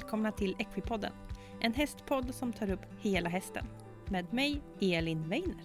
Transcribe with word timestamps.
välkomna 0.00 0.32
till 0.32 0.56
Equipodden. 0.58 1.12
En 1.60 1.74
hästpodd 1.74 2.34
som 2.34 2.52
tar 2.52 2.70
upp 2.70 2.80
hela 3.00 3.28
hästen. 3.28 3.66
Med 4.08 4.32
mig, 4.32 4.62
Elin 4.80 5.28
Weiner. 5.28 5.56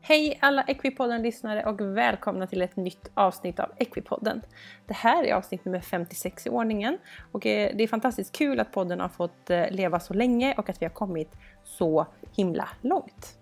Hej 0.00 0.38
alla 0.40 0.62
Equipodden-lyssnare 0.62 1.64
och 1.64 1.80
välkomna 1.80 2.46
till 2.46 2.62
ett 2.62 2.76
nytt 2.76 3.10
avsnitt 3.14 3.60
av 3.60 3.70
Equipodden. 3.76 4.42
Det 4.86 4.94
här 4.94 5.24
är 5.24 5.34
avsnitt 5.34 5.64
nummer 5.64 5.80
56 5.80 6.46
i 6.46 6.50
ordningen 6.50 6.98
och 7.32 7.46
eh, 7.46 7.76
det 7.76 7.84
är 7.84 7.88
fantastiskt 7.88 8.36
kul 8.36 8.60
att 8.60 8.72
podden 8.72 9.00
har 9.00 9.08
fått 9.08 9.50
eh, 9.50 9.70
leva 9.70 10.00
så 10.00 10.14
länge 10.14 10.54
och 10.58 10.68
att 10.68 10.82
vi 10.82 10.86
har 10.86 10.92
kommit 10.92 11.32
så 11.64 12.06
himla 12.36 12.68
långt. 12.80 13.41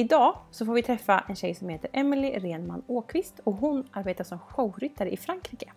Idag 0.00 0.34
så 0.50 0.66
får 0.66 0.74
vi 0.74 0.82
träffa 0.82 1.24
en 1.28 1.36
tjej 1.36 1.54
som 1.54 1.68
heter 1.68 1.90
Emily 1.92 2.30
Renman 2.38 2.82
Åkvist 2.86 3.40
och 3.44 3.54
hon 3.54 3.88
arbetar 3.92 4.24
som 4.24 4.38
showryttare 4.38 5.10
i 5.10 5.16
Frankrike. 5.16 5.72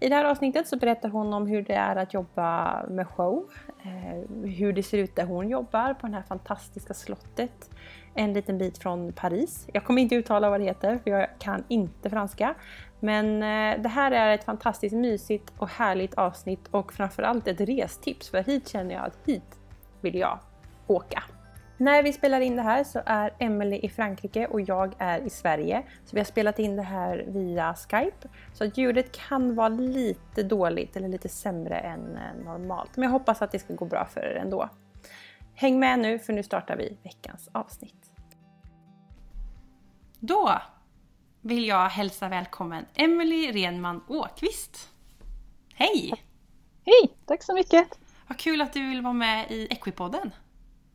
I 0.00 0.08
det 0.08 0.14
här 0.14 0.24
avsnittet 0.24 0.68
så 0.68 0.76
berättar 0.76 1.08
hon 1.08 1.34
om 1.34 1.46
hur 1.46 1.62
det 1.62 1.74
är 1.74 1.96
att 1.96 2.14
jobba 2.14 2.82
med 2.88 3.08
show, 3.08 3.50
eh, 3.84 4.48
hur 4.50 4.72
det 4.72 4.82
ser 4.82 4.98
ut 4.98 5.16
där 5.16 5.24
hon 5.24 5.48
jobbar 5.48 5.94
på 5.94 6.06
det 6.06 6.14
här 6.14 6.22
fantastiska 6.22 6.94
slottet 6.94 7.70
en 8.14 8.32
liten 8.32 8.58
bit 8.58 8.78
från 8.78 9.12
Paris. 9.12 9.68
Jag 9.72 9.84
kommer 9.84 10.02
inte 10.02 10.14
uttala 10.14 10.50
vad 10.50 10.60
det 10.60 10.64
heter 10.64 10.98
för 10.98 11.10
jag 11.10 11.28
kan 11.38 11.64
inte 11.68 12.10
franska. 12.10 12.54
Men 13.00 13.42
eh, 13.42 13.82
det 13.82 13.88
här 13.88 14.12
är 14.12 14.34
ett 14.34 14.44
fantastiskt 14.44 14.94
mysigt 14.94 15.52
och 15.58 15.68
härligt 15.68 16.14
avsnitt 16.14 16.68
och 16.70 16.92
framförallt 16.92 17.48
ett 17.48 17.60
restips 17.60 18.30
för 18.30 18.42
hit 18.42 18.68
känner 18.68 18.94
jag 18.94 19.04
att 19.04 19.18
hit 19.26 19.58
vill 20.00 20.14
jag 20.14 20.38
åka. 20.86 21.22
När 21.82 22.02
vi 22.02 22.12
spelar 22.12 22.40
in 22.40 22.56
det 22.56 22.62
här 22.62 22.84
så 22.84 23.02
är 23.06 23.34
Emily 23.38 23.76
i 23.76 23.88
Frankrike 23.88 24.46
och 24.46 24.60
jag 24.60 24.94
är 24.98 25.20
i 25.20 25.30
Sverige. 25.30 25.82
Så 26.04 26.16
vi 26.16 26.20
har 26.20 26.24
spelat 26.24 26.58
in 26.58 26.76
det 26.76 26.82
här 26.82 27.24
via 27.28 27.74
Skype. 27.74 28.28
Så 28.52 28.64
ljudet 28.64 29.12
kan 29.12 29.54
vara 29.54 29.68
lite 29.68 30.42
dåligt 30.42 30.96
eller 30.96 31.08
lite 31.08 31.28
sämre 31.28 31.78
än 31.78 32.16
eh, 32.16 32.44
normalt. 32.44 32.96
Men 32.96 33.02
jag 33.02 33.10
hoppas 33.10 33.42
att 33.42 33.52
det 33.52 33.58
ska 33.58 33.74
gå 33.74 33.84
bra 33.84 34.06
för 34.06 34.20
er 34.20 34.34
ändå. 34.34 34.68
Häng 35.54 35.78
med 35.78 35.98
nu 35.98 36.18
för 36.18 36.32
nu 36.32 36.42
startar 36.42 36.76
vi 36.76 36.98
veckans 37.02 37.48
avsnitt. 37.52 38.12
Då 40.18 40.60
vill 41.40 41.66
jag 41.66 41.88
hälsa 41.88 42.28
välkommen 42.28 42.84
Emily 42.94 43.52
Renman 43.52 44.04
Åkvist. 44.08 44.90
Hej! 45.74 46.12
Hej! 46.84 47.16
Tack 47.26 47.42
så 47.42 47.54
mycket! 47.54 47.98
Vad 48.28 48.38
kul 48.38 48.60
att 48.60 48.72
du 48.72 48.88
vill 48.88 49.02
vara 49.02 49.12
med 49.12 49.50
i 49.50 49.66
Equipodden. 49.70 50.30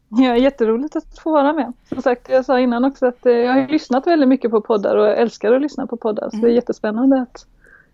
Ja, 0.23 0.37
jätteroligt 0.37 0.95
att 0.95 1.19
få 1.19 1.31
vara 1.31 1.53
med. 1.53 1.73
Som 1.89 2.01
sagt, 2.01 2.29
jag 2.29 2.45
sa 2.45 2.59
innan 2.59 2.85
också 2.85 3.05
att 3.05 3.25
eh, 3.25 3.33
jag 3.33 3.53
har 3.53 3.67
lyssnat 3.67 4.07
väldigt 4.07 4.29
mycket 4.29 4.51
på 4.51 4.61
poddar 4.61 4.95
och 4.95 5.07
älskar 5.07 5.53
att 5.53 5.61
lyssna 5.61 5.87
på 5.87 5.97
poddar. 5.97 6.29
Så 6.29 6.35
mm. 6.35 6.41
det 6.41 6.51
är 6.51 6.55
jättespännande 6.55 7.21
att 7.21 7.45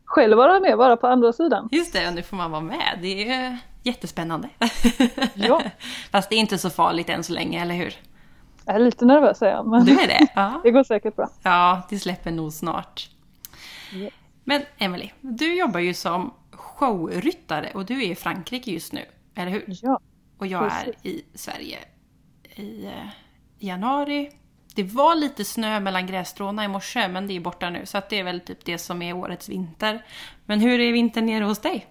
själv 0.06 0.38
vara 0.38 0.60
med, 0.60 0.78
vara 0.78 0.98
på 0.98 1.08
andra 1.08 1.34
sidan. 1.34 1.70
Just 1.72 1.94
det, 1.94 2.08
och 2.08 2.14
nu 2.14 2.22
får 2.22 2.38
man 2.38 2.52
vara 2.52 2.62
med. 2.62 3.00
Det 3.02 3.30
är 3.32 3.58
jättespännande. 3.84 4.50
Ja. 5.34 5.62
Fast 6.12 6.30
det 6.30 6.36
är 6.36 6.40
inte 6.40 6.58
så 6.58 6.70
farligt 6.70 7.10
än 7.10 7.24
så 7.24 7.34
länge, 7.34 7.62
eller 7.62 7.76
hur? 7.76 7.96
Jag 8.66 8.76
är 8.76 8.80
lite 8.80 9.06
nervös 9.06 9.42
är 9.42 9.48
jag. 9.48 9.68
Men 9.68 9.86
du 9.86 10.00
är 10.00 10.08
det? 10.08 10.28
Ja. 10.36 10.62
det 10.64 10.72
går 10.72 10.84
säkert 10.84 11.16
bra. 11.16 11.30
Ja, 11.44 11.82
det 11.90 12.00
släpper 12.00 12.32
nog 12.32 12.54
snart. 12.54 13.10
Yeah. 13.94 14.14
Men 14.44 14.62
Emily, 14.78 15.10
du 15.22 15.56
jobbar 15.56 15.80
ju 15.80 15.94
som 15.94 16.34
showryttare 16.52 17.72
och 17.74 17.86
du 17.86 18.04
är 18.04 18.12
i 18.12 18.16
Frankrike 18.16 18.72
just 18.72 18.94
nu, 18.94 19.06
eller 19.36 19.52
hur? 19.52 19.64
Ja. 19.68 20.00
Och 20.38 20.48
jag 20.48 20.70
precis. 20.70 20.96
är 21.04 21.10
i 21.10 21.26
Sverige 21.34 21.78
i 22.56 22.86
eh, 22.86 23.10
januari. 23.60 24.30
Det 24.76 24.84
var 24.84 25.16
lite 25.16 25.46
snö 25.46 25.80
mellan 25.80 26.08
grässtråna 26.08 26.66
i 26.66 26.68
morse, 26.68 27.08
men 27.08 27.28
det 27.28 27.36
är 27.36 27.40
borta 27.40 27.70
nu. 27.70 27.86
Så 27.86 27.98
att 27.98 28.10
det 28.10 28.20
är 28.20 28.24
väl 28.24 28.40
typ 28.40 28.66
det 28.66 28.78
som 28.78 29.02
är 29.02 29.14
årets 29.14 29.50
vinter. 29.50 30.06
Men 30.46 30.60
hur 30.60 30.80
är 30.80 30.92
vintern 30.92 31.26
nere 31.26 31.44
hos 31.44 31.60
dig? 31.60 31.88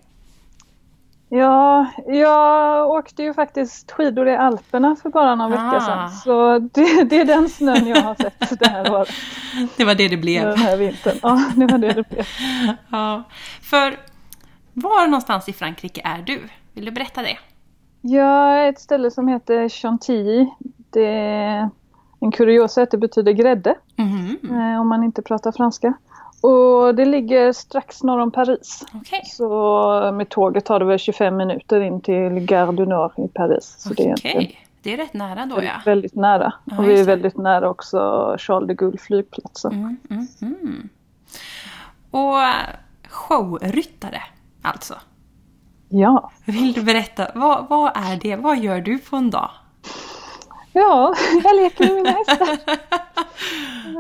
Ja, 1.34 1.86
jag 2.06 2.90
åkte 2.90 3.22
ju 3.22 3.34
faktiskt 3.34 3.92
skidor 3.92 4.28
i 4.28 4.36
Alperna 4.36 4.96
för 5.02 5.10
bara 5.10 5.34
några 5.34 5.60
ah. 5.60 5.64
veckor 5.64 5.80
sedan. 5.80 6.10
Så 6.10 6.58
det, 6.58 7.04
det, 7.04 7.20
är 7.20 7.24
den 7.24 7.48
snön 7.48 7.86
jag 7.86 8.02
har 8.02 8.14
sett 8.14 8.60
det 8.60 8.68
här 8.68 8.92
året. 8.92 9.08
Det 9.76 9.84
var 9.84 9.94
det 9.94 10.08
det 10.08 10.16
blev. 10.16 10.44
Den 10.44 10.58
här 10.58 10.76
vintern. 10.76 11.18
Ja, 11.22 11.50
det 11.56 11.66
var 11.66 11.78
det 11.78 11.92
det 11.92 12.08
blev. 12.08 12.26
Ja. 12.90 13.22
För 13.62 13.96
var 14.72 15.06
någonstans 15.06 15.48
i 15.48 15.52
Frankrike 15.52 16.00
är 16.04 16.22
du? 16.22 16.48
Vill 16.72 16.84
du 16.84 16.90
berätta 16.90 17.22
det? 17.22 17.38
Jag 18.04 18.60
är 18.60 18.68
ett 18.68 18.80
ställe 18.80 19.10
som 19.10 19.28
heter 19.28 19.68
Chantilly. 19.68 20.46
Det 20.90 21.06
är 21.06 21.70
en 22.20 22.32
kuriosa 22.32 22.82
att 22.82 22.90
det 22.90 22.98
betyder 22.98 23.32
grädde. 23.32 23.74
Mm. 23.96 24.80
Om 24.80 24.88
man 24.88 25.04
inte 25.04 25.22
pratar 25.22 25.52
franska. 25.52 25.94
Och 26.40 26.94
det 26.94 27.04
ligger 27.04 27.52
strax 27.52 28.02
norr 28.02 28.18
om 28.18 28.30
Paris. 28.30 28.84
Okay. 29.00 29.20
Så 29.24 30.12
med 30.14 30.28
tåget 30.28 30.64
tar 30.64 30.78
det 30.78 30.84
väl 30.84 30.98
25 30.98 31.36
minuter 31.36 31.80
in 31.80 32.00
till 32.00 32.40
Gare 32.40 32.72
du 32.72 32.86
Nord 32.86 33.12
i 33.16 33.28
Paris. 33.28 33.74
Så 33.78 33.90
okay. 33.90 34.14
det, 34.22 34.36
är 34.36 34.58
det 34.82 34.92
är 34.92 34.96
rätt 34.96 35.14
nära 35.14 35.46
då 35.46 35.62
ja. 35.62 35.72
Väldigt 35.84 36.14
nära. 36.14 36.52
Ja, 36.64 36.78
och 36.78 36.88
vi 36.88 37.00
är 37.00 37.04
väldigt 37.04 37.36
nära 37.36 37.70
också 37.70 37.98
Charles 38.38 38.68
de 38.68 38.74
Gaulle 38.74 38.98
flygplatsen. 38.98 39.72
Mm, 39.72 39.96
mm, 40.10 40.26
mm. 40.62 40.88
Och 42.10 42.38
showryttare 43.08 44.22
alltså? 44.62 44.94
Ja. 45.94 46.30
Vill 46.44 46.72
du 46.72 46.82
berätta, 46.82 47.26
vad, 47.34 47.66
vad 47.68 47.92
är 47.94 48.16
det? 48.16 48.36
Vad 48.36 48.58
gör 48.58 48.80
du 48.80 48.98
på 48.98 49.16
en 49.16 49.30
dag? 49.30 49.50
Ja, 50.72 51.14
jag 51.44 51.56
leker 51.56 51.84
med 51.84 51.94
mina 51.94 52.10
hästar. 52.10 52.58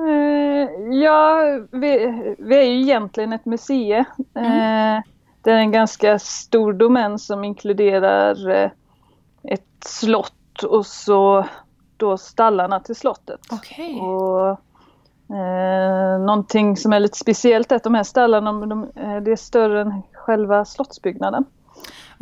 Eh, 0.08 0.68
ja, 1.02 1.42
vi, 1.70 2.12
vi, 2.38 2.56
är 2.56 2.62
ju 2.62 2.80
egentligen 2.80 3.32
ett 3.32 3.44
museum. 3.44 4.04
Mm. 4.34 4.52
Eh, 4.96 5.02
det 5.42 5.50
är 5.50 5.56
en 5.56 5.72
ganska 5.72 6.18
stor 6.18 6.72
domän 6.72 7.18
som 7.18 7.44
inkluderar 7.44 8.50
eh, 8.50 8.70
ett 9.42 9.84
slott 9.84 10.62
och 10.62 10.86
så 10.86 11.46
då 11.96 12.18
stallarna 12.18 12.80
till 12.80 12.96
slottet. 12.96 13.52
Okay. 13.52 14.00
Och, 14.00 14.50
eh, 15.36 16.20
någonting 16.20 16.76
som 16.76 16.92
är 16.92 17.00
lite 17.00 17.18
speciellt 17.18 17.72
är 17.72 17.76
att 17.76 17.84
de 17.84 17.94
här 17.94 18.02
stallarna 18.02 18.52
de, 18.52 18.90
det 18.94 19.32
är 19.32 19.36
större 19.36 19.80
än 19.80 20.02
själva 20.12 20.64
slottsbyggnaden. 20.64 21.44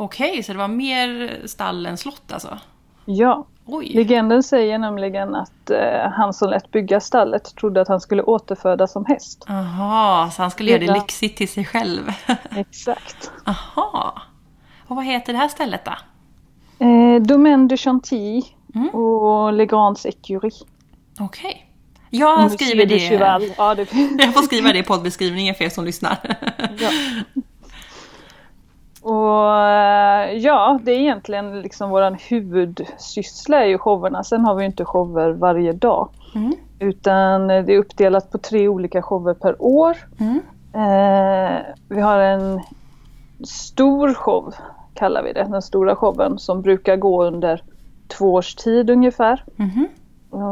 Okej, 0.01 0.29
okay, 0.29 0.43
så 0.43 0.51
det 0.51 0.57
var 0.57 0.67
mer 0.67 1.41
stall 1.45 1.85
än 1.85 1.97
slott 1.97 2.31
alltså? 2.33 2.59
Ja. 3.05 3.47
Oj. 3.65 3.91
Legenden 3.93 4.43
säger 4.43 4.77
nämligen 4.77 5.35
att 5.35 5.69
eh, 5.69 6.09
han 6.11 6.33
som 6.33 6.49
lät 6.49 6.71
bygga 6.71 6.99
stallet 6.99 7.55
trodde 7.55 7.81
att 7.81 7.87
han 7.87 8.01
skulle 8.01 8.23
återfödas 8.23 8.91
som 8.91 9.05
häst. 9.05 9.45
Aha, 9.47 10.31
så 10.33 10.41
han 10.41 10.51
skulle 10.51 10.71
göra 10.71 10.79
det 10.79 10.93
lyxigt 10.93 11.37
till 11.37 11.47
sig 11.47 11.65
själv. 11.65 12.11
Exakt. 12.55 13.31
Aha. 13.45 14.21
Och 14.87 14.95
vad 14.95 15.05
heter 15.05 15.33
det 15.33 15.39
här 15.39 15.47
stället 15.47 15.85
då? 15.85 15.95
Eh, 16.85 17.21
Domaine 17.21 17.67
de 17.67 17.77
Chantilly 17.77 18.41
mm. 18.75 18.89
och 18.89 19.53
Le 19.53 19.65
Grands 19.65 20.05
Écurie. 20.05 20.65
Okej. 21.19 21.49
Okay. 21.49 22.19
Jag 22.19 22.51
skriver 22.51 22.85
det. 22.85 23.53
Ja, 23.57 23.75
det... 23.75 23.93
Jag 24.17 24.33
får 24.33 24.41
skriva 24.41 24.73
det 24.73 24.79
i 24.79 24.83
poddbeskrivningen 24.83 25.55
för 25.55 25.63
er 25.63 25.69
som 25.69 25.85
lyssnar. 25.85 26.17
Ja. 26.79 26.89
Och 29.01 29.57
eh, 29.57 30.31
ja, 30.37 30.79
det 30.83 30.91
är 30.91 30.99
egentligen 30.99 31.61
liksom 31.61 31.89
våran 31.89 32.15
huvudsyssla 32.29 33.63
är 33.63 33.65
ju 33.65 33.77
showerna. 33.77 34.23
Sen 34.23 34.45
har 34.45 34.55
vi 34.55 34.65
inte 34.65 34.85
shower 34.85 35.31
varje 35.31 35.73
dag. 35.73 36.09
Mm. 36.35 36.53
Utan 36.79 37.47
det 37.47 37.73
är 37.73 37.77
uppdelat 37.77 38.31
på 38.31 38.37
tre 38.37 38.67
olika 38.67 39.01
shower 39.01 39.33
per 39.33 39.61
år. 39.61 39.97
Mm. 40.19 40.41
Eh, 40.73 41.61
vi 41.89 42.01
har 42.01 42.19
en 42.19 42.61
stor 43.43 44.13
show, 44.13 44.53
kallar 44.93 45.23
vi 45.23 45.33
det, 45.33 45.43
den 45.43 45.61
stora 45.61 45.95
showen 45.95 46.39
som 46.39 46.61
brukar 46.61 46.95
gå 46.95 47.23
under 47.23 47.63
två 48.07 48.33
års 48.33 48.55
tid 48.55 48.89
ungefär. 48.89 49.43
Mm. 49.59 49.87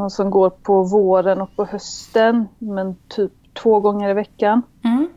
Som 0.09 0.29
går 0.29 0.49
på 0.49 0.83
våren 0.83 1.41
och 1.41 1.55
på 1.55 1.65
hösten, 1.65 2.47
men 2.57 2.95
typ 3.07 3.31
två 3.53 3.79
gånger 3.79 4.09
i 4.09 4.13
veckan. 4.13 4.61
Mm. 4.83 5.07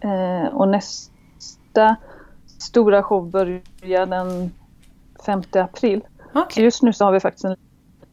Eh, 0.00 0.54
och 0.54 0.68
nästa 0.68 1.96
stora 2.58 3.02
show 3.02 3.30
börjar 3.30 4.06
den 4.06 4.52
5 5.26 5.42
april. 5.52 6.04
Okay. 6.34 6.64
Just 6.64 6.82
nu 6.82 6.92
så 6.92 7.04
har 7.04 7.12
vi 7.12 7.20
faktiskt 7.20 7.44
en, 7.44 7.56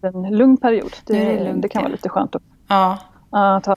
en 0.01 0.37
lugn 0.37 0.57
period. 0.57 0.95
Det, 1.05 1.13
det, 1.13 1.43
lugnt, 1.43 1.61
det 1.61 1.69
kan 1.69 1.81
vara 1.81 1.91
lite 1.91 2.09
skönt. 2.09 2.35
Ja. 2.67 2.97
Uh, 3.35 3.75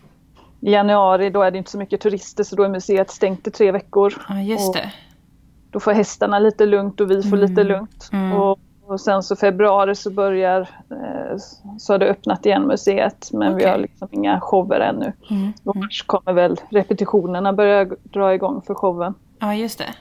I 0.60 0.72
januari 0.72 1.30
då 1.30 1.42
är 1.42 1.50
det 1.50 1.58
inte 1.58 1.70
så 1.70 1.78
mycket 1.78 2.00
turister 2.00 2.44
så 2.44 2.56
då 2.56 2.62
är 2.62 2.68
museet 2.68 3.10
stängt 3.10 3.46
i 3.46 3.50
tre 3.50 3.72
veckor. 3.72 4.14
Ja, 4.28 4.40
just 4.40 4.72
det. 4.72 4.92
Då 5.70 5.80
får 5.80 5.92
hästarna 5.92 6.38
lite 6.38 6.66
lugnt 6.66 7.00
och 7.00 7.10
vi 7.10 7.22
får 7.22 7.36
mm. 7.36 7.50
lite 7.50 7.64
lugnt. 7.64 8.08
Mm. 8.12 8.32
Och, 8.32 8.58
och, 8.86 9.00
sen 9.00 9.22
så 9.22 9.36
februari 9.36 9.94
så 9.94 10.10
börjar 10.10 10.60
eh, 10.90 11.36
så 11.78 11.92
har 11.92 11.98
det 11.98 12.06
öppnat 12.06 12.46
igen 12.46 12.62
museet 12.62 13.28
men 13.32 13.54
okay. 13.54 13.64
vi 13.64 13.70
har 13.70 13.78
liksom 13.78 14.08
inga 14.10 14.40
shower 14.40 14.80
ännu. 14.80 15.12
Mm. 15.30 15.52
Och 15.64 15.76
mars 15.76 16.04
kommer 16.06 16.32
väl 16.32 16.60
repetitionerna 16.70 17.52
börja 17.52 17.84
dra 17.84 18.34
igång 18.34 18.62
för 18.62 18.74
showen. 18.74 19.14
Ja 19.38 19.54
just 19.54 19.78
det. 19.78 19.94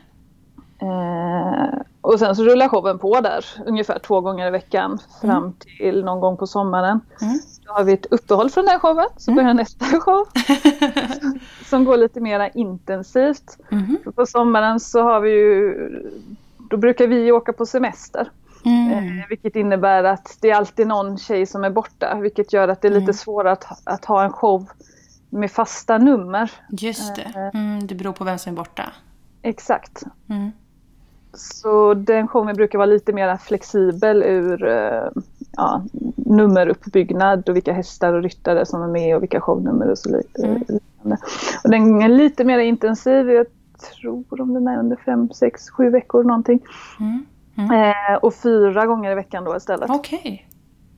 Eh, 0.82 1.80
och 2.02 2.20
sen 2.20 2.36
så 2.36 2.44
rullar 2.44 2.68
showen 2.70 3.00
på 3.00 3.22
där 3.22 3.46
ungefär 3.66 4.00
två 4.00 4.22
gånger 4.22 4.48
i 4.48 4.52
veckan 4.52 5.00
fram 5.22 5.44
Mm. 5.44 5.54
till 5.78 6.04
någon 6.06 6.20
gång 6.20 6.38
på 6.38 6.48
sommaren. 6.48 7.00
Mm. 7.22 7.40
Då 7.66 7.74
har 7.74 7.84
vi 7.84 7.94
ett 7.94 8.06
uppehåll 8.06 8.50
från 8.50 8.66
den 8.66 8.80
showen, 8.80 9.08
så 9.18 9.32
Mm. 9.32 9.44
börjar 9.44 9.54
nästa 9.54 9.86
show 10.00 10.26
som 11.66 11.86
går 11.86 11.98
lite 11.98 12.20
mera 12.20 12.50
intensivt. 12.50 13.58
För 14.04 14.12
På 14.12 14.26
sommaren 14.26 14.80
så 14.80 15.02
har 15.02 15.20
vi 15.20 15.32
ju, 15.32 15.76
då 16.70 16.78
brukar 16.78 17.08
vi 17.08 17.32
åka 17.32 17.54
på 17.54 17.66
semester. 17.66 18.32
Mm. 18.66 18.92
Eh, 19.20 19.26
vilket 19.30 19.56
innebär 19.56 20.04
att 20.04 20.38
det 20.42 20.50
är 20.52 20.56
alltid 20.56 20.88
någon 20.88 21.18
tjej 21.18 21.46
som 21.46 21.64
är 21.64 21.70
borta. 21.70 22.18
Vilket 22.22 22.54
gör 22.54 22.68
att 22.68 22.82
det 22.82 22.88
är 22.88 22.92
lite 22.92 23.04
Mm. 23.04 23.14
svårare 23.14 23.52
att, 23.52 23.66
att 23.84 24.06
ha 24.06 24.24
en 24.24 24.32
show 24.32 24.66
med 25.30 25.52
fasta 25.52 25.98
nummer. 25.98 26.52
Just 26.70 27.16
det. 27.16 27.52
Mm, 27.54 27.88
det 27.88 27.96
beror 27.96 28.12
på 28.14 28.24
vem 28.24 28.38
som 28.38 28.52
är 28.54 28.58
borta. 28.58 28.84
Exakt. 29.42 30.04
Mm. 30.30 30.52
Så 31.36 31.94
den 31.94 32.28
showen 32.28 32.56
brukar 32.56 32.78
vara 32.78 32.86
lite 32.86 33.14
mer 33.14 33.38
flexibel 33.38 34.24
ur 34.24 34.68
eh, 34.68 35.10
ja, 35.58 35.84
nummeruppbyggnad 36.16 37.50
och 37.50 37.56
vilka 37.56 37.74
hästar 37.74 38.14
och 38.14 38.24
ryttare 38.24 38.66
som 38.66 38.82
är 38.82 38.88
med 38.88 39.16
och 39.16 39.24
vilka 39.24 39.42
shownummer 39.42 39.92
och 39.92 39.98
så 39.98 40.10
li- 40.10 40.24
Mm. 41.06 41.18
Och 41.64 41.70
den 41.70 42.02
är 42.02 42.10
lite 42.10 42.44
mer 42.44 42.60
intensiv. 42.60 43.30
Jag 43.32 43.46
tror 44.00 44.42
om 44.42 44.54
den 44.54 44.68
är 44.68 44.80
under 44.80 44.96
fem, 44.96 45.30
sex, 45.30 45.70
sju 45.70 45.90
veckor 45.90 46.24
någonting. 46.24 46.60
Mm. 47.00 47.26
Eh, 47.72 48.16
och 48.22 48.34
fyra 48.36 48.86
gånger 48.86 49.12
i 49.12 49.16
veckan 49.16 49.44
då 49.44 49.56
istället. 49.56 49.90
Okej. 49.90 50.48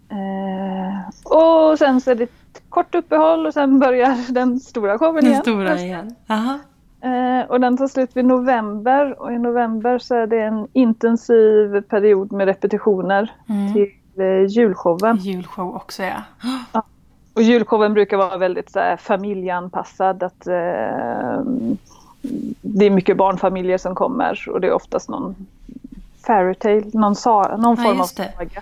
Eh, 0.10 1.10
och 1.34 1.78
sen 1.80 2.02
så 2.02 2.12
är 2.12 2.16
det 2.16 2.24
ett 2.24 2.62
kort 2.70 2.96
uppehåll 2.96 3.46
och 3.46 3.54
sen 3.54 3.80
börjar 3.80 4.16
den 4.34 4.60
stora 4.60 4.98
showen 4.98 5.16
Den 5.16 5.26
igen. 5.26 5.42
stora 5.42 5.76
igen. 5.80 6.16
Aha. 6.30 6.60
Eh, 7.08 7.46
och 7.50 7.60
den 7.60 7.78
tar 7.78 7.88
slut 7.88 8.10
vid 8.18 8.26
november 8.26 9.22
och 9.22 9.32
i 9.34 9.38
november 9.38 10.00
så 10.00 10.16
är 10.16 10.28
det 10.28 10.42
en 10.42 10.68
intensiv 10.74 11.82
period 11.82 12.32
med 12.32 12.46
repetitioner 12.48 13.32
Mm. 13.50 13.74
till 13.74 13.92
eh, 14.18 14.46
julshowen. 14.48 15.18
Julshow 15.18 15.76
också 15.76 16.04
ja. 16.04 16.22
Och 17.34 17.42
julshowen 17.42 17.94
brukar 17.94 18.18
vara 18.18 18.38
väldigt 18.38 18.72
så 18.72 18.80
här, 18.80 18.98
familjeanpassad. 18.98 20.24
Att, 20.24 20.48
eh, 20.48 21.42
det 22.62 22.86
är 22.86 22.90
mycket 22.90 23.18
barnfamiljer 23.18 23.78
som 23.78 23.96
kommer 23.96 24.50
och 24.50 24.62
det 24.62 24.68
är 24.68 24.74
oftast 24.74 25.10
någon 25.10 25.36
fairytale, 26.28 26.82
någon, 26.94 27.16
sa, 27.16 27.58
någon 27.58 27.76
Ja, 27.78 27.84
form 27.84 28.02
av 28.02 28.06
saga. 28.06 28.62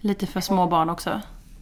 Lite 0.00 0.26
för 0.26 0.40
små 0.40 0.66
barn 0.66 0.90
också. 0.90 1.10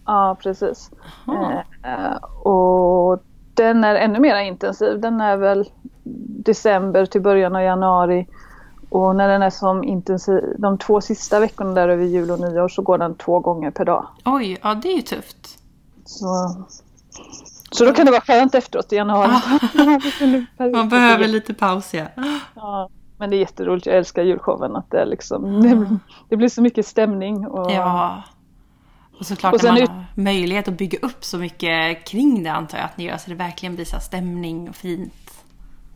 Ja, 0.07 0.37
precis. 0.43 0.91
Jaha. 1.27 1.63
Eh, 1.83 2.25
och 2.47 3.23
den 3.63 3.85
är 3.85 3.95
ännu 3.95 4.21
mer 4.21 4.37
intensiv. 4.37 5.01
Den 5.01 5.21
är 5.21 5.37
väl 5.37 5.71
december 6.45 7.07
till 7.07 7.21
början 7.21 7.57
av 7.57 7.63
januari. 7.63 8.27
Och 8.89 9.17
när 9.17 9.29
den 9.29 9.43
är 9.43 9.51
som 9.51 9.85
intensiv, 9.85 10.41
de 10.59 10.79
två 10.79 11.01
sista 11.01 11.41
veckorna 11.41 11.73
där 11.73 11.89
över 11.89 12.05
jul 12.05 12.31
och 12.31 12.41
nyår 12.41 12.69
så 12.69 12.83
går 12.83 12.99
den 12.99 13.15
två 13.15 13.41
gånger 13.41 13.71
per 13.71 13.85
dag. 13.85 14.07
Oj, 14.25 14.59
ja 14.63 14.75
det 14.75 14.89
är 14.89 14.97
ju 14.97 15.03
tufft. 15.03 15.59
Så, 16.05 16.27
så 17.71 17.85
då 17.85 17.93
kan 17.93 18.07
det 18.07 18.13
vara 18.13 18.21
skönt 18.21 18.55
efteråt 18.55 18.93
i 18.93 18.97
januari. 18.97 19.31
Man 20.73 20.89
behöver 20.89 21.29
lite 21.29 21.55
paus 21.55 21.95
ja. 21.95 22.05
ja, 22.55 22.89
men 23.19 23.31
det 23.31 23.37
är 23.37 23.39
jätteroligt, 23.39 23.87
jag 23.87 23.97
älskar 23.97 24.23
julshowen. 24.23 24.77
Att 24.77 24.91
det, 24.91 25.01
är 25.01 25.07
liksom, 25.07 25.63
det, 25.63 25.99
det 26.29 26.37
blir 26.37 26.49
så 26.49 26.63
mycket 26.63 26.87
stämning. 26.87 27.47
Och, 27.47 27.71
Ja. 27.73 28.23
Och 29.21 29.27
såklart 29.27 29.55
Och 29.55 29.65
när 29.65 29.71
man 29.73 29.83
ut- 29.83 29.89
har 29.89 30.05
möjlighet 30.15 30.69
att 30.69 30.79
bygga 30.79 30.99
upp 31.03 31.25
så 31.25 31.39
mycket 31.39 32.05
kring 32.05 32.43
det 32.43 32.51
antar 32.53 32.79
jag 32.79 32.85
att 32.85 32.97
ni 32.99 33.05
gör 33.05 33.17
så 33.17 33.31
det 33.31 33.37
verkligen 33.37 33.77
här 33.77 33.99
stämning 33.99 34.69
och 34.69 34.75
fint. 34.75 35.45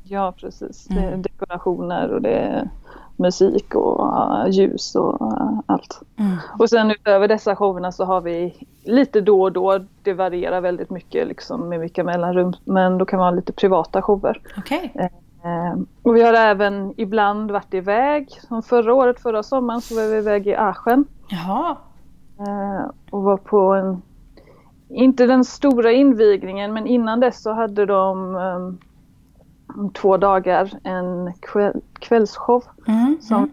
Ja, 0.04 0.34
precis. 0.40 0.84
Det 0.84 0.98
är 1.00 1.08
Mm. 1.08 1.22
dekorationer 1.22 2.08
och 2.12 2.22
det 2.22 2.30
är 2.34 2.68
musik 3.16 3.74
och 3.74 4.10
ljus 4.50 4.94
och 4.94 5.32
allt. 5.66 6.00
Mm. 6.18 6.36
Och 6.58 6.70
sen 6.70 6.90
utöver 6.90 7.28
dessa 7.28 7.56
showerna 7.56 7.92
så 7.92 8.04
har 8.04 8.20
vi 8.20 8.54
lite 8.84 9.20
då 9.20 9.42
och 9.42 9.52
då, 9.52 9.78
det 10.02 10.12
varierar 10.12 10.60
väldigt 10.60 10.90
mycket 10.90 11.28
liksom 11.28 11.68
med 11.68 11.80
vilka 11.80 12.04
mellanrum, 12.04 12.52
men 12.64 12.98
då 12.98 13.04
kan 13.04 13.18
man 13.18 13.26
ha 13.32 13.36
lite 13.36 13.52
privata 13.52 14.02
shower. 14.02 14.40
Okej. 14.58 14.92
Eh, 14.94 15.78
och 16.02 16.16
vi 16.16 16.22
har 16.22 16.32
även 16.34 16.94
ibland 16.96 17.50
varit 17.50 17.74
iväg, 17.74 18.28
som 18.48 18.62
förra 18.62 18.94
året, 18.94 19.20
förra 19.20 19.42
sommaren 19.42 19.80
så 19.80 19.94
var 19.94 20.02
vi 20.02 20.16
iväg 20.18 20.46
i 20.46 20.54
Aachen 20.54 21.04
Jaha. 21.28 21.76
Eh, 22.38 22.90
och 23.10 23.22
var 23.22 23.36
på 23.36 23.60
en, 23.74 24.02
inte 24.88 25.26
den 25.26 25.44
stora 25.44 25.92
invigningen, 25.92 26.72
men 26.72 26.86
innan 26.86 27.20
dess 27.20 27.42
så 27.42 27.52
hade 27.52 27.86
de 27.86 28.34
um, 28.34 28.78
två 29.92 30.16
dagar 30.16 30.70
en 30.84 31.32
kväll, 31.40 31.80
kvällsshow. 31.98 32.64
Mm. 32.86 33.18
Som, 33.20 33.38
Mm. 33.38 33.50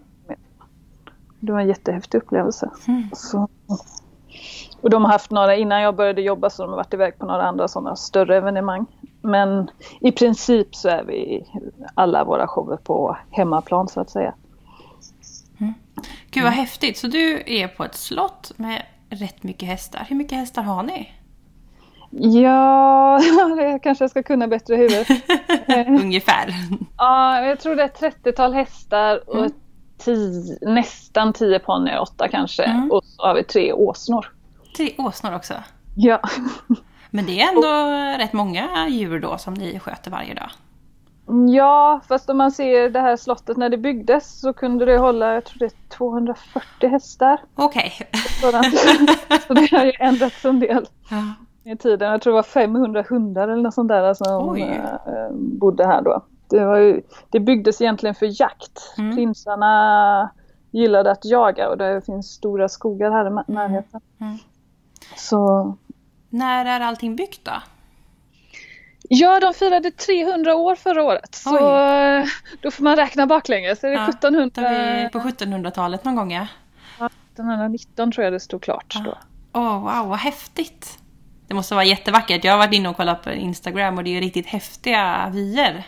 Det 1.40 1.52
var 1.52 1.60
en 1.60 1.68
jättehäftig 1.68 2.18
upplevelse. 2.18 2.70
Mm. 2.88 3.04
Så, 3.14 3.48
och 4.82 4.90
de 4.90 5.04
har 5.04 5.12
haft 5.12 5.32
några, 5.32 5.56
innan 5.56 5.82
jag 5.82 5.96
började 5.96 6.22
jobba 6.22 6.50
så 6.50 6.64
de 6.64 6.70
har 6.70 6.78
varit 6.78 6.94
iväg 6.94 7.18
på 7.18 7.26
några 7.26 7.44
andra 7.44 7.68
sådana 7.68 7.96
större 7.96 8.38
evenemang. 8.38 8.86
Men 9.22 9.70
i 10.00 10.12
princip 10.12 10.76
så 10.76 10.90
är 10.90 11.04
vi 11.04 11.46
alla 11.96 12.24
våra 12.24 12.48
shower 12.48 12.78
på 12.78 13.18
hemmaplan 13.30 13.88
så 13.88 14.02
att 14.02 14.10
säga. 14.10 14.34
Gud 16.32 16.44
vad 16.44 16.54
häftigt. 16.54 16.98
Så 16.98 17.08
du 17.08 17.44
är 17.46 17.68
på 17.68 17.84
ett 17.84 17.96
slott 17.96 18.52
med 18.56 18.82
rätt 19.10 19.44
mycket 19.44 19.70
hästar. 19.70 20.06
Hur 20.10 20.16
mycket 20.16 20.38
hästar 20.38 20.62
har 20.62 20.84
ni? 20.84 21.12
Ja, 22.12 23.22
det 23.58 23.80
kanske 23.84 24.04
jag 24.04 24.12
ska 24.12 24.24
kunna 24.24 24.48
bättre 24.48 24.74
i 24.74 24.78
huvudet. 24.78 25.08
Ungefär. 26.02 26.54
Ja, 26.98 27.42
jag 27.42 27.60
tror 27.60 27.76
det 27.76 27.84
är 27.84 27.86
ett 27.86 28.02
30-tal 28.24 28.54
hästar 28.54 29.30
och 29.30 29.38
Mm. 29.38 29.52
tio, 29.98 30.58
nästan 30.62 31.34
10 31.34 31.60
ponnyer, 31.60 32.00
åtta 32.02 32.28
kanske. 32.28 32.64
Mm. 32.64 32.92
Och 32.92 33.04
så 33.06 33.22
har 33.28 33.36
vi 33.36 33.44
tre 33.44 33.74
åsnor. 33.74 34.32
Tre 34.78 34.94
åsnor 34.98 35.36
också. 35.36 35.54
Ja. 35.96 36.20
Men 37.10 37.26
det 37.26 37.42
är 37.42 37.50
ändå 37.50 37.72
rätt 38.24 38.34
många 38.34 38.88
djur 38.90 39.20
då 39.20 39.38
som 39.38 39.54
ni 39.54 39.80
sköter 39.80 40.12
varje 40.12 40.34
dag. 40.34 40.50
Ja, 41.54 42.00
fast 42.08 42.30
om 42.30 42.38
man 42.38 42.52
ser 42.52 42.90
det 42.90 43.00
här 43.00 43.16
slottet 43.16 43.58
när 43.58 43.70
det 43.70 43.78
byggdes 43.78 44.40
så 44.40 44.54
kunde 44.54 44.86
det 44.86 44.98
hålla, 44.98 45.34
jag 45.34 45.46
tror 45.46 45.60
det 45.60 45.66
är 45.66 45.90
240 45.90 46.90
hästar. 46.90 47.40
Okej. 47.56 47.92
Sådant. 48.42 48.66
så 49.48 49.54
det 49.54 49.72
har 49.72 49.86
ju 49.86 49.92
ändrats 50.00 50.46
en 50.46 50.60
del 50.60 50.86
Ja. 51.10 51.72
i 51.72 51.78
tiden. 51.78 52.12
Jag 52.12 52.22
tror 52.22 52.34
det 52.34 52.36
var 52.36 52.44
500 52.44 53.04
hundar 53.10 53.48
eller 53.48 53.64
något 53.64 53.74
sånt 53.74 53.90
där 53.90 54.14
som 54.14 54.50
Oj. 54.50 54.62
eh, 54.62 55.32
bodde 55.32 55.86
här 55.88 56.02
då. 56.02 56.22
Det, 56.50 56.66
var 56.66 56.78
ju, 56.78 57.02
det 57.30 57.40
byggdes 57.40 57.82
egentligen 57.82 58.16
för 58.16 58.42
jakt. 58.42 58.94
Mm. 58.98 59.16
Prinsarna 59.16 60.30
gillade 60.72 61.12
att 61.12 61.26
jaga 61.26 61.70
och 61.70 61.78
det 61.78 62.06
finns 62.06 62.28
stora 62.28 62.70
skogar 62.70 63.12
här 63.12 63.28
i 63.28 63.52
närheten. 63.54 64.02
Mm. 64.22 64.38
Så 65.18 65.74
När 66.30 66.66
är 66.66 66.80
allting 66.80 67.16
byggt 67.16 67.46
då? 67.46 67.52
Ja, 69.14 69.40
de 69.40 69.54
firade 69.54 69.92
300 69.92 70.56
år 70.56 70.76
förra 70.76 71.04
året. 71.04 71.36
Så 71.36 71.50
Oj. 71.50 72.18
eh, 72.18 72.26
då 72.62 72.72
får 72.72 72.84
man 72.84 72.96
räkna 72.96 73.28
baklänges. 73.28 73.84
Är 73.84 73.90
det 73.90 73.96
Ja, 73.96 74.10
1700? 74.10 74.62
Då 74.62 74.68
är 74.68 75.10
på 75.10 75.20
1700-talet 75.20 76.06
någon 76.06 76.16
gång 76.16 76.32
ja. 76.34 76.48
1719 76.96 78.12
tror 78.12 78.24
jag 78.24 78.34
det 78.34 78.40
stod 78.40 78.62
klart 78.62 78.96
då. 79.06 79.18
Åh 79.54 79.80
wow, 79.80 80.10
vad 80.10 80.18
häftigt! 80.18 81.00
Det 81.48 81.54
måste 81.54 81.76
vara 81.76 81.86
jättevackert. 81.86 82.44
Jag 82.44 82.52
har 82.54 82.58
varit 82.58 82.74
inne 82.74 82.90
och 82.90 82.98
kollat 82.98 83.24
på 83.24 83.32
Instagram 83.32 83.98
och 83.98 84.04
det 84.04 84.18
är 84.18 84.22
riktigt 84.22 84.48
häftiga 84.48 85.32
vyer. 85.34 85.84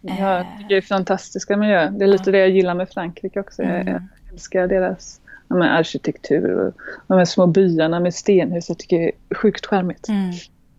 Ja, 0.00 0.44
det 0.68 0.74
är 0.74 0.80
fantastiska 0.80 1.56
miljöer. 1.56 1.90
Det 1.90 2.04
är 2.04 2.08
lite 2.08 2.30
det 2.30 2.38
jag 2.38 2.50
gillar 2.50 2.74
med 2.74 2.88
Frankrike 2.88 3.40
också. 3.40 3.62
Mm. 3.62 3.88
jag 3.88 4.02
älskar 4.32 4.68
deras 4.68 5.20
ja, 5.48 5.56
men 5.56 5.68
arkitektur 5.68 6.58
och 6.58 6.74
de 7.06 7.18
här 7.18 7.24
små 7.24 7.46
byarna 7.46 8.00
med 8.00 8.14
stenhus. 8.14 8.68
Jag 8.68 8.78
tycker 8.78 8.98
det 8.98 9.12
är 9.30 9.34
sjukt 9.34 9.66
charmigt. 9.66 10.08
Mm. 10.08 10.32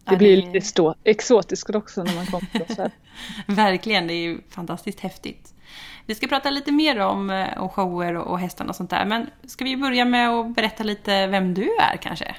Det 0.09 0.17
blir 0.17 0.37
det 0.37 0.51
lite 0.53 0.65
stå- 0.65 0.95
exotiskt 1.03 1.75
också 1.75 2.03
när 2.03 2.15
man 2.15 2.25
kommer 2.25 2.65
till 2.65 2.75
så 2.75 2.81
här. 2.81 2.91
Verkligen, 3.47 4.07
det 4.07 4.13
är 4.13 4.23
ju 4.23 4.41
fantastiskt 4.49 4.99
häftigt. 4.99 5.53
Vi 6.05 6.15
ska 6.15 6.27
prata 6.27 6.49
lite 6.49 6.71
mer 6.71 6.99
om, 6.99 7.29
eh, 7.29 7.61
om 7.61 7.69
shower 7.69 8.15
och, 8.15 8.27
och 8.27 8.39
hästarna 8.39 8.69
och 8.69 8.75
sånt 8.75 8.89
där. 8.89 9.05
Men 9.05 9.29
ska 9.47 9.65
vi 9.65 9.77
börja 9.77 10.05
med 10.05 10.29
att 10.29 10.55
berätta 10.55 10.83
lite 10.83 11.27
vem 11.27 11.53
du 11.53 11.63
är 11.63 11.97
kanske? 11.97 12.35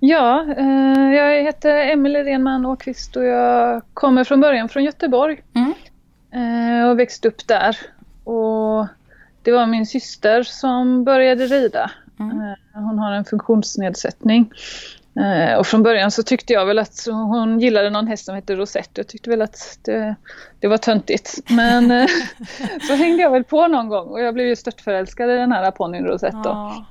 Ja, 0.00 0.54
eh, 0.58 1.12
jag 1.12 1.42
heter 1.42 1.76
Emelie 1.76 2.24
Renman 2.24 2.66
Åqvist 2.66 3.16
och 3.16 3.24
jag 3.24 3.82
kommer 3.94 4.24
från 4.24 4.40
början 4.40 4.68
från 4.68 4.84
Göteborg. 4.84 5.40
Mm. 5.54 5.74
eh, 6.32 6.88
och 6.88 6.98
växte 6.98 7.28
upp 7.28 7.46
där. 7.46 7.76
Och 8.24 8.86
det 9.42 9.52
var 9.52 9.66
min 9.66 9.86
syster 9.86 10.42
som 10.42 11.04
började 11.04 11.46
rida. 11.46 11.90
Mm. 12.20 12.40
Eh, 12.40 12.54
hon 12.74 12.98
har 12.98 13.12
en 13.12 13.24
funktionsnedsättning. 13.24 14.52
Eh, 15.18 15.58
och 15.58 15.66
från 15.66 15.82
början 15.82 16.10
så 16.10 16.22
tyckte 16.22 16.52
jag 16.52 16.66
väl 16.66 16.78
att 16.78 17.06
hon 17.06 17.60
gillade 17.60 17.90
någon 17.90 18.06
häst 18.06 18.24
som 18.24 18.34
hette 18.34 18.54
Rosette. 18.54 18.90
Jag 18.94 19.08
tyckte 19.08 19.30
väl 19.30 19.42
att 19.42 19.78
det, 19.84 20.14
det 20.60 20.68
var 20.68 20.76
töntigt. 20.76 21.38
Men 21.50 21.90
eh, 22.00 22.06
så 22.88 22.94
hängde 22.94 23.22
jag 23.22 23.30
väl 23.30 23.44
på 23.44 23.66
någon 23.68 23.88
gång 23.88 24.08
och 24.08 24.20
jag 24.20 24.34
blev 24.34 24.46
ju 24.46 24.56
störtförälskad 24.56 25.30
i 25.30 25.34
den 25.34 25.52
här 25.52 25.70
ponnyn 25.70 26.04
Rosette. 26.04 26.38
Ja. 26.44 26.86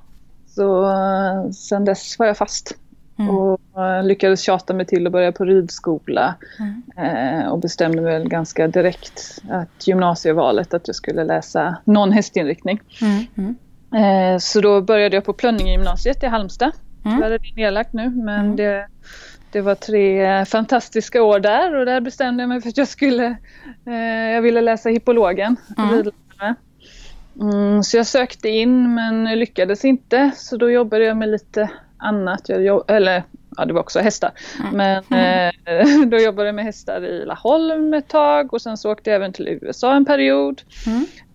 Så 0.47 0.85
eh, 0.85 1.49
sen 1.51 1.85
dess 1.85 2.19
var 2.19 2.25
jag 2.25 2.37
fast. 2.37 2.75
Mm. 3.19 3.37
Och 3.37 3.59
lyckades 4.03 4.41
tjata 4.41 4.73
mig 4.73 4.85
till 4.85 5.07
att 5.07 5.13
börja 5.13 5.31
på 5.31 5.45
ridskola. 5.45 6.35
Mm. 6.59 7.51
Och 7.51 7.59
bestämde 7.59 8.01
väl 8.01 8.29
ganska 8.29 8.67
direkt 8.67 9.39
att 9.49 9.87
gymnasievalet 9.87 10.73
att 10.73 10.87
jag 10.87 10.95
skulle 10.95 11.23
läsa 11.23 11.77
någon 11.85 12.11
hästinriktning. 12.11 12.79
Mm. 13.01 13.55
Eh, 13.95 14.37
så 14.39 14.61
då 14.61 14.81
började 14.81 15.15
jag 15.15 15.25
på 15.25 15.33
Plönninge 15.33 15.71
gymnasiet 15.71 16.23
i 16.23 16.27
Halmstad. 16.27 16.71
Mm. 17.07 17.17
Tyvärr 17.17 17.31
är 17.31 17.39
det 17.39 17.55
nedlagt 17.55 17.93
nu 17.93 18.09
men 18.09 18.39
mm. 18.39 18.55
det, 18.55 18.87
det 19.51 19.61
var 19.61 19.75
tre 19.75 20.45
fantastiska 20.45 21.23
år 21.23 21.39
där 21.39 21.75
och 21.75 21.85
där 21.85 22.01
bestämde 22.01 22.43
jag 22.43 22.49
mig 22.49 22.61
för 22.61 22.69
att 22.69 22.77
jag 22.77 22.87
skulle 22.87 23.37
eh, 23.87 24.31
Jag 24.33 24.41
ville 24.41 24.61
läsa 24.61 24.89
hippologen. 24.89 25.55
Mm. 25.77 26.11
Mm, 27.41 27.83
så 27.83 27.97
jag 27.97 28.07
sökte 28.07 28.49
in 28.49 28.93
men 28.93 29.39
lyckades 29.39 29.85
inte 29.85 30.31
så 30.35 30.57
då 30.57 30.71
jobbade 30.71 31.05
jag 31.05 31.17
med 31.17 31.29
lite 31.29 31.69
annat. 31.97 32.49
Jag 32.49 32.63
jobb, 32.63 32.83
eller 32.87 33.23
ja, 33.57 33.65
det 33.65 33.73
var 33.73 33.81
också 33.81 33.99
hästar. 33.99 34.31
Mm. 34.59 34.77
Men 34.77 35.03
mm. 35.09 35.51
eh, 35.65 36.07
då 36.09 36.17
jobbade 36.17 36.47
jag 36.47 36.55
med 36.55 36.65
hästar 36.65 37.01
i 37.05 37.25
Laholm 37.25 37.93
ett 37.93 38.07
tag 38.07 38.53
och 38.53 38.61
sen 38.61 38.77
så 38.77 38.91
åkte 38.91 39.09
jag 39.09 39.15
även 39.15 39.33
till 39.33 39.47
USA 39.47 39.95
en 39.95 40.05
period. 40.05 40.61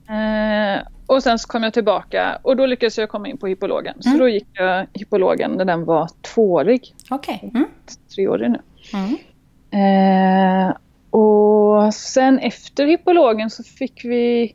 Eh, 0.09 0.83
och 1.15 1.23
sen 1.23 1.39
så 1.39 1.49
kom 1.49 1.63
jag 1.63 1.73
tillbaka 1.73 2.39
och 2.43 2.57
då 2.57 2.67
lyckades 2.67 2.99
jag 2.99 3.09
komma 3.09 3.29
in 3.29 3.39
på 3.39 3.47
hippologen. 3.47 3.95
Så 4.01 4.09
mm. 4.09 4.21
då 4.21 4.29
gick 4.29 4.49
jag 4.53 4.87
hippologen 4.93 5.51
när 5.53 5.65
den 5.65 5.85
var 5.85 6.09
tvåårig. 6.23 6.95
Okej. 7.11 7.35
Okay. 7.43 7.51
Mm. 7.55 7.69
Treårig 8.15 8.51
nu. 8.51 8.61
Mm. 8.95 9.17
Eh, 9.73 10.77
och 11.11 11.95
sen 11.95 12.39
efter 12.39 12.87
hippologen 12.87 13.51
så 13.51 13.63
fick 13.63 14.05
vi 14.05 14.55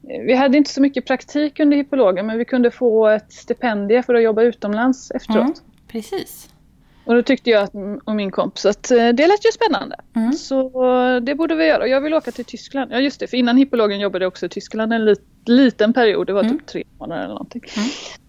vi 0.00 0.34
hade 0.34 0.58
inte 0.58 0.70
så 0.70 0.80
mycket 0.80 1.06
praktik 1.06 1.60
under 1.60 1.76
hippologen 1.76 2.26
men 2.26 2.38
vi 2.38 2.44
kunde 2.44 2.70
få 2.70 3.06
ett 3.06 3.32
stipendium 3.32 4.02
för 4.02 4.14
att 4.14 4.22
jobba 4.22 4.42
utomlands 4.42 5.10
efteråt. 5.10 5.38
Mm, 5.38 5.54
precis. 5.88 6.48
Och 7.06 7.14
då 7.14 7.22
tyckte 7.22 7.50
jag 7.50 7.68
och 8.04 8.14
min 8.14 8.30
kompis 8.30 8.66
att 8.66 8.90
eh, 8.90 9.08
det 9.08 9.26
lät 9.26 9.46
ju 9.46 9.52
spännande. 9.52 9.96
Mm. 10.16 10.32
Så 10.32 10.70
det 11.22 11.34
borde 11.34 11.54
vi 11.54 11.66
göra. 11.66 11.86
Jag 11.86 12.00
vill 12.00 12.14
åka 12.14 12.30
till 12.30 12.44
Tyskland. 12.44 12.92
Ja 12.92 12.98
just 12.98 13.20
det, 13.20 13.26
för 13.26 13.36
innan 13.36 13.56
hippologen 13.56 14.00
jobbade 14.00 14.24
jag 14.24 14.28
också 14.28 14.46
i 14.46 14.48
Tyskland 14.48 14.92
en 14.92 15.04
lit, 15.04 15.20
liten 15.46 15.92
period. 15.92 16.26
Det 16.26 16.32
var 16.32 16.42
mm. 16.42 16.58
typ 16.58 16.66
tre 16.66 16.84
månader 16.98 17.22
eller 17.22 17.34
någonting. 17.34 17.62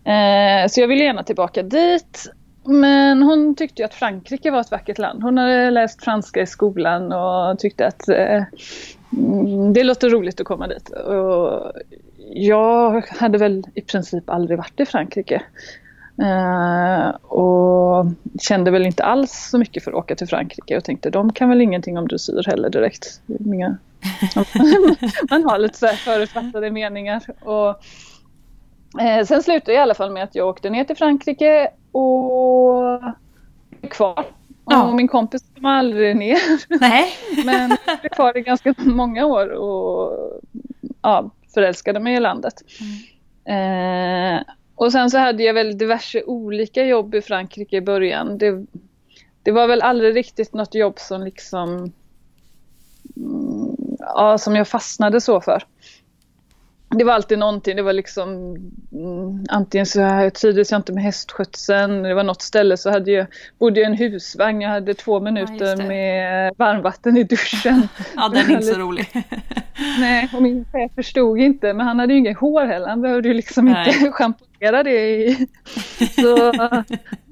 Mm. 0.05 0.63
Eh, 0.63 0.69
så 0.69 0.81
jag 0.81 0.87
ville 0.87 1.03
gärna 1.03 1.23
tillbaka 1.23 1.63
dit. 1.63 2.31
Men 2.65 3.23
hon 3.23 3.55
tyckte 3.55 3.85
att 3.85 3.93
Frankrike 3.93 4.51
var 4.51 4.61
ett 4.61 4.71
vackert 4.71 4.97
land. 4.97 5.23
Hon 5.23 5.37
hade 5.37 5.71
läst 5.71 6.03
franska 6.03 6.41
i 6.41 6.45
skolan 6.45 7.11
och 7.11 7.59
tyckte 7.59 7.87
att 7.87 8.09
eh, 8.09 8.43
Mm, 9.13 9.73
det 9.73 9.83
låter 9.83 10.09
roligt 10.09 10.39
att 10.41 10.47
komma 10.47 10.67
dit. 10.67 10.89
Och 10.89 11.71
jag 12.33 13.01
hade 13.07 13.37
väl 13.37 13.63
i 13.73 13.81
princip 13.81 14.29
aldrig 14.29 14.57
varit 14.57 14.79
i 14.79 14.85
Frankrike. 14.85 15.41
Uh, 16.21 17.09
och 17.09 18.05
kände 18.39 18.71
väl 18.71 18.85
inte 18.85 19.03
alls 19.03 19.49
så 19.51 19.57
mycket 19.57 19.83
för 19.83 19.91
att 19.91 19.97
åka 19.97 20.15
till 20.15 20.27
Frankrike 20.27 20.77
och 20.77 20.83
tänkte 20.83 21.09
de 21.09 21.33
kan 21.33 21.49
väl 21.49 21.61
ingenting 21.61 21.97
om 21.97 22.07
dressyr 22.07 22.43
heller 22.47 22.69
direkt. 22.69 23.21
Inga... 23.45 23.77
Man 25.29 25.43
har 25.43 25.57
lite 25.57 25.77
så 25.77 25.87
förutfattade 25.87 26.71
meningar. 26.71 27.21
Och, 27.43 27.69
uh, 29.01 29.25
sen 29.25 29.43
slutade 29.43 29.73
jag 29.73 29.79
i 29.79 29.83
alla 29.83 29.93
fall 29.93 30.11
med 30.11 30.23
att 30.23 30.35
jag 30.35 30.47
åkte 30.47 30.69
ner 30.69 30.83
till 30.83 30.97
Frankrike 30.97 31.69
och 31.91 33.01
kvar 33.89 34.25
Ja. 34.69 34.83
Och 34.83 34.95
min 34.95 35.07
kompis 35.07 35.43
kom 35.55 35.65
aldrig 35.65 36.15
ner. 36.15 36.39
Nej. 36.79 37.13
Men 37.45 37.77
jag 37.85 37.99
blev 37.99 38.09
kvar 38.09 38.37
i 38.37 38.41
ganska 38.41 38.73
många 38.77 39.25
år 39.25 39.49
och 39.49 40.41
ja, 41.01 41.31
förälskade 41.53 41.99
mig 41.99 42.15
i 42.15 42.19
landet. 42.19 42.53
Mm. 43.45 44.35
Eh, 44.35 44.43
och 44.77 44.91
sen 44.91 45.09
så 45.09 45.17
hade 45.17 45.43
jag 45.43 45.53
väl 45.53 45.77
diverse 45.77 46.23
olika 46.23 46.85
jobb 46.85 47.15
i 47.15 47.21
Frankrike 47.21 47.77
i 47.77 47.81
början. 47.81 48.37
Det, 48.37 48.65
det 49.43 49.51
var 49.51 49.67
väl 49.67 49.81
aldrig 49.81 50.15
riktigt 50.15 50.53
något 50.53 50.75
jobb 50.75 50.99
som 50.99 51.23
liksom 51.23 51.93
mm, 53.17 53.75
ja, 53.99 54.37
som 54.37 54.55
jag 54.55 54.67
fastnade 54.67 55.21
så 55.21 55.41
för 55.41 55.63
det 56.89 57.03
var 57.03 57.13
alltid 57.13 57.39
någonting. 57.39 57.75
Det 57.75 57.81
var 57.81 57.93
liksom 57.93 58.29
mm, 58.91 59.45
antingen 59.49 59.85
så 59.85 60.29
trivdes 60.33 60.71
jag 60.71 60.79
inte 60.79 60.93
med 60.93 61.03
hästskötseln. 61.03 62.03
Det 62.03 62.13
var 62.13 62.23
något 62.23 62.41
ställe 62.41 62.77
så 62.77 62.89
hade 62.89 63.11
jag, 63.11 63.27
bodde 63.59 63.79
jag 63.79 63.89
i 63.89 63.91
en 63.91 63.97
husvagn. 63.97 64.61
Jag 64.61 64.69
hade 64.69 64.93
två 64.93 65.19
minuter 65.19 65.65
ja, 65.65 65.87
med 65.87 66.53
varmvatten 66.57 67.17
i 67.17 67.23
duschen. 67.23 67.87
ja, 68.15 68.29
den 68.29 68.37
är 68.37 68.51
inte 68.51 68.65
så 68.65 68.79
rolig. 68.79 69.09
Nej, 69.99 70.29
och 70.33 70.41
min 70.41 70.65
chef 70.71 70.91
förstod 70.95 71.39
inte. 71.39 71.73
Men 71.73 71.87
han 71.87 71.99
hade 71.99 72.13
ju 72.13 72.19
inget 72.19 72.37
hår 72.37 72.65
heller. 72.65 72.87
Han 72.87 73.01
behövde 73.01 73.27
ju 73.27 73.33
liksom 73.33 73.65
Nej. 73.65 73.95
inte 73.95 74.11
schamponera 74.11 74.83
det 74.83 75.09
i. 75.09 75.47
Så 76.15 76.53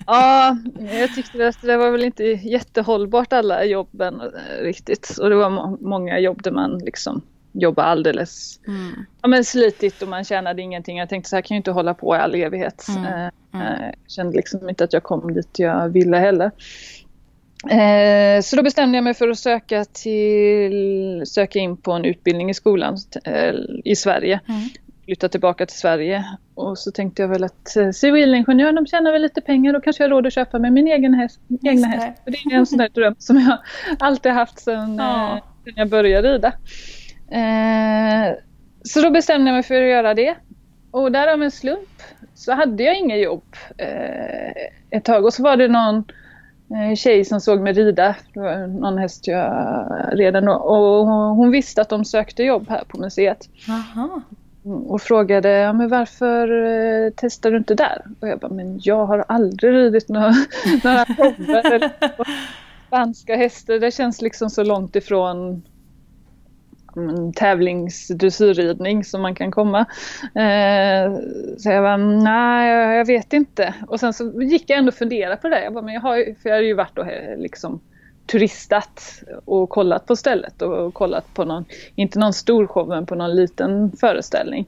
ja, 0.05 0.57
jag 0.99 1.15
tyckte 1.15 1.47
att 1.47 1.61
det 1.61 1.77
var 1.77 1.91
väl 1.91 2.03
inte 2.03 2.23
jättehållbart 2.23 3.33
alla 3.33 3.65
jobben 3.65 4.21
eh, 4.21 4.63
riktigt. 4.63 5.17
Och 5.21 5.29
det 5.29 5.35
var 5.35 5.77
många 5.87 6.19
jobb 6.19 6.43
där 6.43 6.51
man 6.51 6.77
liksom 6.77 7.21
jobba 7.55 7.83
alldeles 7.83 8.59
mm. 8.67 9.05
ja, 9.21 9.27
men 9.27 9.45
slitigt 9.45 10.01
och 10.01 10.07
man 10.07 10.23
tjänade 10.23 10.61
ingenting. 10.61 10.97
Jag 10.97 11.09
tänkte 11.09 11.29
så 11.29 11.35
här 11.35 11.41
kan 11.41 11.55
jag 11.55 11.59
inte 11.59 11.71
hålla 11.71 11.93
på 11.93 12.15
i 12.15 12.19
all 12.19 12.35
evighet. 12.35 12.85
Mm. 12.89 13.05
Eh, 13.05 13.29
mm. 13.53 13.83
Jag 13.83 13.95
kände 14.07 14.37
liksom 14.37 14.69
inte 14.69 14.83
att 14.83 14.93
jag 14.93 15.03
kom 15.03 15.33
dit 15.33 15.59
jag 15.59 15.89
ville 15.89 16.17
heller. 16.17 16.51
Eh, 17.69 18.41
så 18.41 18.55
då 18.55 18.63
bestämde 18.63 18.97
jag 18.97 19.03
mig 19.03 19.13
för 19.13 19.29
att 19.29 19.39
söka, 19.39 19.85
till, 19.85 21.23
söka 21.25 21.59
in 21.59 21.77
på 21.77 21.91
en 21.91 22.05
utbildning 22.05 22.49
i 22.49 22.53
skolan 22.53 22.97
eh, 23.23 23.53
i 23.85 23.95
Sverige. 23.95 24.39
Mm. 24.47 24.61
Flytta 25.05 25.29
tillbaka 25.29 25.65
till 25.65 25.77
Sverige. 25.77 26.25
Och 26.55 26.77
så 26.77 26.91
tänkte 26.91 27.21
jag 27.21 27.29
väl 27.29 27.43
att 27.43 27.77
civilingenjör, 27.93 28.71
de 28.73 28.85
tjänar 28.85 29.11
väl 29.11 29.21
lite 29.21 29.41
pengar. 29.41 29.73
Då 29.73 29.81
kanske 29.81 30.03
jag 30.03 30.09
har 30.09 30.15
råd 30.15 30.27
att 30.27 30.33
köpa 30.33 30.59
med 30.59 30.73
min 30.73 30.87
egen 30.87 31.13
häst, 31.13 31.39
egna 31.63 31.87
häst. 31.87 32.21
Det 32.25 32.53
är 32.53 32.57
en 32.57 32.65
sån 32.65 32.77
där 32.77 32.89
dröm 32.89 33.15
som 33.19 33.39
jag 33.39 33.57
alltid 33.99 34.31
haft 34.31 34.59
sedan, 34.59 34.95
ja. 34.95 35.41
sedan 35.63 35.73
jag 35.77 35.89
började 35.89 36.33
rida. 36.33 36.53
Eh, 37.31 38.37
så 38.83 39.01
då 39.01 39.11
bestämde 39.11 39.49
jag 39.49 39.53
mig 39.53 39.63
för 39.63 39.81
att 39.81 39.89
göra 39.89 40.13
det. 40.13 40.35
Och 40.91 41.11
där 41.11 41.33
av 41.33 41.43
en 41.43 41.51
slump 41.51 42.01
så 42.33 42.53
hade 42.53 42.83
jag 42.83 42.97
inget 42.97 43.23
jobb 43.23 43.43
eh, 43.77 44.51
ett 44.89 45.03
tag. 45.03 45.25
Och 45.25 45.33
så 45.33 45.43
var 45.43 45.57
det 45.57 45.67
någon 45.67 46.03
eh, 46.69 46.95
tjej 46.95 47.25
som 47.25 47.41
såg 47.41 47.61
mig 47.61 47.73
rida. 47.73 48.15
Det 48.33 48.39
var 48.39 48.67
någon 48.67 48.97
häst 48.97 49.27
jag 49.27 49.85
redan 50.11 50.45
då. 50.45 50.53
Och 50.53 51.07
hon 51.35 51.51
visste 51.51 51.81
att 51.81 51.89
de 51.89 52.05
sökte 52.05 52.43
jobb 52.43 52.69
här 52.69 52.83
på 52.87 52.97
museet. 52.97 53.49
Aha. 53.69 54.21
Och 54.87 55.01
frågade 55.01 55.49
ja, 55.49 55.73
men 55.73 55.89
varför 55.89 56.63
eh, 56.65 57.11
testar 57.15 57.51
du 57.51 57.57
inte 57.57 57.75
där? 57.75 58.01
Och 58.19 58.27
jag 58.27 58.39
bara, 58.39 58.51
men 58.51 58.79
jag 58.83 59.05
har 59.05 59.25
aldrig 59.27 59.73
ridit 59.73 60.09
några, 60.09 60.33
några 60.83 61.05
shower. 61.05 61.91
Spanska 62.87 63.35
hästar, 63.35 63.79
det 63.79 63.91
känns 63.91 64.21
liksom 64.21 64.49
så 64.49 64.63
långt 64.63 64.95
ifrån 64.95 65.63
tävlingsdressyrridning 67.35 69.03
som 69.03 69.21
man 69.21 69.35
kan 69.35 69.51
komma. 69.51 69.79
Eh, 70.21 71.13
så 71.57 71.69
jag 71.69 71.83
bara, 71.83 71.97
nej 71.97 72.69
jag 72.97 73.05
vet 73.05 73.33
inte. 73.33 73.73
Och 73.87 73.99
sen 73.99 74.13
så 74.13 74.41
gick 74.41 74.69
jag 74.69 74.79
ändå 74.79 74.89
och 74.89 74.95
funderade 74.95 75.37
på 75.37 75.49
det. 75.49 75.63
Jag 75.63 75.73
bara, 75.73 75.83
men 75.83 75.93
jag 75.93 76.01
har 76.01 76.35
för 76.41 76.49
jag 76.49 76.55
har 76.55 76.61
ju 76.61 76.73
varit 76.73 76.97
och 76.97 77.05
liksom 77.37 77.79
turistat 78.27 79.21
och 79.45 79.69
kollat 79.69 80.05
på 80.05 80.15
stället 80.15 80.61
och 80.61 80.93
kollat 80.93 81.33
på 81.33 81.45
någon, 81.45 81.65
inte 81.95 82.19
någon 82.19 82.33
stor 82.33 82.67
show 82.67 82.87
men 82.87 83.05
på 83.05 83.15
någon 83.15 83.35
liten 83.35 83.91
föreställning. 83.91 84.65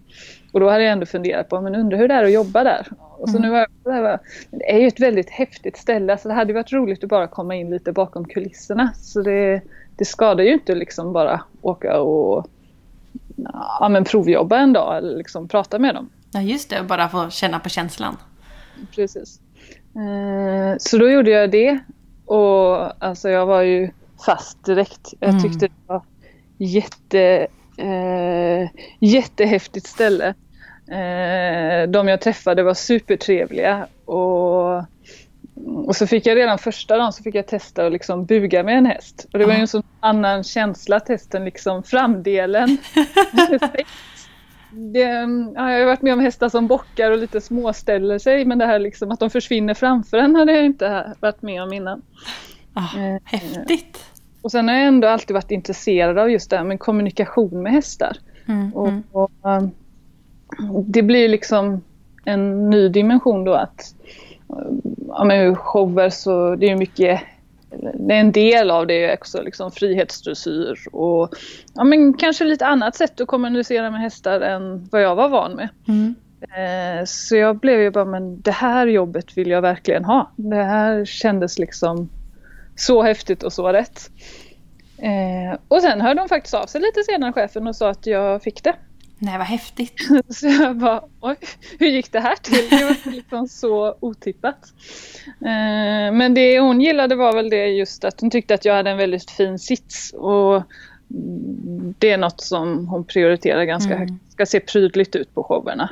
Och 0.52 0.60
då 0.60 0.70
hade 0.70 0.84
jag 0.84 0.92
ändå 0.92 1.06
funderat 1.06 1.50
på, 1.50 1.62
men 1.62 1.76
undrar 1.76 1.98
hur 1.98 2.08
det 2.08 2.14
är 2.14 2.24
att 2.24 2.32
jobba 2.32 2.64
där. 2.64 2.88
Och 3.18 3.30
så 3.30 3.38
mm. 3.38 3.42
nu 3.42 3.50
var 3.50 3.68
jag, 3.84 4.04
det, 4.04 4.20
det 4.52 4.72
är 4.72 4.80
ju 4.80 4.88
ett 4.88 5.00
väldigt 5.00 5.30
häftigt 5.30 5.78
ställe, 5.78 6.18
så 6.18 6.28
det 6.28 6.34
hade 6.34 6.54
varit 6.54 6.74
roligt 6.74 7.04
att 7.04 7.10
bara 7.10 7.28
komma 7.28 7.56
in 7.56 7.70
lite 7.70 7.92
bakom 7.92 8.26
kulisserna. 8.26 8.94
Så 8.96 9.22
det, 9.22 9.62
det 9.98 10.06
skadar 10.06 10.44
ju 10.44 10.54
inte 10.54 10.76
liksom 10.76 11.14
bara 11.14 11.42
åka 11.62 12.00
och 12.02 12.48
ja, 13.80 13.90
men 13.90 14.04
provjobba 14.04 14.58
en 14.58 14.74
dag 14.74 14.98
eller 14.98 15.18
liksom 15.18 15.48
prata 15.48 15.80
med 15.80 15.96
dem. 15.96 16.10
Ja 16.32 16.42
just 16.42 16.70
det, 16.70 16.84
bara 16.84 17.10
få 17.10 17.30
känna 17.30 17.60
på 17.60 17.70
känslan. 17.70 18.18
Precis. 18.96 19.40
Eh, 19.96 20.78
så 20.78 20.98
då 20.98 21.10
gjorde 21.10 21.32
jag 21.32 21.52
det 21.52 21.80
och 22.26 23.04
alltså 23.04 23.30
jag 23.30 23.46
var 23.46 23.62
ju 23.62 23.90
fast 24.26 24.66
direkt. 24.66 25.14
Jag 25.20 25.30
mm. 25.30 25.44
tyckte 25.44 25.66
det 25.68 25.74
var 25.86 26.02
jätte, 26.58 27.48
eh, 27.78 28.70
jättehäftigt 29.00 29.88
ställe. 29.88 30.34
Eh, 30.88 31.90
de 31.90 32.08
jag 32.08 32.22
träffade 32.22 32.64
var 32.64 32.74
supertrevliga 32.74 33.88
och 34.06 34.84
och 35.66 35.96
så 35.96 36.08
fick 36.08 36.26
jag 36.26 36.38
redan 36.38 36.58
första 36.58 36.98
dagen 36.98 37.14
så 37.14 37.24
fick 37.24 37.36
jag 37.36 37.48
testa 37.48 37.86
att 37.86 37.92
liksom 37.92 38.26
buga 38.26 38.64
med 38.64 38.78
en 38.78 38.86
häst. 38.86 39.28
Och 39.34 39.40
det 39.40 39.46
var 39.46 39.54
ju 39.54 39.60
en 39.60 39.68
sån 39.68 39.84
annan 40.00 40.44
känsla 40.44 40.96
att 40.96 41.08
hästen 41.08 41.46
liksom 41.46 41.84
framdelen. 41.84 42.78
det, 44.72 45.00
ja, 45.56 45.72
jag 45.72 45.80
har 45.80 45.86
varit 45.86 46.02
med 46.02 46.14
om 46.14 46.20
hästar 46.20 46.50
som 46.50 46.68
bockar 46.68 47.12
och 47.12 47.18
lite 47.18 47.42
småställer 47.42 48.20
sig 48.20 48.46
men 48.46 48.58
det 48.58 48.66
här 48.66 48.80
liksom 48.80 49.12
att 49.12 49.20
de 49.20 49.30
försvinner 49.30 49.74
framför 49.74 50.18
en 50.18 50.36
hade 50.36 50.52
jag 50.52 50.66
inte 50.66 51.14
varit 51.20 51.42
med 51.42 51.64
om 51.64 51.74
innan. 51.74 52.02
Oh, 52.76 53.00
eh, 53.00 53.22
häftigt! 53.24 54.06
Och 54.42 54.52
sen 54.52 54.68
har 54.68 54.76
jag 54.76 54.86
ändå 54.86 55.08
alltid 55.08 55.34
varit 55.34 55.52
intresserad 55.52 56.18
av 56.18 56.32
just 56.32 56.50
det 56.50 56.58
här 56.58 56.64
med 56.64 56.80
kommunikation 56.80 57.64
med 57.64 57.72
hästar. 57.72 58.18
Mm, 58.46 58.74
och, 58.74 58.88
mm. 58.88 59.04
och, 59.12 59.32
um, 59.42 59.72
det 60.86 61.02
blir 61.02 61.30
liksom 61.30 61.82
en 62.26 62.70
ny 62.70 62.90
dimension 62.90 63.44
då 63.44 63.54
att 63.54 63.96
ja, 65.18 65.24
men 65.24 65.56
shower 65.56 66.10
så 66.10 66.56
det 66.56 66.70
är 66.70 66.76
mycket 66.76 67.22
det 67.94 68.14
är 68.14 68.20
en 68.20 68.32
del 68.32 68.72
av 68.72 68.88
det 68.88 69.14
också, 69.14 69.42
liksom 69.42 69.72
frihetsdressyr 69.72 70.78
och 70.92 71.36
ja, 71.74 71.84
men 71.84 72.14
kanske 72.14 72.44
lite 72.44 72.66
annat 72.66 72.96
sätt 72.96 73.22
att 73.22 73.28
kommunicera 73.28 73.92
med 73.92 74.02
hästar 74.02 74.42
än 74.42 74.88
vad 74.92 75.02
jag 75.02 75.16
var 75.16 75.30
van 75.30 75.56
med. 75.56 75.70
Mm. 75.88 76.16
Eh, 76.42 77.06
så 77.06 77.36
jag 77.36 77.60
blev 77.60 77.80
ju 77.80 77.92
bara, 77.92 78.06
men 78.06 78.42
det 78.42 78.52
här 78.52 78.88
jobbet 78.88 79.38
vill 79.38 79.50
jag 79.50 79.62
verkligen 79.62 80.06
ha. 80.06 80.32
Det 80.36 80.64
här 80.64 81.06
kändes 81.06 81.60
liksom 81.60 82.10
så 82.76 83.04
häftigt 83.04 83.44
och 83.44 83.54
så 83.54 83.68
rätt. 83.74 84.10
Eh, 84.98 85.60
och 85.68 85.82
sen 85.82 86.02
hörde 86.02 86.22
de 86.22 86.30
faktiskt 86.30 86.54
av 86.54 86.66
sig 86.66 86.82
lite 86.82 87.04
senare, 87.04 87.34
chefen, 87.34 87.68
och 87.68 87.76
sa 87.76 87.90
att 87.90 88.06
jag 88.06 88.44
fick 88.44 88.64
det. 88.64 88.76
Nej, 89.20 89.38
vad 89.38 89.48
häftigt. 89.48 90.08
så 90.30 90.48
jag 90.48 90.78
bara, 90.78 91.04
oj, 91.22 91.36
hur 91.80 91.88
gick 91.88 92.12
det 92.12 92.20
här 92.20 92.36
till? 92.36 92.70
Det 92.70 92.86
var 92.86 93.12
liksom 93.12 93.48
så 93.48 93.96
otippat. 94.00 94.74
Eh, 95.28 96.14
men 96.14 96.34
det 96.34 96.60
hon 96.60 96.82
gillade 96.82 97.16
var 97.16 97.34
väl 97.34 97.50
det 97.50 97.68
just 97.68 98.04
att 98.04 98.22
hon 98.22 98.30
tyckte 98.30 98.54
att 98.54 98.66
jag 98.66 98.76
hade 98.76 98.90
en 98.90 98.98
väldigt 98.98 99.32
fin 99.32 99.60
sits. 99.60 100.14
Och 100.14 100.64
det 102.00 102.12
är 102.12 102.18
något 102.18 102.42
som 102.42 102.88
hon 102.88 103.04
prioriterar 103.04 103.64
ganska 103.64 103.96
mm. 103.96 104.00
högt. 104.00 104.32
ska 104.32 104.46
se 104.46 104.60
prydligt 104.60 105.16
ut 105.16 105.36
på 105.36 105.44
showerna. 105.44 105.90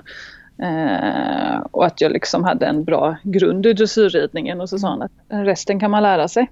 Eh, 0.58 1.60
och 1.72 1.86
att 1.86 2.01
jag 2.01 2.12
liksom 2.12 2.44
hade 2.44 2.65
en 2.65 2.84
bra 2.84 3.15
grund 3.24 3.65
i 3.65 3.74
dressyrridningen 3.74 4.62
och 4.62 4.70
så 4.70 4.79
sa 4.79 4.89
hon 4.89 5.01
att 5.01 5.12
resten 5.29 5.79
kan 5.79 5.91
man 5.91 6.03
lära 6.03 6.27
sig. 6.27 6.51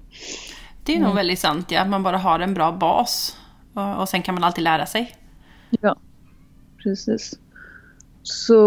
Det 0.84 0.92
är 0.92 0.96
nog 0.96 1.04
mm. 1.04 1.16
väldigt 1.16 1.38
sant, 1.38 1.70
ja. 1.70 1.80
Att 1.80 1.88
man 1.88 2.02
bara 2.02 2.18
har 2.18 2.40
en 2.40 2.54
bra 2.54 2.72
bas. 2.72 3.38
Och, 3.74 4.00
och 4.00 4.08
sen 4.08 4.22
kan 4.22 4.34
man 4.34 4.44
alltid 4.44 4.64
lära 4.64 4.86
sig. 4.86 5.16
Ja 5.80 5.96
precis. 6.84 7.38
Så, 8.22 8.60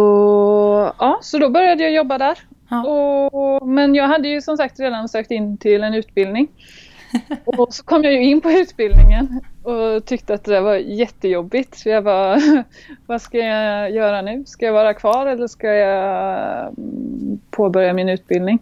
ja, 1.00 1.19
så 1.21 1.38
då 1.38 1.50
började 1.50 1.83
jag 1.83 1.93
jobba 1.93 2.17
där. 2.17 2.38
Ja. 2.69 2.88
Och, 2.88 3.67
men 3.67 3.95
jag 3.95 4.07
hade 4.07 4.27
ju 4.27 4.41
som 4.41 4.57
sagt 4.57 4.79
redan 4.79 5.09
sökt 5.09 5.31
in 5.31 5.57
till 5.57 5.83
en 5.83 5.93
utbildning. 5.93 6.47
och 7.45 7.74
så 7.74 7.83
kom 7.83 8.03
jag 8.03 8.13
ju 8.13 8.24
in 8.24 8.41
på 8.41 8.51
utbildningen 8.51 9.41
och 9.63 10.05
tyckte 10.05 10.33
att 10.33 10.43
det 10.43 10.62
var 10.62 10.75
jättejobbigt. 10.75 11.77
Så 11.77 11.89
jag 11.89 12.03
bara, 12.03 12.38
vad 13.05 13.21
ska 13.21 13.38
jag 13.38 13.91
göra 13.91 14.21
nu? 14.21 14.45
Ska 14.45 14.65
jag 14.65 14.74
vara 14.74 14.93
kvar 14.93 15.25
eller 15.25 15.47
ska 15.47 15.67
jag 15.67 16.62
mm, 16.67 17.39
påbörja 17.51 17.93
min 17.93 18.09
utbildning? 18.09 18.59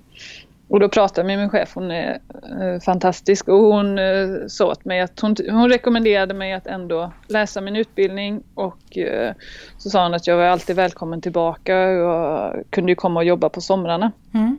Och 0.67 0.79
då 0.79 0.89
pratade 0.89 1.21
jag 1.21 1.25
med 1.25 1.39
min 1.39 1.49
chef, 1.49 1.71
hon 1.75 1.91
är 1.91 2.19
eh, 2.61 2.79
fantastisk 2.85 3.47
och 3.47 3.59
hon 3.59 3.99
eh, 3.99 4.27
sa 4.47 4.65
åt 4.65 4.85
mig 4.85 5.01
att 5.01 5.19
hon, 5.19 5.35
hon 5.49 5.69
rekommenderade 5.69 6.33
mig 6.33 6.53
att 6.53 6.67
ändå 6.67 7.11
läsa 7.27 7.61
min 7.61 7.75
utbildning 7.75 8.43
och 8.53 8.97
eh, 8.97 9.33
så 9.77 9.89
sa 9.89 10.03
hon 10.03 10.13
att 10.13 10.27
jag 10.27 10.37
var 10.37 10.43
alltid 10.43 10.75
välkommen 10.75 11.21
tillbaka 11.21 11.87
och 11.87 12.53
kunde 12.69 12.91
ju 12.91 12.95
komma 12.95 13.19
och 13.19 13.25
jobba 13.25 13.49
på 13.49 13.61
somrarna. 13.61 14.11
Mm. 14.33 14.57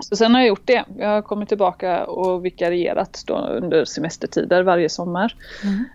Så 0.00 0.16
sen 0.16 0.34
har 0.34 0.40
jag 0.40 0.48
gjort 0.48 0.66
det. 0.66 0.84
Jag 0.98 1.08
har 1.08 1.22
kommit 1.22 1.48
tillbaka 1.48 2.04
och 2.04 2.44
vikarierat 2.44 3.22
då 3.26 3.38
under 3.38 3.84
semestertider 3.84 4.62
varje 4.62 4.88
sommar. 4.88 5.34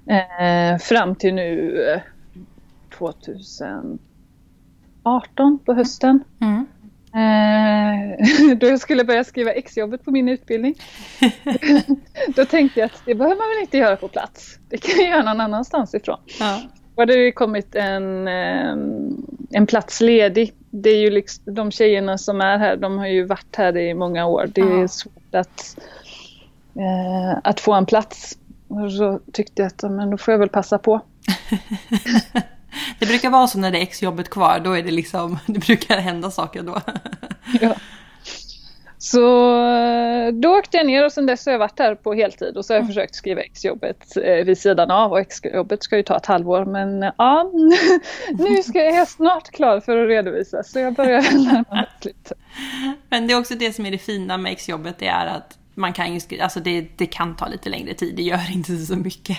Mm. 0.07 0.73
Eh, 0.73 0.79
fram 0.79 1.15
till 1.15 1.33
nu 1.33 2.01
2018 2.97 3.99
eh, 5.03 5.65
på 5.65 5.73
hösten. 5.73 6.23
Mm. 6.41 6.65
Eh, 7.13 8.55
då 8.57 8.67
jag 8.67 8.79
skulle 8.79 9.03
börja 9.03 9.23
skriva 9.23 9.51
exjobbet 9.51 10.05
på 10.05 10.11
min 10.11 10.29
utbildning. 10.29 10.75
då 12.35 12.45
tänkte 12.45 12.79
jag 12.79 12.85
att 12.85 13.01
det 13.05 13.15
behöver 13.15 13.35
man 13.35 13.49
väl 13.49 13.61
inte 13.61 13.77
göra 13.77 13.95
på 13.95 14.07
plats. 14.07 14.59
Det 14.69 14.77
kan 14.77 14.99
jag 14.99 15.09
göra 15.09 15.23
någon 15.23 15.41
annanstans 15.41 15.93
ifrån. 15.93 16.19
Ja. 16.39 16.61
Då 16.95 17.01
hade 17.01 17.15
det 17.15 17.31
kommit 17.31 17.75
en, 17.75 18.27
eh, 18.27 18.75
en 19.51 19.67
plats 19.67 20.01
ledig. 20.01 20.53
Det 20.69 20.89
är 20.89 20.97
ju 20.97 21.09
liksom, 21.09 21.53
de 21.53 21.71
tjejerna 21.71 22.17
som 22.17 22.41
är 22.41 22.57
här, 22.57 22.77
de 22.77 22.97
har 22.97 23.07
ju 23.07 23.25
varit 23.25 23.55
här 23.55 23.77
i 23.77 23.93
många 23.93 24.25
år. 24.25 24.49
Det 24.53 24.61
är 24.61 24.81
ja. 24.81 24.87
svårt 24.87 25.35
att, 25.35 25.77
eh, 26.75 27.39
att 27.43 27.59
få 27.59 27.73
en 27.73 27.85
plats. 27.85 28.37
Och 28.67 28.91
så 28.91 29.19
tyckte 29.33 29.61
jag 29.61 29.67
att 29.67 29.91
men 29.91 30.09
då 30.09 30.17
får 30.17 30.31
jag 30.31 30.39
väl 30.39 30.49
passa 30.49 30.77
på. 30.77 31.01
Det 32.99 33.05
brukar 33.05 33.29
vara 33.29 33.47
så 33.47 33.59
när 33.59 33.71
det 33.71 33.77
är 33.77 33.81
exjobbet 33.81 34.29
kvar, 34.29 34.59
då 34.59 34.73
är 34.73 34.83
det 34.83 34.91
liksom, 34.91 35.39
det 35.45 35.59
brukar 35.59 35.97
hända 35.97 36.31
saker 36.31 36.63
då. 36.63 36.81
Ja. 37.61 37.75
Så 38.97 39.19
då 40.33 40.57
åkte 40.57 40.77
jag 40.77 40.85
ner 40.85 41.05
och 41.05 41.11
sen 41.11 41.25
dess 41.25 41.45
har 41.45 41.51
jag 41.51 41.59
varit 41.59 41.79
här 41.79 41.95
på 41.95 42.13
heltid 42.13 42.57
och 42.57 42.65
så 42.65 42.73
har 42.73 42.75
jag 42.75 42.81
mm. 42.81 42.93
försökt 42.93 43.15
skriva 43.15 43.41
exjobbet 43.41 44.17
eh, 44.17 44.45
vid 44.45 44.57
sidan 44.57 44.91
av 44.91 45.11
och 45.11 45.19
exjobbet 45.19 45.83
ska 45.83 45.97
ju 45.97 46.03
ta 46.03 46.17
ett 46.17 46.25
halvår 46.25 46.65
men 46.65 47.11
ja, 47.17 47.51
nu 48.31 48.63
ska 48.63 48.79
jag 48.79 49.07
snart 49.07 49.51
klar 49.51 49.79
för 49.79 49.97
att 49.97 50.07
redovisa 50.07 50.63
så 50.63 50.79
jag 50.79 50.93
börjar 50.93 51.21
närma 51.21 51.65
mig 51.69 51.89
lite. 52.01 52.35
Men 53.09 53.27
det 53.27 53.33
är 53.33 53.39
också 53.39 53.55
det 53.55 53.73
som 53.73 53.85
är 53.85 53.91
det 53.91 53.97
fina 53.97 54.37
med 54.37 54.51
exjobbet, 54.51 54.95
det 54.99 55.07
är 55.07 55.25
att 55.25 55.57
man 55.75 55.93
kan 55.93 56.13
ju 56.13 56.19
skriva, 56.19 56.43
alltså 56.43 56.59
det, 56.59 56.87
det 56.97 57.05
kan 57.05 57.35
ta 57.35 57.47
lite 57.47 57.69
längre 57.69 57.93
tid, 57.93 58.15
det 58.15 58.23
gör 58.23 58.51
inte 58.53 58.77
så 58.77 58.95
mycket. 58.95 59.37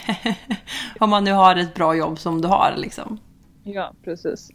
Om 1.00 1.10
man 1.10 1.24
nu 1.24 1.32
har 1.32 1.56
ett 1.56 1.74
bra 1.74 1.94
jobb 1.94 2.18
som 2.18 2.40
du 2.40 2.48
har 2.48 2.74
liksom. 2.76 3.18
Ja, 3.62 3.92
precis. 4.04 4.50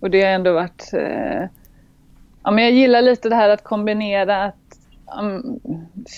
Och 0.00 0.10
det 0.10 0.22
har 0.22 0.30
ändå 0.30 0.52
varit... 0.52 0.90
Eh, 0.92 1.48
ja, 2.42 2.50
men 2.50 2.64
jag 2.64 2.72
gillar 2.72 3.02
lite 3.02 3.28
det 3.28 3.34
här 3.34 3.48
att 3.48 3.64
kombinera 3.64 4.44
att, 4.44 4.78
um, 5.20 5.60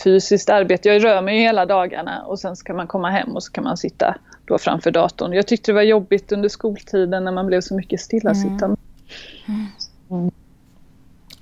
fysiskt 0.05 0.51
arbete. 0.51 0.89
Jag 0.89 1.05
rör 1.05 1.23
mig 1.23 1.39
hela 1.39 1.67
dagarna 1.67 2.23
och 2.23 2.39
sen 2.39 2.57
ska 2.57 2.75
man 2.75 2.87
komma 2.87 3.11
hem 3.11 3.31
och 3.31 3.43
så 3.43 3.53
kan 3.53 3.65
man 3.65 3.77
sitta 3.77 4.15
då 4.45 4.59
framför 4.59 4.91
datorn. 4.91 5.33
Jag 5.33 5.47
tyckte 5.47 5.71
det 5.73 5.75
var 5.75 5.83
jobbigt 5.83 6.33
under 6.33 6.49
skoltiden 6.49 7.25
när 7.25 7.33
man 7.33 7.47
blev 7.47 7.61
så 7.61 7.75
mycket 7.75 8.01
stillasittande. 8.01 8.77
Mm. 9.49 9.67
Mm. 10.11 10.31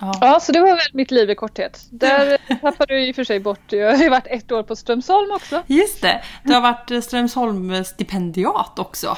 Ja. 0.01 0.13
ja, 0.21 0.41
så 0.41 0.53
det 0.53 0.61
var 0.61 0.67
väl 0.67 0.79
mitt 0.93 1.11
liv 1.11 1.31
i 1.31 1.35
korthet. 1.35 1.87
Där 1.91 2.39
tappade 2.61 2.95
du 2.95 3.07
i 3.07 3.13
och 3.13 3.17
för 3.17 3.25
sig 3.25 3.41
bort. 3.41 3.73
Jag 3.73 3.97
har 3.97 4.03
ju 4.03 4.09
varit 4.09 4.27
ett 4.27 4.53
år 4.53 4.63
på 4.63 4.77
Strömsholm 4.77 5.31
också. 5.33 5.63
Just 5.67 6.03
det, 6.03 6.23
du 6.45 6.53
har 6.53 6.61
varit 6.61 7.05
Strömsholm 7.05 7.85
stipendiat 7.85 8.79
också. 8.79 9.17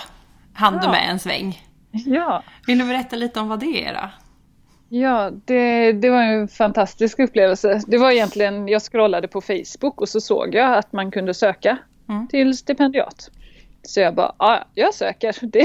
Han 0.55 0.73
du 0.73 0.81
ja. 0.83 0.91
med 0.91 1.11
en 1.11 1.19
sväng. 1.19 1.63
Ja. 1.91 2.43
Vill 2.67 2.79
du 2.79 2.85
berätta 2.85 3.17
lite 3.17 3.41
om 3.41 3.49
vad 3.49 3.61
det 3.61 3.85
är 3.85 3.95
då? 3.95 4.11
Ja, 4.89 5.31
det, 5.45 5.93
det 5.93 6.11
var 6.11 6.23
en 6.23 6.49
fantastisk 6.49 7.19
upplevelse. 7.19 7.83
Det 7.87 7.99
var 7.99 8.11
egentligen, 8.11 8.69
jag 8.69 8.83
scrollade 8.83 9.29
på 9.29 9.41
Facebook 9.41 10.01
och 10.01 10.09
så 10.09 10.21
såg 10.21 10.55
jag 10.55 10.79
att 10.79 10.93
man 10.93 11.11
kunde 11.11 11.35
söka 11.35 11.79
mm. 12.09 12.29
till 12.29 12.57
stipendiat. 12.57 13.31
Så 13.83 14.01
jag 14.01 14.15
bara, 14.15 14.35
ja, 14.39 14.65
jag 14.75 14.95
söker. 14.95 15.37
Det, 15.47 15.65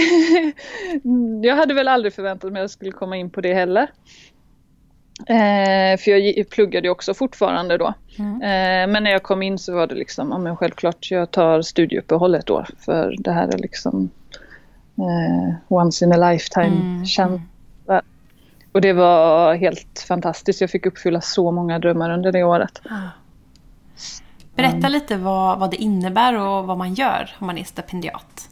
jag 1.47 1.55
hade 1.55 1.73
väl 1.73 1.87
aldrig 1.87 2.13
förväntat 2.13 2.51
mig 2.51 2.59
att 2.59 2.63
jag 2.63 2.71
skulle 2.71 2.91
komma 2.91 3.17
in 3.17 3.29
på 3.29 3.41
det 3.41 3.53
heller. 3.53 3.91
Eh, 5.19 5.97
för 5.97 6.11
jag 6.11 6.49
pluggade 6.49 6.87
ju 6.87 6.91
också 6.91 7.13
fortfarande 7.13 7.77
då. 7.77 7.93
Mm. 8.19 8.33
Eh, 8.41 8.93
men 8.93 9.03
när 9.03 9.11
jag 9.11 9.23
kom 9.23 9.41
in 9.41 9.57
så 9.57 9.75
var 9.75 9.87
det 9.87 9.95
liksom, 9.95 10.29
ja 10.31 10.37
men 10.37 10.57
självklart 10.57 11.11
jag 11.11 11.31
tar 11.31 11.61
studieuppehåll 11.61 12.35
ett 12.35 12.49
år. 12.49 12.67
För 12.79 13.15
det 13.19 13.31
här 13.31 13.47
är 13.47 13.57
liksom 13.57 14.09
eh, 14.97 15.55
once 15.67 16.05
in 16.05 16.13
a 16.13 16.31
lifetime 16.31 16.65
mm. 16.75 17.05
känsla. 17.05 18.01
Och 18.71 18.81
det 18.81 18.93
var 18.93 19.55
helt 19.55 20.05
fantastiskt. 20.07 20.61
Jag 20.61 20.69
fick 20.69 20.85
uppfylla 20.85 21.21
så 21.21 21.51
många 21.51 21.79
drömmar 21.79 22.09
under 22.09 22.31
det 22.31 22.43
året. 22.43 22.81
Ah. 22.89 23.09
Berätta 24.55 24.77
mm. 24.77 24.91
lite 24.91 25.17
vad, 25.17 25.59
vad 25.59 25.71
det 25.71 25.77
innebär 25.77 26.37
och 26.37 26.67
vad 26.67 26.77
man 26.77 26.93
gör 26.93 27.35
om 27.39 27.47
man 27.47 27.57
är 27.57 27.63
stipendiat. 27.63 28.49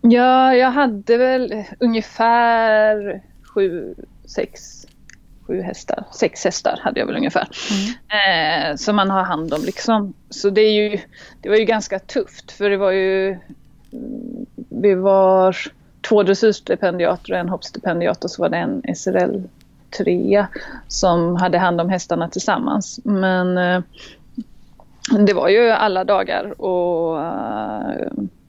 Ja, 0.00 0.54
jag 0.54 0.70
hade 0.70 1.16
väl 1.16 1.64
ungefär 1.78 3.22
sju, 3.42 3.94
sex 4.34 4.86
sju 5.46 5.62
hästar, 5.62 6.04
sex 6.12 6.44
hästar 6.44 6.80
hade 6.82 7.00
jag 7.00 7.06
väl 7.06 7.16
ungefär. 7.16 7.48
Mm. 7.70 8.70
Eh, 8.70 8.76
som 8.76 8.96
man 8.96 9.10
har 9.10 9.22
hand 9.22 9.54
om 9.54 9.64
liksom. 9.64 10.14
Så 10.30 10.50
det, 10.50 10.60
är 10.60 10.72
ju, 10.72 10.98
det 11.40 11.48
var 11.48 11.56
ju 11.56 11.64
ganska 11.64 11.98
tufft 11.98 12.52
för 12.52 12.70
det 12.70 12.76
var 12.76 12.90
ju, 12.90 13.38
vi 14.68 14.94
var 14.94 15.56
två 16.08 16.22
dressyrstipendiater 16.22 17.32
och 17.32 17.38
en 17.38 17.48
hoppstipendiat 17.48 18.24
och 18.24 18.30
så 18.30 18.42
var 18.42 18.48
det 18.48 18.56
en 18.56 18.96
SRL 18.96 19.42
3 19.98 20.46
som 20.88 21.36
hade 21.36 21.58
hand 21.58 21.80
om 21.80 21.88
hästarna 21.88 22.28
tillsammans. 22.28 23.00
Men 23.04 23.58
eh, 23.58 23.82
det 25.26 25.32
var 25.32 25.48
ju 25.48 25.70
alla 25.70 26.04
dagar 26.04 26.60
och 26.60 27.20
eh, 27.20 28.08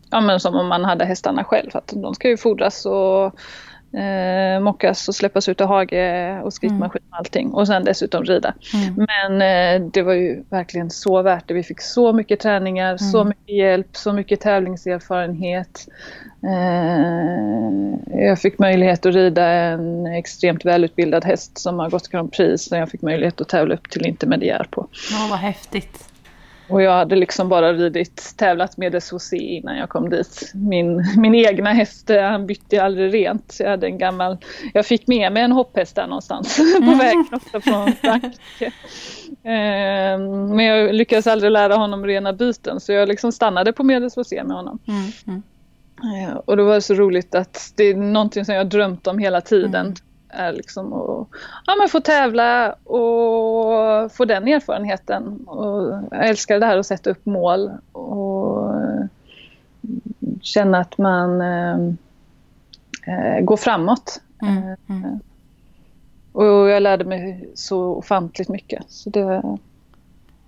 ja, 0.09 0.21
men 0.21 0.39
som 0.39 0.55
om 0.55 0.67
man 0.67 0.85
hade 0.85 1.05
hästarna 1.05 1.43
själv. 1.43 1.69
Att 1.73 1.93
de 1.95 2.15
ska 2.15 2.29
ju 2.29 2.37
fodras 2.37 2.85
och 2.85 3.35
eh, 3.93 4.59
mockas 4.59 5.07
och 5.07 5.15
släppas 5.15 5.49
ut 5.49 5.61
i 5.61 5.63
hage 5.63 6.39
och 6.43 6.53
skrittmaskin 6.53 7.01
och 7.09 7.17
allting. 7.17 7.51
Och 7.53 7.67
sen 7.67 7.83
dessutom 7.83 8.23
rida. 8.23 8.53
Mm. 8.73 9.07
Men 9.07 9.41
eh, 9.41 9.87
det 9.93 10.01
var 10.01 10.13
ju 10.13 10.43
verkligen 10.49 10.89
så 10.89 11.21
värt 11.21 11.47
det. 11.47 11.53
Vi 11.53 11.63
fick 11.63 11.81
så 11.81 12.13
mycket 12.13 12.39
träningar, 12.39 12.87
mm. 12.87 12.97
så 12.97 13.23
mycket 13.23 13.55
hjälp, 13.55 13.87
så 13.91 14.13
mycket 14.13 14.39
tävlingserfarenhet. 14.39 15.87
Eh, 16.43 18.25
jag 18.25 18.39
fick 18.39 18.59
möjlighet 18.59 19.05
att 19.05 19.13
rida 19.13 19.45
en 19.45 20.05
extremt 20.05 20.65
välutbildad 20.65 21.25
häst 21.25 21.57
som 21.57 21.79
har 21.79 21.89
gått 21.89 22.07
Grand 22.07 22.31
Prix. 22.31 22.63
Så 22.63 22.75
jag 22.75 22.89
fick 22.89 23.01
möjlighet 23.01 23.41
att 23.41 23.49
tävla 23.49 23.75
upp 23.75 23.89
till 23.89 24.05
intermediär 24.05 24.67
på. 24.71 24.87
Ja, 25.11 25.27
vad 25.29 25.39
häftigt. 25.39 26.10
Och 26.71 26.81
jag 26.81 26.91
hade 26.91 27.15
liksom 27.15 27.49
bara 27.49 27.73
ridit, 27.73 28.33
tävlat 28.37 28.77
med 28.77 29.03
SOC 29.03 29.33
innan 29.33 29.77
jag 29.77 29.89
kom 29.89 30.09
dit. 30.09 30.51
Min, 30.55 31.05
min 31.17 31.35
egna 31.35 31.69
häst, 31.73 32.09
eh, 32.09 32.21
han 32.21 32.47
bytte 32.47 32.83
aldrig 32.83 33.13
rent. 33.13 33.57
Jag 33.59 33.69
hade 33.69 33.87
en 33.87 33.97
gammal, 33.97 34.37
jag 34.73 34.85
fick 34.85 35.07
med 35.07 35.31
mig 35.31 35.43
en 35.43 35.51
hopphäst 35.51 35.95
där 35.95 36.07
någonstans 36.07 36.57
på 36.77 36.83
mm. 36.83 36.97
vägen 36.97 37.25
ofta 37.31 37.61
från 37.61 37.91
Frankrike. 37.91 38.71
Ehm, 39.43 40.55
men 40.55 40.65
jag 40.65 40.95
lyckades 40.95 41.27
aldrig 41.27 41.51
lära 41.51 41.75
honom 41.75 42.05
rena 42.05 42.33
byten 42.33 42.79
så 42.79 42.91
jag 42.91 43.07
liksom 43.07 43.31
stannade 43.31 43.73
på 43.73 43.83
medels 43.83 44.31
med 44.31 44.51
honom. 44.51 44.79
Mm. 44.87 45.11
Mm. 45.27 45.43
Ehm, 46.15 46.37
och 46.37 46.57
då 46.57 46.65
var 46.65 46.73
det 46.73 46.81
så 46.81 46.93
roligt 46.93 47.35
att 47.35 47.73
det 47.75 47.83
är 47.83 47.95
någonting 47.95 48.45
som 48.45 48.55
jag 48.55 48.69
drömt 48.69 49.07
om 49.07 49.19
hela 49.19 49.41
tiden. 49.41 49.85
Mm. 49.85 49.95
Är 50.33 50.53
liksom 50.53 50.93
att 50.93 51.27
ja, 51.65 51.75
men 51.79 51.89
få 51.89 51.99
tävla 51.99 52.73
och 52.73 54.11
få 54.11 54.25
den 54.25 54.47
erfarenheten. 54.47 55.47
Och 55.47 56.01
jag 56.11 56.27
älskar 56.29 56.59
det 56.59 56.65
här 56.65 56.77
att 56.77 56.85
sätta 56.85 57.09
upp 57.09 57.25
mål 57.25 57.71
och 57.91 58.73
känna 60.41 60.79
att 60.79 60.97
man 60.97 61.41
äh, 61.41 63.39
går 63.41 63.57
framåt. 63.57 64.21
Mm. 64.41 64.75
Mm. 64.89 65.19
Och 66.31 66.69
jag 66.69 66.83
lärde 66.83 67.05
mig 67.05 67.49
så 67.55 67.81
ofantligt 67.81 68.49
mycket. 68.49 68.83
Så 68.87 69.09
det... 69.09 69.57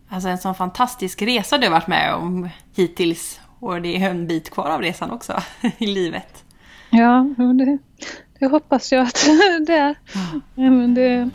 Alltså 0.08 0.30
en 0.30 0.38
sån 0.38 0.56
fantastisk 0.56 1.22
resa 1.22 1.58
du 1.58 1.66
har 1.66 1.72
varit 1.72 1.88
med 1.88 2.16
om 2.16 2.50
hittills. 2.76 3.40
Och 3.60 3.82
det 3.82 3.96
är 3.96 4.10
en 4.10 4.28
bit 4.28 4.50
kvar 4.50 4.70
av 4.70 4.82
resan 4.82 5.12
också 5.12 5.42
i 5.78 5.86
livet. 5.86 6.44
Ja, 6.90 7.26
det, 7.38 7.78
det 8.44 8.50
hoppas 8.50 8.92
jag 8.92 9.02
att 9.08 9.26
det 9.68 9.74
är. 9.74 9.96
Ja, 10.56 10.70
men 10.70 10.94
det... 10.94 11.30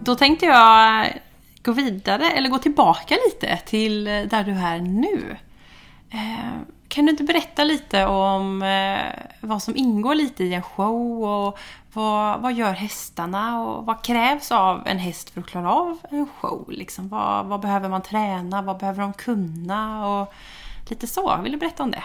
Då 0.00 0.14
tänkte 0.14 0.46
jag 0.46 1.12
gå 1.62 1.72
vidare 1.72 2.30
eller 2.30 2.48
gå 2.48 2.58
tillbaka 2.58 3.16
lite 3.26 3.56
till 3.66 4.04
där 4.04 4.44
du 4.44 4.52
är 4.52 4.78
nu. 4.78 5.36
Kan 6.88 7.06
du 7.06 7.10
inte 7.10 7.24
berätta 7.24 7.64
lite 7.64 8.06
om 8.06 8.62
eh, 8.62 9.22
vad 9.40 9.62
som 9.62 9.76
ingår 9.76 10.14
lite 10.14 10.44
i 10.44 10.54
en 10.54 10.62
show 10.62 11.24
och 11.24 11.58
vad, 11.92 12.40
vad 12.40 12.52
gör 12.52 12.72
hästarna 12.72 13.62
och 13.62 13.86
vad 13.86 14.02
krävs 14.02 14.52
av 14.52 14.82
en 14.86 14.98
häst 14.98 15.30
för 15.30 15.40
att 15.40 15.46
klara 15.46 15.74
av 15.74 15.98
en 16.10 16.26
show? 16.26 16.64
Liksom, 16.68 17.08
vad, 17.08 17.46
vad 17.46 17.60
behöver 17.60 17.88
man 17.88 18.02
träna? 18.02 18.62
Vad 18.62 18.78
behöver 18.78 19.02
de 19.02 19.12
kunna? 19.12 20.08
Och 20.08 20.32
lite 20.88 21.06
så. 21.06 21.36
Vill 21.42 21.52
du 21.52 21.58
berätta 21.58 21.82
om 21.82 21.90
det? 21.90 22.04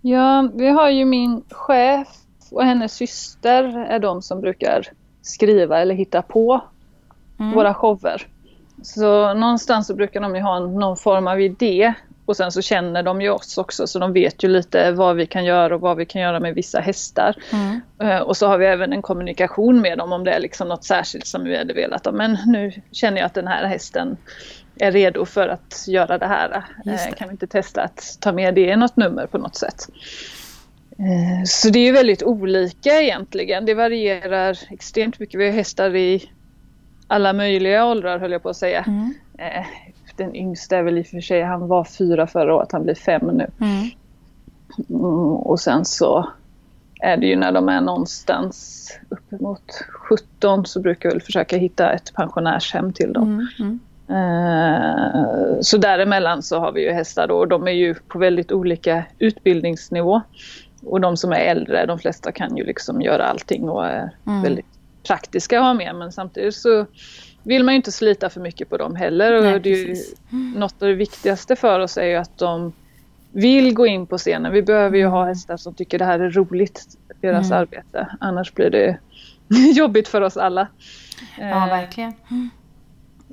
Ja, 0.00 0.48
vi 0.54 0.68
har 0.68 0.88
ju 0.88 1.04
min 1.04 1.42
chef 1.50 2.08
och 2.50 2.64
hennes 2.64 2.92
syster 2.92 3.64
är 3.78 3.98
de 3.98 4.22
som 4.22 4.40
brukar 4.40 4.82
skriva 5.22 5.80
eller 5.80 5.94
hitta 5.94 6.22
på 6.22 6.60
mm. 7.38 7.52
våra 7.52 7.74
shower. 7.74 8.26
Så 8.82 9.34
någonstans 9.34 9.86
så 9.86 9.94
brukar 9.94 10.20
de 10.20 10.34
ju 10.34 10.42
ha 10.42 10.58
någon 10.60 10.96
form 10.96 11.26
av 11.26 11.40
idé 11.40 11.94
och 12.26 12.36
sen 12.36 12.52
så 12.52 12.62
känner 12.62 13.02
de 13.02 13.20
ju 13.20 13.30
oss 13.30 13.58
också 13.58 13.86
så 13.86 13.98
de 13.98 14.12
vet 14.12 14.44
ju 14.44 14.48
lite 14.48 14.90
vad 14.90 15.16
vi 15.16 15.26
kan 15.26 15.44
göra 15.44 15.74
och 15.74 15.80
vad 15.80 15.96
vi 15.96 16.06
kan 16.06 16.22
göra 16.22 16.40
med 16.40 16.54
vissa 16.54 16.80
hästar. 16.80 17.36
Mm. 17.52 17.80
Uh, 18.02 18.20
och 18.20 18.36
så 18.36 18.46
har 18.46 18.58
vi 18.58 18.66
även 18.66 18.92
en 18.92 19.02
kommunikation 19.02 19.80
med 19.80 19.98
dem 19.98 20.12
om 20.12 20.24
det 20.24 20.30
är 20.30 20.40
liksom 20.40 20.68
något 20.68 20.84
särskilt 20.84 21.26
som 21.26 21.44
vi 21.44 21.56
hade 21.56 21.72
velat. 21.72 22.14
Men 22.14 22.38
nu 22.46 22.72
känner 22.92 23.18
jag 23.18 23.26
att 23.26 23.34
den 23.34 23.46
här 23.46 23.64
hästen 23.64 24.16
är 24.76 24.92
redo 24.92 25.24
för 25.24 25.48
att 25.48 25.84
göra 25.88 26.18
det 26.18 26.26
här. 26.26 26.64
Det. 26.84 26.90
Uh, 26.90 27.14
kan 27.16 27.28
vi 27.28 27.32
inte 27.32 27.46
testa 27.46 27.82
att 27.82 28.18
ta 28.20 28.32
med 28.32 28.54
det 28.54 28.68
i 28.70 28.76
något 28.76 28.96
nummer 28.96 29.26
på 29.26 29.38
något 29.38 29.56
sätt? 29.56 29.88
Uh, 31.00 31.44
så 31.44 31.68
det 31.70 31.78
är 31.78 31.92
väldigt 31.92 32.22
olika 32.22 33.02
egentligen. 33.02 33.66
Det 33.66 33.74
varierar 33.74 34.58
extremt 34.70 35.18
mycket. 35.18 35.40
Vi 35.40 35.46
har 35.46 35.52
hästar 35.52 35.96
i 35.96 36.30
alla 37.06 37.32
möjliga 37.32 37.84
åldrar 37.84 38.18
höll 38.18 38.32
jag 38.32 38.42
på 38.42 38.48
att 38.48 38.56
säga. 38.56 38.84
Mm 38.86 39.14
den 40.16 40.36
yngsta 40.36 40.76
är 40.76 40.82
väl 40.82 40.98
i 40.98 41.02
och 41.02 41.06
för 41.06 41.20
sig, 41.20 41.42
han 41.42 41.68
var 41.68 41.84
fyra 41.84 42.26
förra 42.26 42.54
året, 42.54 42.72
han 42.72 42.82
blir 42.82 42.94
fem 42.94 43.26
nu. 43.26 43.46
Mm. 43.60 43.90
Mm, 44.88 45.36
och 45.36 45.60
sen 45.60 45.84
så 45.84 46.28
är 47.00 47.16
det 47.16 47.26
ju 47.26 47.36
när 47.36 47.52
de 47.52 47.68
är 47.68 47.80
någonstans 47.80 48.90
uppemot 49.08 49.84
17 49.88 50.66
så 50.66 50.80
brukar 50.80 51.08
jag 51.08 51.14
väl 51.14 51.22
försöka 51.22 51.56
hitta 51.56 51.92
ett 51.92 52.14
pensionärshem 52.14 52.92
till 52.92 53.12
dem. 53.12 53.24
Mm. 53.24 53.48
mm. 53.58 53.80
Eh, 54.08 55.60
så 55.60 55.76
däremellan 55.76 56.42
så 56.42 56.58
har 56.58 56.72
vi 56.72 56.84
ju 56.84 56.92
hästar 56.92 57.26
då 57.26 57.38
och 57.38 57.48
de 57.48 57.66
är 57.68 57.72
ju 57.72 57.94
på 57.94 58.18
väldigt 58.18 58.52
olika 58.52 59.04
utbildningsnivå. 59.18 60.20
Och 60.82 61.00
de 61.00 61.16
som 61.16 61.32
är 61.32 61.36
äldre, 61.36 61.86
de 61.86 61.98
flesta 61.98 62.32
kan 62.32 62.56
ju 62.56 62.64
liksom 62.64 63.02
göra 63.02 63.24
allting 63.24 63.68
och 63.68 63.86
är 63.86 64.10
mm. 64.26 64.42
väldigt 64.42 64.66
praktiska 65.06 65.58
att 65.58 65.64
ha 65.64 65.74
med 65.74 65.94
men 65.94 66.12
samtidigt 66.12 66.54
så 66.54 66.86
vill 67.46 67.64
man 67.64 67.74
ju 67.74 67.76
inte 67.76 67.92
slita 67.92 68.30
för 68.30 68.40
mycket 68.40 68.70
på 68.70 68.76
dem 68.76 68.96
heller. 68.96 69.32
Och 69.32 69.42
Nej, 69.42 69.60
det 69.60 69.70
ju, 69.70 69.96
något 70.30 70.82
av 70.82 70.88
det 70.88 70.94
viktigaste 70.94 71.56
för 71.56 71.80
oss 71.80 71.96
är 71.96 72.04
ju 72.04 72.16
att 72.16 72.38
de 72.38 72.72
vill 73.32 73.74
gå 73.74 73.86
in 73.86 74.06
på 74.06 74.18
scenen. 74.18 74.52
Vi 74.52 74.62
behöver 74.62 74.98
ju 74.98 75.06
ha 75.06 75.18
mm. 75.22 75.28
hästar 75.28 75.56
som 75.56 75.74
tycker 75.74 75.98
det 75.98 76.04
här 76.04 76.20
är 76.20 76.30
roligt, 76.30 76.84
deras 77.20 77.46
mm. 77.46 77.58
arbete. 77.58 78.08
Annars 78.20 78.52
blir 78.52 78.70
det 78.70 78.98
jobbigt 79.76 80.08
för 80.08 80.20
oss 80.20 80.36
alla. 80.36 80.68
Ja, 81.38 81.64
eh, 81.64 81.68
verkligen. 81.68 82.12
Mm. 82.30 82.50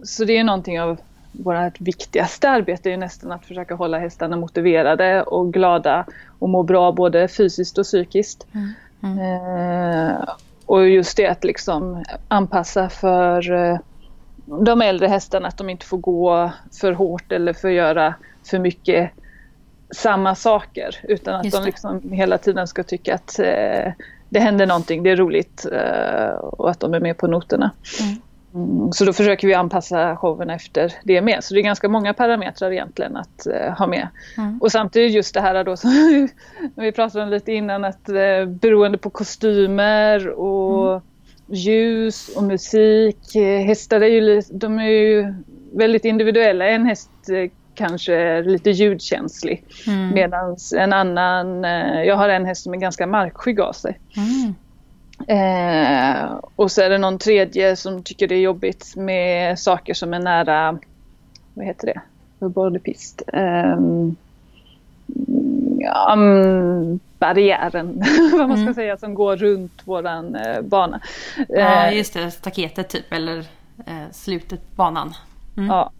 Så 0.03 0.25
det 0.25 0.37
är 0.37 0.43
någonting 0.43 0.81
av 0.81 0.97
vårt 1.31 1.81
viktigaste 1.81 2.49
arbete 2.49 2.91
är 2.91 2.97
nästan 2.97 3.31
att 3.31 3.45
försöka 3.45 3.75
hålla 3.75 3.99
hästarna 3.99 4.35
motiverade 4.35 5.23
och 5.23 5.53
glada 5.53 6.05
och 6.39 6.49
må 6.49 6.63
bra 6.63 6.91
både 6.91 7.27
fysiskt 7.27 7.77
och 7.77 7.85
psykiskt. 7.85 8.47
Mm. 8.51 8.73
Mm. 9.03 9.19
Eh, 9.19 10.29
och 10.65 10.89
just 10.89 11.17
det 11.17 11.27
att 11.27 11.43
liksom 11.43 12.03
anpassa 12.27 12.89
för 12.89 13.51
eh, 13.51 13.77
de 14.45 14.81
äldre 14.81 15.07
hästarna 15.07 15.47
att 15.47 15.57
de 15.57 15.69
inte 15.69 15.85
får 15.85 15.97
gå 15.97 16.51
för 16.81 16.91
hårt 16.91 17.31
eller 17.31 17.53
för 17.53 17.69
göra 17.69 18.13
för 18.43 18.59
mycket 18.59 19.11
samma 19.95 20.35
saker 20.35 20.95
utan 21.03 21.35
att 21.35 21.51
de 21.51 21.63
liksom 21.63 22.11
hela 22.11 22.37
tiden 22.37 22.67
ska 22.67 22.83
tycka 22.83 23.15
att 23.15 23.39
eh, 23.39 23.91
det 24.29 24.39
händer 24.39 24.65
någonting, 24.65 25.03
det 25.03 25.09
är 25.09 25.15
roligt 25.15 25.65
eh, 25.71 26.35
och 26.35 26.69
att 26.69 26.79
de 26.79 26.93
är 26.93 26.99
med 26.99 27.17
på 27.17 27.27
noterna. 27.27 27.71
Mm. 28.01 28.15
Mm, 28.53 28.91
så 28.91 29.05
då 29.05 29.13
försöker 29.13 29.47
vi 29.47 29.53
anpassa 29.53 30.15
showen 30.15 30.49
efter 30.49 30.93
det 31.03 31.21
med. 31.21 31.43
Så 31.43 31.53
det 31.53 31.59
är 31.59 31.63
ganska 31.63 31.89
många 31.89 32.13
parametrar 32.13 32.71
egentligen 32.71 33.17
att 33.17 33.47
eh, 33.47 33.77
ha 33.77 33.87
med. 33.87 34.07
Mm. 34.37 34.57
Och 34.61 34.71
samtidigt 34.71 35.13
just 35.13 35.33
det 35.33 35.41
här 35.41 35.63
då 35.63 35.77
som 35.77 35.91
vi 36.75 36.91
pratade 36.91 37.23
om 37.23 37.29
lite 37.29 37.51
innan 37.51 37.85
att 37.85 38.09
eh, 38.09 38.45
beroende 38.45 38.97
på 38.97 39.09
kostymer 39.09 40.29
och 40.29 40.91
mm 40.91 41.01
ljus 41.47 42.29
och 42.35 42.43
musik. 42.43 43.35
Hästar 43.65 44.01
är 44.01 44.07
ju, 44.07 44.41
de 44.51 44.79
är 44.79 44.89
ju 44.89 45.33
väldigt 45.73 46.05
individuella. 46.05 46.67
En 46.67 46.85
häst 46.85 47.09
eh, 47.29 47.51
kanske 47.75 48.13
är 48.15 48.43
lite 48.43 48.69
ljudkänslig. 48.69 49.63
Mm. 49.87 50.09
Medan 50.13 50.57
en 50.77 50.93
annan, 50.93 51.65
eh, 51.65 52.03
jag 52.03 52.15
har 52.15 52.29
en 52.29 52.45
häst 52.45 52.63
som 52.63 52.73
är 52.73 52.77
ganska 52.77 53.07
markskygg 53.07 53.59
av 53.59 53.73
sig. 53.73 53.99
Mm. 54.17 54.53
Eh, 55.27 56.39
och 56.55 56.71
så 56.71 56.81
är 56.81 56.89
det 56.89 56.97
någon 56.97 57.17
tredje 57.17 57.75
som 57.75 58.03
tycker 58.03 58.27
det 58.27 58.35
är 58.35 58.41
jobbigt 58.41 58.95
med 58.95 59.59
saker 59.59 59.93
som 59.93 60.13
är 60.13 60.19
nära, 60.19 60.79
vad 61.53 61.65
heter 61.65 61.93
det, 62.39 62.49
bodypist. 62.49 63.21
Eh, 63.33 63.77
ja, 65.05 65.42
um, 65.85 66.99
barriären, 67.19 68.03
vad 68.31 68.47
man 68.47 68.57
ska 68.57 68.61
mm. 68.61 68.73
säga, 68.73 68.97
som 68.97 69.13
går 69.13 69.35
runt 69.35 69.81
våran 69.85 70.35
eh, 70.35 70.61
bana. 70.61 71.01
Ja, 71.49 71.87
eh, 71.87 71.97
just 71.97 72.13
det, 72.13 72.31
staketet 72.31 72.89
typ, 72.89 73.13
eller 73.13 73.37
eh, 73.85 74.11
slutet 74.11 74.75
banan. 74.75 75.13
Mm. 75.57 75.69
Ja, 75.69 75.91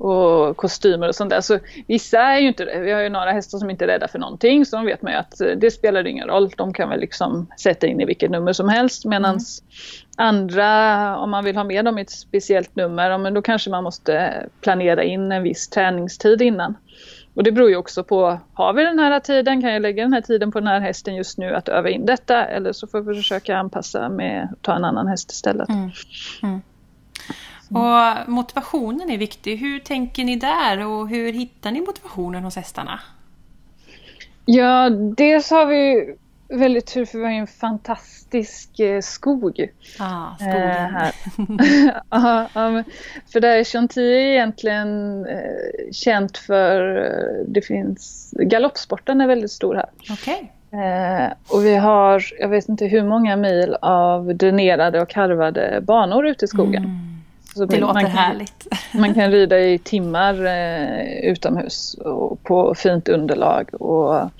och 0.00 0.56
kostymer 0.56 1.08
och 1.08 1.14
sånt 1.14 1.30
där. 1.30 1.40
Så 1.40 1.58
vissa 1.86 2.18
är 2.18 2.38
ju 2.38 2.48
inte 2.48 2.64
det. 2.64 2.80
Vi 2.80 2.92
har 2.92 3.00
ju 3.00 3.08
några 3.08 3.32
hästar 3.32 3.58
som 3.58 3.70
inte 3.70 3.84
är 3.84 3.86
rädda 3.88 4.08
för 4.08 4.18
någonting, 4.18 4.66
så 4.66 4.76
de 4.76 4.86
vet 4.86 5.02
man 5.02 5.12
ju 5.12 5.18
att 5.18 5.40
eh, 5.40 5.50
det 5.56 5.70
spelar 5.70 6.06
ingen 6.06 6.28
roll. 6.28 6.50
De 6.56 6.72
kan 6.72 6.88
väl 6.88 7.00
liksom 7.00 7.46
sätta 7.58 7.86
in 7.86 8.00
i 8.00 8.04
vilket 8.04 8.30
nummer 8.30 8.52
som 8.52 8.68
helst, 8.68 9.04
medan 9.04 9.30
mm. 9.30 9.40
andra, 10.16 11.16
om 11.16 11.30
man 11.30 11.44
vill 11.44 11.56
ha 11.56 11.64
med 11.64 11.84
dem 11.84 11.98
i 11.98 12.02
ett 12.02 12.10
speciellt 12.10 12.76
nummer, 12.76 13.30
då 13.30 13.42
kanske 13.42 13.70
man 13.70 13.84
måste 13.84 14.46
planera 14.60 15.02
in 15.02 15.32
en 15.32 15.42
viss 15.42 15.68
träningstid 15.68 16.42
innan. 16.42 16.74
Och 17.34 17.42
det 17.42 17.52
beror 17.52 17.70
ju 17.70 17.76
också 17.76 18.04
på, 18.04 18.38
har 18.54 18.72
vi 18.72 18.82
den 18.82 18.98
här 18.98 19.20
tiden, 19.20 19.60
kan 19.60 19.72
jag 19.72 19.82
lägga 19.82 20.02
den 20.02 20.12
här 20.12 20.20
tiden 20.20 20.52
på 20.52 20.60
den 20.60 20.68
här 20.68 20.80
hästen 20.80 21.14
just 21.14 21.38
nu 21.38 21.54
att 21.54 21.68
öva 21.68 21.88
in 21.88 22.06
detta 22.06 22.46
eller 22.46 22.72
så 22.72 22.86
får 22.86 23.00
vi 23.00 23.14
försöka 23.14 23.58
anpassa 23.58 24.08
med 24.08 24.48
att 24.52 24.62
ta 24.62 24.76
en 24.76 24.84
annan 24.84 25.06
häst 25.06 25.30
istället. 25.32 25.68
Mm. 25.68 25.90
Mm. 26.42 26.60
Och 27.70 28.30
motivationen 28.30 29.10
är 29.10 29.18
viktig. 29.18 29.56
Hur 29.56 29.78
tänker 29.78 30.24
ni 30.24 30.36
där 30.36 30.86
och 30.86 31.08
hur 31.08 31.32
hittar 31.32 31.70
ni 31.70 31.80
motivationen 31.80 32.44
hos 32.44 32.56
hästarna? 32.56 33.00
Ja, 34.44 34.90
dels 34.90 35.50
har 35.50 35.66
vi 35.66 36.14
väldigt 36.50 36.86
tur 36.86 37.04
för 37.04 37.18
vi 37.18 37.24
har 37.24 37.32
en 37.32 37.46
fantastisk 37.46 38.80
eh, 38.80 39.00
skog. 39.00 39.68
Ah, 39.98 40.36
skogen. 40.36 40.62
Eh, 40.62 40.70
här. 40.70 41.14
ja, 42.10 42.48
ja, 42.54 42.82
för 43.32 43.40
där 43.40 43.56
är 43.56 43.64
Chantilly 43.64 44.32
egentligen 44.32 45.26
eh, 45.26 45.92
känt 45.92 46.38
för, 46.38 46.96
eh, 46.96 47.44
det 47.46 47.62
finns, 47.62 48.34
galoppsporten 48.38 49.20
är 49.20 49.26
väldigt 49.26 49.50
stor 49.50 49.74
här. 49.74 49.88
Okay. 50.12 50.48
Eh, 50.72 51.32
och 51.48 51.64
vi 51.64 51.76
har, 51.76 52.24
jag 52.38 52.48
vet 52.48 52.68
inte 52.68 52.86
hur 52.86 53.02
många 53.02 53.36
mil 53.36 53.76
av 53.82 54.34
dränerade 54.34 55.00
och 55.00 55.08
karvade 55.08 55.80
banor 55.82 56.26
ute 56.26 56.44
i 56.44 56.48
skogen. 56.48 56.84
Mm. 56.84 57.10
Så 57.54 57.64
det 57.64 57.78
låter 57.78 58.00
kan, 58.00 58.10
härligt. 58.10 58.66
Man 58.94 59.14
kan 59.14 59.30
rida 59.30 59.60
i 59.60 59.78
timmar 59.78 60.46
eh, 60.46 61.30
utomhus 61.30 61.94
och 61.94 62.42
på 62.42 62.74
fint 62.74 63.08
underlag. 63.08 63.74
Och, 63.74 64.30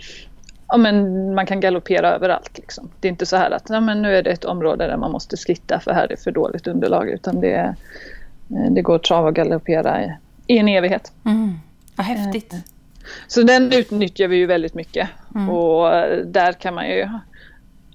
ja, 0.70 0.76
men 0.76 1.35
man 1.35 1.46
kan 1.46 1.61
galoppera 1.61 2.14
överallt. 2.14 2.59
Liksom. 2.59 2.90
Det 3.00 3.09
är 3.09 3.11
inte 3.11 3.26
så 3.26 3.37
här 3.37 3.50
att 3.50 3.66
ja, 3.68 3.80
men 3.80 4.02
nu 4.02 4.16
är 4.16 4.22
det 4.22 4.30
ett 4.30 4.44
område 4.44 4.87
där 4.87 4.96
man 4.96 5.12
måste 5.12 5.37
skritta 5.37 5.80
för 5.80 5.92
här 5.92 6.12
är 6.12 6.16
för 6.16 6.30
dåligt 6.30 6.66
underlag. 6.66 7.09
Utan 7.09 7.40
det, 7.40 7.74
eh, 8.48 8.70
det 8.70 8.83
går 8.83 8.96
att 8.96 9.02
trava 9.02 9.28
och 9.28 9.35
galoppera 9.35 10.04
i, 10.04 10.16
i 10.46 10.59
en 10.59 10.68
evighet. 10.68 11.12
Mm. 11.24 11.54
Vad 11.96 12.06
häftigt. 12.06 12.52
Eh, 12.52 12.59
så 13.26 13.42
den 13.42 13.72
utnyttjar 13.72 14.28
vi 14.28 14.37
ju 14.37 14.46
väldigt 14.46 14.74
mycket. 14.74 15.09
Mm. 15.35 15.50
Och 15.50 15.90
där 16.26 16.52
kan 16.52 16.74
man 16.74 16.88
ju 16.88 17.09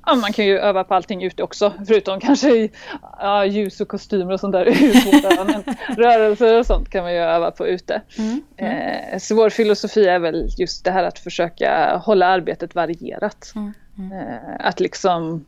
Ja, 0.05 0.15
man 0.15 0.33
kan 0.33 0.45
ju 0.45 0.57
öva 0.57 0.83
på 0.83 0.95
allting 0.95 1.23
ute 1.23 1.43
också, 1.43 1.73
förutom 1.87 2.19
kanske 2.19 2.49
i 2.49 2.71
ja, 3.19 3.45
ljus 3.45 3.81
och 3.81 3.87
kostymer 3.87 4.33
och 4.33 4.39
sånt 4.39 4.53
där. 4.53 4.65
Men 5.45 5.63
rörelser 5.97 6.59
och 6.59 6.65
sånt 6.65 6.89
kan 6.89 7.03
man 7.03 7.13
ju 7.13 7.19
öva 7.19 7.51
på 7.51 7.67
ute. 7.67 8.01
Mm. 8.17 8.41
Mm. 8.57 9.13
Eh, 9.13 9.19
så 9.19 9.35
vår 9.35 9.49
filosofi 9.49 10.07
är 10.07 10.19
väl 10.19 10.47
just 10.57 10.85
det 10.85 10.91
här 10.91 11.03
att 11.03 11.19
försöka 11.19 11.97
hålla 11.97 12.25
arbetet 12.25 12.75
varierat. 12.75 13.51
Mm. 13.55 13.73
mm. 13.97 14.11
Eh, 14.11 14.67
att 14.67 14.79
liksom 14.79 15.45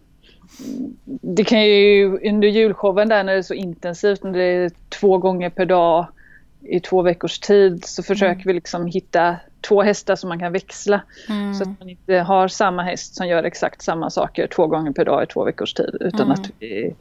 det 1.06 1.44
kan 1.44 1.66
ju 1.66 2.20
under 2.30 2.48
julshowen 2.48 3.10
där 3.10 3.24
när 3.24 3.34
det 3.34 3.40
är 3.40 3.44
så 3.44 3.54
intensivt, 3.54 4.24
när 4.24 4.32
det 4.32 4.44
är 4.44 4.72
två 4.90 5.18
gånger 5.18 5.50
per 5.50 5.66
dag 5.66 6.08
i 6.62 6.80
två 6.80 7.02
veckors 7.02 7.40
tid 7.40 7.86
så 7.86 8.04
försöker 8.04 8.34
mm. 8.34 8.44
vi 8.46 8.54
liksom 8.54 8.86
hitta 8.86 9.36
två 9.68 9.82
hästar 9.82 10.16
som 10.16 10.30
man 10.30 10.40
kan 10.40 10.52
växla. 10.52 11.02
Mm. 11.30 11.54
Så 11.54 11.64
att 11.64 11.80
man 11.80 11.90
inte 11.90 12.16
har 12.16 12.48
samma 12.48 12.84
häst 12.84 13.16
som 13.16 13.28
gör 13.28 13.44
exakt 13.44 13.82
samma 13.82 14.10
saker 14.10 14.48
två 14.48 14.68
gånger 14.68 14.92
per 14.92 15.06
dag 15.06 15.24
i 15.24 15.26
två 15.26 15.44
veckors 15.44 15.74
tid. 15.74 15.98
Utan 16.00 16.22
mm. 16.22 16.32
att 16.32 16.52
vi, 16.60 16.96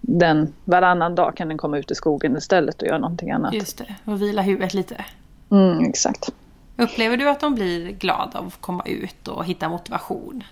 den 0.00 0.52
varannan 0.64 1.14
dag 1.14 1.36
kan 1.36 1.48
den 1.48 1.58
komma 1.58 1.78
ut 1.78 1.90
i 1.90 1.94
skogen 1.94 2.36
istället 2.36 2.82
och 2.82 2.88
göra 2.88 2.98
någonting 2.98 3.30
annat. 3.30 3.54
Just 3.54 3.78
det, 3.78 3.94
och 4.04 4.22
vila 4.22 4.42
huvudet 4.42 4.74
lite. 4.74 5.04
Mm, 5.50 5.84
exakt. 5.84 6.30
Upplever 6.76 7.16
du 7.16 7.30
att 7.30 7.40
de 7.40 7.54
blir 7.54 7.90
glada 7.90 8.38
av 8.38 8.46
att 8.46 8.60
komma 8.60 8.82
ut 8.86 9.28
och 9.28 9.44
hitta 9.44 9.68
motivation? 9.68 10.44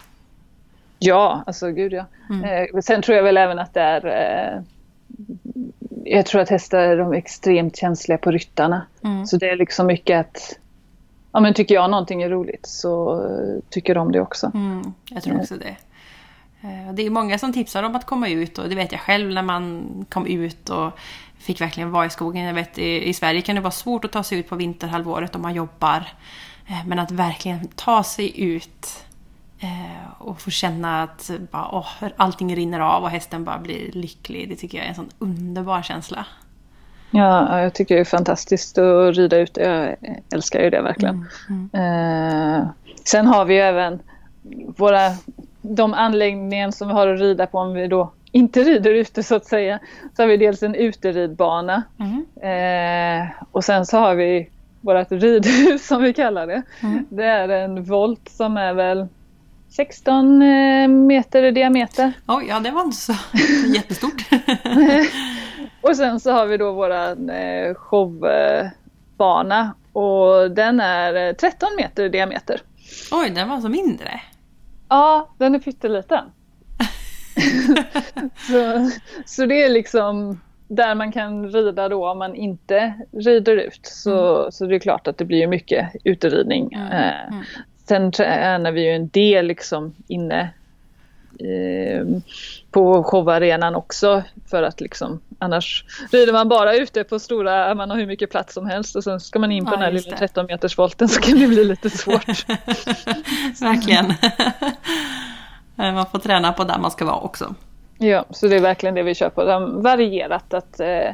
Ja, 0.99 1.43
alltså 1.47 1.71
gud 1.71 1.93
ja. 1.93 2.05
Mm. 2.31 2.45
Eh, 2.45 2.81
sen 2.81 3.03
tror 3.03 3.17
jag 3.17 3.25
väl 3.25 3.37
även 3.37 3.59
att 3.59 3.75
det 3.75 3.81
är 3.81 4.07
eh, 4.07 4.63
jag 6.05 6.27
tror 6.27 6.41
att 6.41 6.49
hästar 6.49 6.79
är 6.79 7.15
extremt 7.15 7.77
känsliga 7.77 8.19
på 8.19 8.31
ryttarna. 8.31 8.87
Mm. 9.05 9.27
Så 9.27 9.37
det 9.37 9.51
är 9.51 9.57
liksom 9.57 9.87
mycket 9.87 10.21
att 10.21 10.59
ja, 11.39 11.43
men 11.43 11.55
tycker 11.55 11.75
jag 11.75 11.91
någonting 11.91 12.23
är 12.23 12.29
roligt 12.29 12.67
så 12.67 13.25
eh, 13.25 13.63
tycker 13.71 13.95
de 13.95 14.13
det 14.13 14.21
också. 14.21 14.51
Mm, 14.55 14.93
jag 15.11 15.23
tror 15.23 15.41
också 15.41 15.57
det. 15.57 15.77
Eh, 16.61 16.93
det 16.95 17.07
är 17.07 17.11
många 17.11 17.39
som 17.39 17.53
tipsar 17.53 17.83
om 17.83 17.97
att 17.97 18.07
komma 18.07 18.29
ut 18.29 18.59
och 18.59 18.69
det 18.69 18.75
vet 18.75 18.93
jag 18.93 19.01
själv 19.01 19.31
när 19.35 19.43
man 19.43 19.87
kom 20.09 20.27
ut 20.27 20.69
och 20.69 20.99
fick 21.39 21.61
verkligen 21.61 21.91
vara 21.91 22.07
i 22.07 22.11
skogen. 22.11 22.45
Jag 22.45 22.55
vet 22.55 22.79
i, 22.79 23.15
Sverige 23.15 23.41
kan 23.41 23.55
det 23.55 23.61
vara 23.61 23.71
svårt 23.71 24.05
att 24.05 24.13
ta 24.13 24.23
sig 24.23 24.39
ut 24.39 24.49
på 24.49 24.57
vinterhalvåret 24.57 25.35
om 25.35 25.43
man 25.43 25.55
jobbar. 25.55 26.09
Eh, 26.67 26.87
men 26.87 26.99
att 26.99 27.11
verkligen 27.11 27.69
ta 27.69 28.03
sig 28.03 28.41
ut 28.41 29.05
och 30.19 30.41
få 30.41 30.51
känna 30.51 31.03
att 31.03 31.31
bara, 31.51 31.69
åh, 31.73 31.89
allting 32.17 32.57
rinner 32.57 32.81
av 32.81 33.03
och 33.03 33.11
hästen 33.11 33.45
bara 33.45 33.59
blir 33.59 33.93
lycklig. 33.93 34.49
Det 34.49 34.57
tycker 34.57 34.79
jag 34.79 34.85
är 34.85 34.89
en 34.89 34.95
sån 34.95 35.11
underbar 35.19 35.83
känsla. 35.83 36.27
Ja, 37.11 37.63
jag 37.63 37.75
tycker 37.75 37.95
det 37.95 38.01
är 38.01 38.05
fantastiskt 38.05 38.79
att 38.79 39.17
rida 39.17 39.39
ute. 39.39 39.61
Jag 39.61 39.97
älskar 40.35 40.63
ju 40.63 40.71
det 40.71 40.83
verkligen. 40.83 41.27
Mm, 41.49 41.71
mm. 41.73 42.61
Eh, 42.61 42.69
sen 43.05 43.27
har 43.27 43.45
vi 43.45 43.55
ju 43.55 43.61
även 43.61 43.99
våra, 44.77 45.11
de 45.63 45.95
anläggningar 45.95 46.71
som 46.71 46.89
vi 46.89 46.95
har 46.95 47.07
att 47.07 47.21
rida 47.21 47.47
på 47.47 47.59
om 47.59 47.75
vi 47.75 47.87
då 47.87 48.13
inte 48.33 48.63
rider 48.63 48.95
ute 48.95 49.23
så 49.23 49.35
att 49.35 49.47
säga. 49.47 49.79
Så 50.17 50.23
har 50.23 50.27
vi 50.27 50.37
dels 50.37 50.63
en 50.63 50.75
uteridbana 50.75 51.83
mm. 51.99 52.25
eh, 53.23 53.29
och 53.51 53.65
sen 53.65 53.87
så 53.87 53.99
har 53.99 54.15
vi 54.15 54.49
vårt 54.81 55.11
ridhus 55.11 55.87
som 55.87 56.03
vi 56.03 56.13
kallar 56.13 56.47
det. 56.47 56.63
Mm. 56.81 57.07
Det 57.09 57.25
är 57.25 57.49
en 57.49 57.85
volt 57.85 58.29
som 58.29 58.57
är 58.57 58.75
väl 58.75 59.07
16 59.71 60.43
eh, 60.43 60.89
meter 60.89 61.43
i 61.43 61.51
diameter. 61.51 62.13
Oj, 62.27 62.47
ja 62.49 62.61
det 62.61 62.71
var 62.71 62.83
inte 62.83 62.97
så 62.97 63.15
jättestort. 63.75 64.25
Och 65.81 65.97
sen 65.97 66.21
så 66.21 66.33
har 66.33 66.47
vi 66.47 66.57
då 66.57 66.73
våran 66.73 67.31
eh, 67.31 67.75
showbana 67.75 69.75
och 69.93 70.51
den 70.51 70.81
är 70.81 71.33
13 71.33 71.69
eh, 71.69 71.83
meter 71.83 72.05
i 72.05 72.09
diameter. 72.09 72.61
Oj, 73.13 73.31
den 73.31 73.49
var 73.49 73.61
så 73.61 73.69
mindre? 73.69 74.21
Ja, 74.89 75.29
den 75.39 75.55
är 75.55 75.59
pytteliten. 75.59 76.25
så, 78.37 78.91
så 79.27 79.47
det 79.47 79.63
är 79.63 79.69
liksom 79.69 80.41
där 80.69 80.95
man 80.95 81.13
kan 81.13 81.49
rida 81.49 81.89
då 81.89 82.11
om 82.11 82.19
man 82.19 82.35
inte 82.35 82.95
rider 83.13 83.57
ut. 83.57 83.81
Så, 83.83 84.41
mm. 84.41 84.53
så 84.53 84.67
det 84.67 84.75
är 84.75 84.79
klart 84.79 85.07
att 85.07 85.19
det 85.19 85.25
blir 85.25 85.47
mycket 85.47 85.91
uteridning. 86.05 86.73
Mm. 86.73 86.93
Eh, 86.93 87.29
mm. 87.29 87.45
Sen 87.89 88.13
tränar 88.13 88.73
vi 88.73 88.85
ju 88.85 88.91
en 88.91 89.09
del 89.09 89.47
liksom 89.47 89.95
inne 90.07 90.51
på 92.71 93.05
showarenan 93.05 93.75
också 93.75 94.23
för 94.51 94.63
att 94.63 94.81
liksom 94.81 95.21
annars 95.39 95.85
rider 96.13 96.33
man 96.33 96.49
bara 96.49 96.75
ute 96.75 97.05
på 97.05 97.19
stora, 97.19 97.75
man 97.75 97.91
har 97.91 97.97
hur 97.97 98.07
mycket 98.07 98.31
plats 98.31 98.55
som 98.55 98.67
helst 98.67 98.97
och 98.97 99.05
sen 99.05 99.21
ska 99.21 99.39
man 99.39 99.53
in 99.53 99.65
på 99.65 99.71
ja, 99.71 99.77
den 99.77 99.83
här 99.83 99.93
lilla 99.93 100.17
13 100.17 100.47
meters 100.47 100.79
volten 100.79 101.09
så 101.09 101.21
kan 101.21 101.39
det 101.39 101.49
bli 101.49 101.65
lite 101.65 101.91
svårt. 101.91 102.29
verkligen. 103.61 104.15
man 105.95 106.07
får 106.07 106.19
träna 106.19 106.53
på 106.53 106.65
där 106.65 106.79
man 106.79 106.91
ska 106.91 107.05
vara 107.05 107.21
också. 107.21 107.55
Ja, 107.99 108.25
så 108.31 108.47
det 108.47 108.57
är 108.57 108.61
verkligen 108.61 108.95
det 108.95 109.03
vi 109.03 109.15
kör 109.15 109.29
på. 109.29 109.45
Det 109.45 109.53
har 109.53 109.83
varierat 109.83 110.55
att 110.55 110.81
eh, 110.81 111.09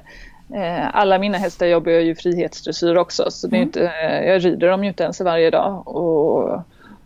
eh, 0.62 0.88
alla 0.92 1.18
mina 1.18 1.38
hästar 1.38 1.66
jobbar 1.66 1.92
ju 1.92 2.14
frihetsdressyr 2.14 2.96
också 2.96 3.30
så 3.30 3.46
det 3.46 3.56
är 3.56 3.58
mm. 3.58 3.68
inte, 3.68 3.86
eh, 3.86 4.28
jag 4.28 4.44
rider 4.44 4.68
dem 4.68 4.84
ju 4.84 4.88
inte 4.88 5.02
ens 5.02 5.20
varje 5.20 5.50
dag. 5.50 5.88
Och 5.88 6.62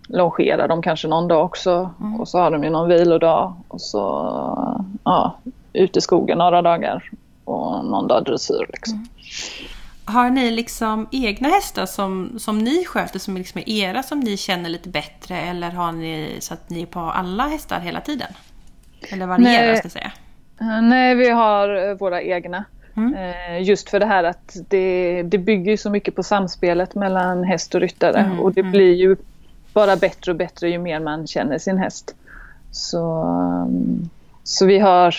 longerar 0.08 0.68
dem 0.68 0.82
kanske 0.82 1.08
någon 1.08 1.28
dag 1.28 1.44
också 1.44 1.90
mm. 2.00 2.20
och 2.20 2.28
så 2.28 2.38
har 2.38 2.50
de 2.50 2.64
ju 2.64 2.70
någon 2.70 2.88
vilodag 2.88 3.54
och 3.68 3.80
så 3.80 3.98
ja, 5.04 5.38
ute 5.72 5.98
i 5.98 6.02
skogen 6.02 6.38
några 6.38 6.62
dagar 6.62 7.10
och 7.44 7.84
någon 7.84 8.08
dag 8.08 8.24
dressyr. 8.24 8.66
Liksom. 8.68 8.94
Mm. 8.94 9.08
Har 10.04 10.30
ni 10.30 10.50
liksom 10.50 11.08
egna 11.12 11.48
hästar 11.48 11.86
som, 11.86 12.38
som 12.38 12.58
ni 12.58 12.84
sköter 12.84 13.18
som 13.18 13.36
liksom 13.36 13.60
är 13.66 13.68
era 13.68 14.02
som 14.02 14.20
ni 14.20 14.36
känner 14.36 14.70
lite 14.70 14.88
bättre 14.88 15.36
eller 15.36 15.70
har 15.70 15.92
ni 15.92 16.36
så 16.40 16.54
att 16.54 16.70
ni 16.70 16.82
är 16.82 16.86
på 16.86 17.00
alla 17.00 17.42
hästar 17.42 17.80
hela 17.80 18.00
tiden? 18.00 18.28
Eller 19.12 19.26
varierar 19.26 19.66
Nej. 19.66 19.76
ska 19.76 19.84
jag 19.84 19.92
säga? 19.92 20.12
Eh, 20.60 20.82
nej, 20.82 21.14
vi 21.14 21.30
har 21.30 21.88
eh, 21.88 21.94
våra 21.94 22.22
egna. 22.22 22.64
Mm. 22.96 23.14
Eh, 23.14 23.62
just 23.62 23.90
för 23.90 24.00
det 24.00 24.06
här 24.06 24.24
att 24.24 24.56
det, 24.68 25.22
det 25.22 25.38
bygger 25.38 25.76
så 25.76 25.90
mycket 25.90 26.14
på 26.14 26.22
samspelet 26.22 26.94
mellan 26.94 27.44
häst 27.44 27.74
och 27.74 27.80
ryttare 27.80 28.18
mm. 28.18 28.40
och 28.40 28.52
det 28.52 28.60
mm. 28.60 28.72
blir 28.72 28.94
ju 28.94 29.16
bara 29.78 29.96
bättre 29.96 30.32
och 30.32 30.38
bättre 30.38 30.70
ju 30.70 30.78
mer 30.78 31.00
man 31.00 31.26
känner 31.26 31.58
sin 31.58 31.78
häst. 31.78 32.14
Så, 32.70 33.22
um, 33.22 34.10
så 34.42 34.66
vi 34.66 34.78
har 34.78 35.14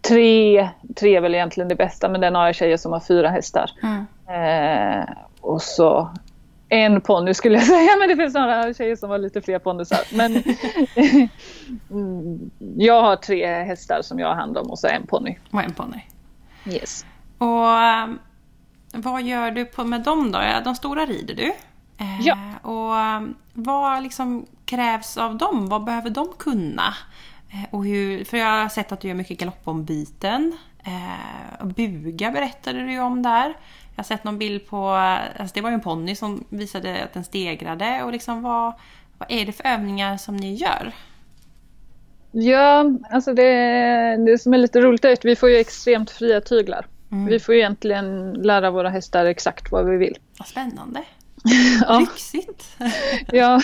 tre, 0.00 0.68
tre 0.94 1.16
är 1.16 1.20
väl 1.20 1.34
egentligen 1.34 1.68
det 1.68 1.74
bästa, 1.74 2.08
men 2.08 2.20
den 2.20 2.34
har 2.34 2.46
jag 2.46 2.54
tjejer 2.54 2.76
som 2.76 2.92
har 2.92 3.00
fyra 3.00 3.28
hästar. 3.28 3.70
Mm. 3.82 4.06
Eh, 4.28 5.08
och 5.40 5.62
så 5.62 6.10
en 6.68 7.00
ponny 7.00 7.34
skulle 7.34 7.54
jag 7.54 7.66
säga, 7.76 7.96
men 7.98 8.08
det 8.08 8.16
finns 8.16 8.34
några 8.34 8.74
tjejer 8.74 8.96
som 8.96 9.10
har 9.10 9.18
lite 9.18 9.40
fler 9.40 9.58
ponnysar. 9.58 10.00
Men 10.12 10.42
jag 12.76 13.02
har 13.02 13.16
tre 13.16 13.46
hästar 13.46 14.02
som 14.02 14.18
jag 14.18 14.28
har 14.28 14.34
hand 14.34 14.58
om 14.58 14.70
och 14.70 14.78
så 14.78 14.86
en 14.86 15.06
ponny. 15.06 15.36
Och 15.50 15.62
en 15.62 15.72
ponny. 15.72 16.00
Yes. 16.66 17.06
Och 17.38 17.66
um, 18.04 18.18
vad 18.92 19.22
gör 19.22 19.50
du 19.50 19.64
på 19.64 19.84
med 19.84 20.00
dem 20.02 20.32
då? 20.32 20.40
De 20.64 20.74
stora 20.74 21.06
rider 21.06 21.34
du? 21.34 21.52
Eh, 21.98 22.20
ja. 22.20 22.36
Och 22.62 23.22
um, 23.22 23.34
vad 23.52 24.02
liksom 24.02 24.46
krävs 24.64 25.16
av 25.16 25.38
dem? 25.38 25.68
Vad 25.68 25.84
behöver 25.84 26.10
de 26.10 26.28
kunna? 26.38 26.94
Eh, 27.50 27.74
och 27.74 27.84
hur, 27.84 28.24
för 28.24 28.36
jag 28.36 28.62
har 28.62 28.68
sett 28.68 28.92
att 28.92 29.00
du 29.00 29.08
gör 29.08 29.14
mycket 29.14 29.38
galoppombyten. 29.38 30.52
Eh, 30.84 31.66
buga 31.66 32.30
berättade 32.30 32.80
du 32.80 32.92
ju 32.92 33.00
om 33.00 33.22
där. 33.22 33.54
Jag 33.94 33.96
har 33.96 34.04
sett 34.04 34.24
någon 34.24 34.38
bild 34.38 34.66
på, 34.66 34.88
alltså 34.88 35.54
det 35.54 35.60
var 35.60 35.70
ju 35.70 35.74
en 35.74 35.80
ponny 35.80 36.14
som 36.14 36.44
visade 36.48 37.04
att 37.04 37.12
den 37.12 37.24
stegrade 37.24 38.02
och 38.02 38.12
liksom 38.12 38.42
vad, 38.42 38.72
vad 39.18 39.30
är 39.30 39.46
det 39.46 39.52
för 39.52 39.66
övningar 39.66 40.16
som 40.16 40.36
ni 40.36 40.54
gör? 40.54 40.92
Ja, 42.32 42.84
alltså 43.10 43.34
det, 43.34 43.52
det 44.26 44.38
som 44.38 44.54
är 44.54 44.58
lite 44.58 44.80
roligt 44.80 45.04
är 45.04 45.12
att 45.12 45.24
vi 45.24 45.36
får 45.36 45.50
ju 45.50 45.56
extremt 45.56 46.10
fria 46.10 46.40
tyglar. 46.40 46.86
Mm. 47.12 47.26
Vi 47.26 47.40
får 47.40 47.54
ju 47.54 47.60
egentligen 47.60 48.32
lära 48.32 48.70
våra 48.70 48.88
hästar 48.88 49.24
exakt 49.26 49.72
vad 49.72 49.90
vi 49.90 49.96
vill. 49.96 50.18
Vad 50.38 50.48
spännande! 50.48 51.00
Ja. 51.80 51.98
Lyxigt! 52.00 52.76
ja, 53.32 53.60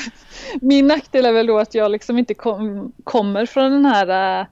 min 0.61 0.87
nackdel 0.87 1.27
är 1.27 1.33
väl 1.33 1.47
då 1.47 1.59
att 1.59 1.75
jag 1.75 1.91
liksom 1.91 2.19
inte 2.19 2.35
kom, 2.35 2.93
kommer 3.05 3.47
från 3.47 3.73
den 3.73 3.85
här 3.85 4.41
uh, 4.41 4.47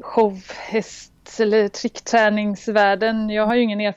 showhäst 0.00 1.12
eller 1.40 1.68
trickträningsvärlden. 1.68 3.30
Jag 3.30 3.46
har 3.46 3.54
ju 3.54 3.62
ingen 3.62 3.94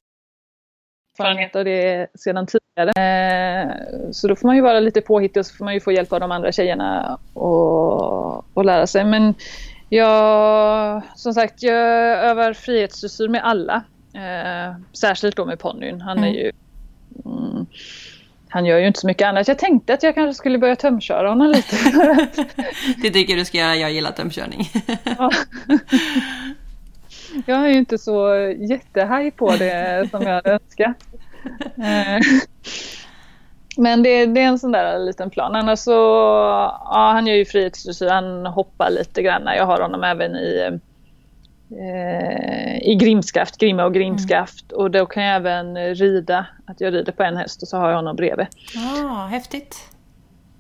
erfarenhet 1.18 1.56
av 1.56 1.66
det 1.66 2.08
sedan 2.16 2.48
tidigare. 2.48 2.92
Eh, 3.62 3.72
så 4.12 4.28
då 4.28 4.36
får 4.36 4.48
man 4.48 4.56
ju 4.56 4.62
vara 4.62 4.80
lite 4.80 5.02
påhittig 5.02 5.40
och 5.40 5.46
så 5.46 5.56
får 5.56 5.66
man 5.66 5.74
ju 5.74 5.80
få 5.80 5.92
hjälp 5.92 6.14
av 6.14 6.20
de 6.20 6.32
andra 6.32 6.52
tjejerna 6.52 7.20
och, 7.34 8.58
och 8.58 8.66
lära 8.66 8.88
sig. 8.88 9.06
Men 9.06 9.34
jag, 9.90 11.02
som 11.16 11.34
sagt, 11.34 11.64
jag 11.64 11.76
övar 12.20 12.54
frihetsdressyr 12.54 13.28
med 13.28 13.44
alla. 13.44 13.84
Eh, 14.14 14.76
särskilt 14.94 15.36
då 15.36 15.46
med 15.46 15.60
ponnyn. 15.60 16.02
Han 16.02 16.18
är 16.18 16.28
mm. 16.28 16.34
ju 16.34 16.52
mm, 17.26 17.66
han 18.50 18.66
gör 18.66 18.78
ju 18.78 18.88
inte 18.88 19.00
så 19.00 19.08
mycket 19.08 19.28
annat. 19.28 19.48
Jag 19.48 19.58
tänkte 19.58 19.94
att 19.94 20.04
jag 20.04 20.16
kanske 20.16 20.34
skulle 20.34 20.58
börja 20.58 20.76
tömköra 20.76 21.30
honom 21.30 21.48
lite. 21.48 21.76
det 23.02 23.10
tycker 23.10 23.36
du 23.36 23.46
ska 23.46 23.58
göra, 23.58 23.76
jag 23.76 23.92
gillar 23.92 24.12
tömkörning. 24.12 24.70
ja. 25.18 25.32
Jag 27.46 27.66
är 27.66 27.68
ju 27.68 27.78
inte 27.78 27.98
så 27.98 28.36
jättehaj 28.60 29.32
på 29.32 29.52
det 29.52 30.08
som 30.12 30.22
jag 30.22 30.34
hade 30.34 30.52
önskat. 30.52 30.96
Eh, 31.64 32.20
men 33.78 34.04
det, 34.04 34.26
det, 34.26 34.42
är 34.42 34.46
en 34.46 34.60
sån 34.60 34.72
där 34.72 35.00
liten 35.00 35.30
plan. 35.30 35.56
Annars 35.56 35.80
så, 35.80 35.92
ja 35.92 37.12
han 37.14 37.28
gör 37.28 37.36
ju 37.36 37.46
frihetsdressyr, 37.46 38.10
han 38.10 38.46
hoppar 38.46 38.90
lite 38.90 39.22
grann. 39.22 39.44
Jag 39.46 39.66
har 39.66 39.82
honom 39.82 40.04
även 40.04 40.36
i 40.36 40.80
eh, 41.72 42.90
i 42.90 42.96
grimskaft, 42.96 43.58
grimma 43.58 43.86
och 43.86 43.94
grimskaft. 43.94 44.72
Mm. 44.72 44.82
Och 44.82 44.92
då 44.92 45.06
kan 45.06 45.24
jag 45.24 45.36
även 45.36 45.96
rida, 45.96 46.46
att 46.66 46.82
jag 46.82 46.94
rider 46.94 47.12
på 47.12 47.24
en 47.24 47.38
häst 47.38 47.62
och 47.62 47.68
så 47.68 47.78
har 47.78 47.90
jag 47.90 47.96
honom 47.96 48.16
bredvid. 48.16 48.48
Ah, 48.78 49.26
häftigt! 49.28 49.76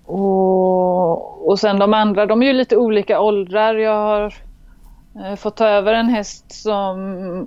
Och, 0.05 1.49
och 1.49 1.59
sen 1.59 1.79
de 1.79 1.93
andra, 1.93 2.25
de 2.25 2.41
är 2.41 2.47
ju 2.47 2.53
lite 2.53 2.77
olika 2.77 3.19
åldrar. 3.19 3.75
Jag 3.75 3.95
har 3.95 4.33
eh, 5.15 5.35
fått 5.35 5.57
ta 5.57 5.67
över 5.67 5.93
en 5.93 6.09
häst 6.09 6.45
som, 6.51 6.97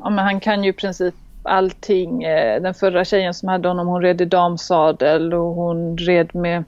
ja, 0.04 0.10
men 0.10 0.24
han 0.24 0.40
kan 0.40 0.64
ju 0.64 0.70
i 0.70 0.72
princip 0.72 1.14
allting. 1.42 2.22
Eh, 2.22 2.62
den 2.62 2.74
förra 2.74 3.04
tjejen 3.04 3.34
som 3.34 3.48
hade 3.48 3.68
honom, 3.68 3.86
hon 3.86 4.02
red 4.02 4.20
i 4.20 4.24
damsadel 4.24 5.34
och 5.34 5.54
hon 5.54 5.98
red 5.98 6.34
med 6.34 6.64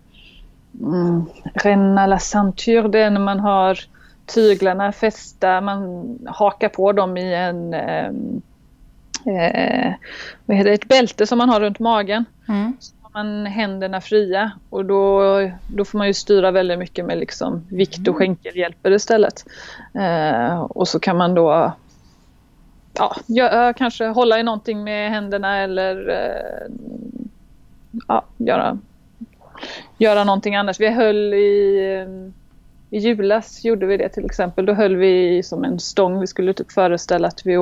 mm, 0.81 1.25
Renna 1.55 2.07
la 2.07 2.19
Centure, 2.19 2.89
det 2.89 2.99
är 2.99 3.11
när 3.11 3.21
man 3.21 3.41
har 3.41 3.79
tyglarna 4.27 4.93
fästa, 4.93 5.61
man 5.61 6.19
hakar 6.27 6.69
på 6.69 6.93
dem 6.93 7.17
i 7.17 7.35
en 7.35 7.75
ehm, 7.75 8.43
eh, 9.27 9.93
vad 10.47 10.57
heter 10.57 10.71
det, 10.71 10.75
ett 10.75 10.89
bälte 10.89 11.27
som 11.27 11.39
man 11.39 11.49
har 11.49 11.61
runt 11.61 11.79
magen. 11.79 12.25
Mm. 12.49 12.77
Så 12.81 12.95
har 13.03 13.11
man 13.23 13.47
händerna 13.47 14.01
fria 14.01 14.53
och 14.71 14.85
då, 14.85 15.23
då 15.69 15.85
får 15.85 15.99
man 15.99 16.07
ju 16.07 16.15
styra 16.15 16.51
väldigt 16.51 16.79
mycket 16.79 17.05
med 17.05 17.19
liksom 17.19 17.67
vikt 17.71 18.09
och 18.09 18.15
mm. 18.15 18.19
skänkelhjälper 18.19 18.91
istället. 18.91 19.45
Eh, 19.95 20.61
och 20.61 20.89
så 20.89 21.01
kan 21.01 21.17
man 21.17 21.35
då 21.35 21.73
ja, 22.93 23.17
gör, 23.27 23.73
kanske 23.73 24.07
hålla 24.07 24.41
i 24.41 24.43
någonting 24.43 24.85
med 24.85 25.11
händerna 25.11 25.59
eller 25.59 26.09
eh, 26.09 26.73
ja, 28.09 28.25
göra, 28.37 28.79
göra 29.99 30.25
någonting 30.25 30.57
annars. 30.57 30.81
Vi 30.81 30.91
höll 30.91 31.35
i 31.35 32.07
i 32.95 32.99
julas 32.99 33.65
gjorde 33.65 33.87
vi 33.87 33.97
det 33.97 34.09
till 34.09 34.25
exempel. 34.25 34.67
Då 34.67 34.73
höll 34.73 34.97
vi 34.97 35.43
som 35.43 35.65
en 35.65 35.81
stång. 35.81 36.21
Vi 36.21 36.27
skulle 36.27 36.55
typ 36.55 36.73
föreställa 36.73 37.29
att 37.29 37.47
vi 37.47 37.57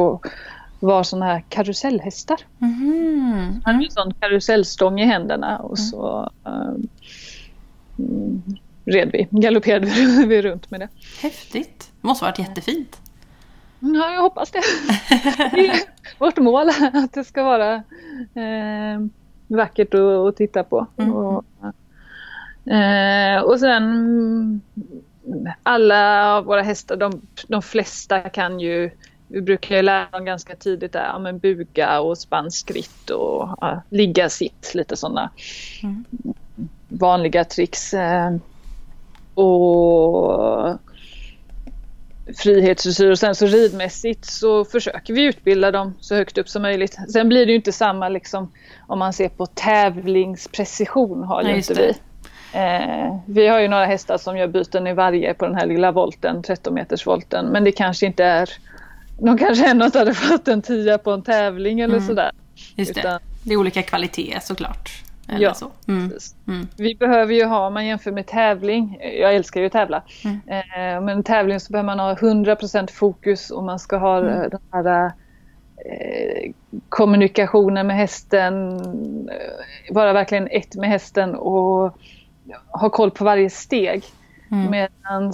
var 0.80 1.02
sådana 1.02 1.26
här 1.26 1.44
karusellhästar. 1.48 2.40
Mm. 2.60 3.60
Han 3.64 3.74
hade 3.74 3.86
en 3.86 3.90
sån 3.90 4.14
karusellstång 4.20 5.00
i 5.00 5.04
händerna 5.04 5.58
och 5.58 5.78
mm. 5.78 5.86
så 5.86 6.30
um, 6.44 6.88
red 8.84 9.10
vi, 9.12 9.28
galopperade 9.30 9.86
vi 10.26 10.42
runt 10.42 10.70
med 10.70 10.80
det. 10.80 10.88
Häftigt! 11.22 11.92
Det 12.00 12.08
måste 12.08 12.24
ha 12.24 12.30
varit 12.30 12.38
jättefint. 12.38 13.00
Ja, 13.80 14.12
jag 14.14 14.22
hoppas 14.22 14.50
det. 14.50 14.62
det 15.52 15.68
är 15.68 15.80
vårt 16.18 16.38
mål 16.38 16.68
att 16.92 17.12
det 17.12 17.24
ska 17.24 17.42
vara 17.42 17.74
eh, 18.34 19.00
vackert 19.46 19.94
att, 19.94 20.00
att 20.00 20.36
titta 20.36 20.64
på. 20.64 20.86
Mm. 20.96 21.12
Och, 21.12 21.44
eh, 22.72 23.42
och 23.42 23.60
sen 23.60 24.60
alla 25.62 26.40
våra 26.40 26.62
hästar, 26.62 26.96
de, 26.96 27.20
de 27.48 27.62
flesta 27.62 28.20
kan 28.20 28.60
ju 28.60 28.90
vi 29.32 29.40
brukar 29.40 29.76
ju 29.76 29.82
lära 29.82 30.06
dem 30.10 30.24
ganska 30.24 30.56
tidigt 30.56 30.92
där, 30.92 31.04
ja, 31.04 31.18
men 31.18 31.38
buga 31.38 32.00
och 32.00 32.18
spanskritt 32.18 33.10
och 33.10 33.48
ja, 33.60 33.82
ligga 33.90 34.28
sitt, 34.28 34.72
lite 34.74 34.96
sådana 34.96 35.30
mm. 35.82 36.04
vanliga 36.88 37.44
tricks. 37.44 37.94
Eh, 37.94 38.36
och 39.34 40.78
frihetsdressyr 42.36 43.10
och 43.10 43.18
sen 43.18 43.34
så 43.34 43.46
ridmässigt 43.46 44.24
så 44.24 44.64
försöker 44.64 45.14
vi 45.14 45.24
utbilda 45.24 45.70
dem 45.70 45.94
så 46.00 46.14
högt 46.14 46.38
upp 46.38 46.48
som 46.48 46.62
möjligt. 46.62 46.98
Sen 47.12 47.28
blir 47.28 47.46
det 47.46 47.52
ju 47.52 47.56
inte 47.56 47.72
samma 47.72 48.08
liksom 48.08 48.52
om 48.86 48.98
man 48.98 49.12
ser 49.12 49.28
på 49.28 49.46
tävlingsprecision 49.46 51.24
har 51.24 51.42
ju 51.42 51.56
inte 51.56 51.74
vi. 51.74 51.94
Eh, 52.52 53.16
vi 53.26 53.46
har 53.46 53.60
ju 53.60 53.68
några 53.68 53.86
hästar 53.86 54.18
som 54.18 54.36
gör 54.36 54.46
byten 54.46 54.86
i 54.86 54.92
varje 54.92 55.34
på 55.34 55.46
den 55.46 55.54
här 55.54 55.66
lilla 55.66 55.92
volten, 55.92 56.42
13 56.42 56.74
meters 56.74 57.06
volten. 57.06 57.46
Men 57.46 57.64
det 57.64 57.72
kanske 57.72 58.06
inte 58.06 58.24
är... 58.24 58.50
De 59.18 59.38
kanske 59.38 59.70
ändå 59.70 59.86
inte 59.86 59.98
hade 59.98 60.14
fått 60.14 60.48
en 60.48 60.62
tia 60.62 60.98
på 60.98 61.10
en 61.10 61.22
tävling 61.22 61.80
eller 61.80 61.96
mm. 61.96 62.08
sådär. 62.08 62.30
Just 62.76 62.90
Utan, 62.90 63.12
det. 63.12 63.18
Det 63.42 63.52
är 63.52 63.56
olika 63.56 63.82
kvalitet 63.82 64.38
såklart. 64.42 65.02
Eller 65.28 65.40
ja, 65.40 65.54
så. 65.54 65.70
Mm. 65.88 66.12
Mm. 66.48 66.68
Vi 66.76 66.94
behöver 66.94 67.34
ju 67.34 67.44
ha, 67.44 67.66
om 67.66 67.74
man 67.74 67.86
jämför 67.86 68.12
med 68.12 68.26
tävling, 68.26 68.98
jag 69.20 69.34
älskar 69.34 69.60
ju 69.60 69.66
att 69.66 69.72
tävla, 69.72 70.02
mm. 70.24 70.40
eh, 70.46 71.00
men 71.04 71.22
tävling 71.22 71.60
så 71.60 71.72
behöver 71.72 71.86
man 71.86 71.98
ha 71.98 72.14
100% 72.14 72.90
fokus 72.90 73.50
och 73.50 73.64
man 73.64 73.78
ska 73.78 73.96
ha 73.96 74.18
mm. 74.18 74.50
den 74.50 74.60
här 74.72 75.04
eh, 75.04 76.52
kommunikationen 76.88 77.86
med 77.86 77.96
hästen, 77.96 78.78
eh, 79.28 79.94
vara 79.94 80.12
verkligen 80.12 80.48
ett 80.50 80.74
med 80.74 80.90
hästen 80.90 81.34
och 81.34 81.98
ha 82.68 82.90
koll 82.90 83.10
på 83.10 83.24
varje 83.24 83.50
steg. 83.50 84.04
Mm. 84.50 84.70
Medan 84.70 85.32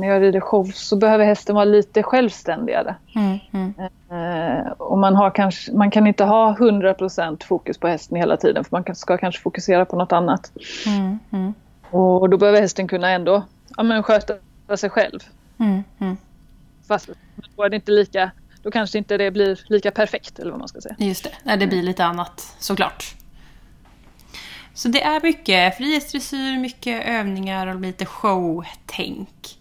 när 0.00 0.08
jag 0.08 0.22
rider 0.22 0.40
show 0.40 0.64
så 0.74 0.96
behöver 0.96 1.24
hästen 1.24 1.54
vara 1.54 1.64
lite 1.64 2.02
självständigare. 2.02 2.94
Mm. 3.14 3.38
Mm. 3.52 3.74
Eh, 4.10 4.70
och 4.72 4.98
man, 4.98 5.16
har 5.16 5.30
kanske, 5.30 5.72
man 5.72 5.90
kan 5.90 6.06
inte 6.06 6.24
ha 6.24 6.56
100% 6.58 7.44
fokus 7.44 7.78
på 7.78 7.88
hästen 7.88 8.16
hela 8.16 8.36
tiden 8.36 8.64
för 8.64 8.76
man 8.76 8.94
ska 8.94 9.16
kanske 9.16 9.42
fokusera 9.42 9.84
på 9.84 9.96
något 9.96 10.12
annat. 10.12 10.52
Mm, 10.86 11.18
mm. 11.30 11.54
Och 11.90 12.30
då 12.30 12.36
behöver 12.36 12.60
hästen 12.60 12.88
kunna 12.88 13.10
ändå 13.10 13.42
ja, 13.76 13.82
men 13.82 14.02
sköta 14.02 14.34
sig 14.76 14.90
själv. 14.90 15.20
Mm, 15.58 16.16
Fast 16.88 17.08
då 17.56 17.62
är 17.62 17.68
det 17.68 17.76
inte 17.76 17.92
lika, 17.92 18.30
då 18.62 18.70
kanske 18.70 18.98
inte 18.98 19.16
det 19.16 19.30
blir 19.30 19.60
lika 19.66 19.90
perfekt 19.90 20.38
eller 20.38 20.50
vad 20.50 20.58
man 20.58 20.68
ska 20.68 20.80
säga. 20.80 20.94
Just 20.98 21.24
det, 21.24 21.30
Nej, 21.42 21.56
det 21.56 21.66
blir 21.66 21.82
lite 21.82 22.04
annat 22.04 22.56
såklart. 22.58 23.14
Så 24.74 24.88
det 24.88 25.02
är 25.02 25.22
mycket 25.22 25.76
frihetsdressyr, 25.76 26.58
mycket 26.58 27.06
övningar 27.06 27.66
och 27.66 27.80
lite 27.80 28.06
showtänk. 28.06 29.58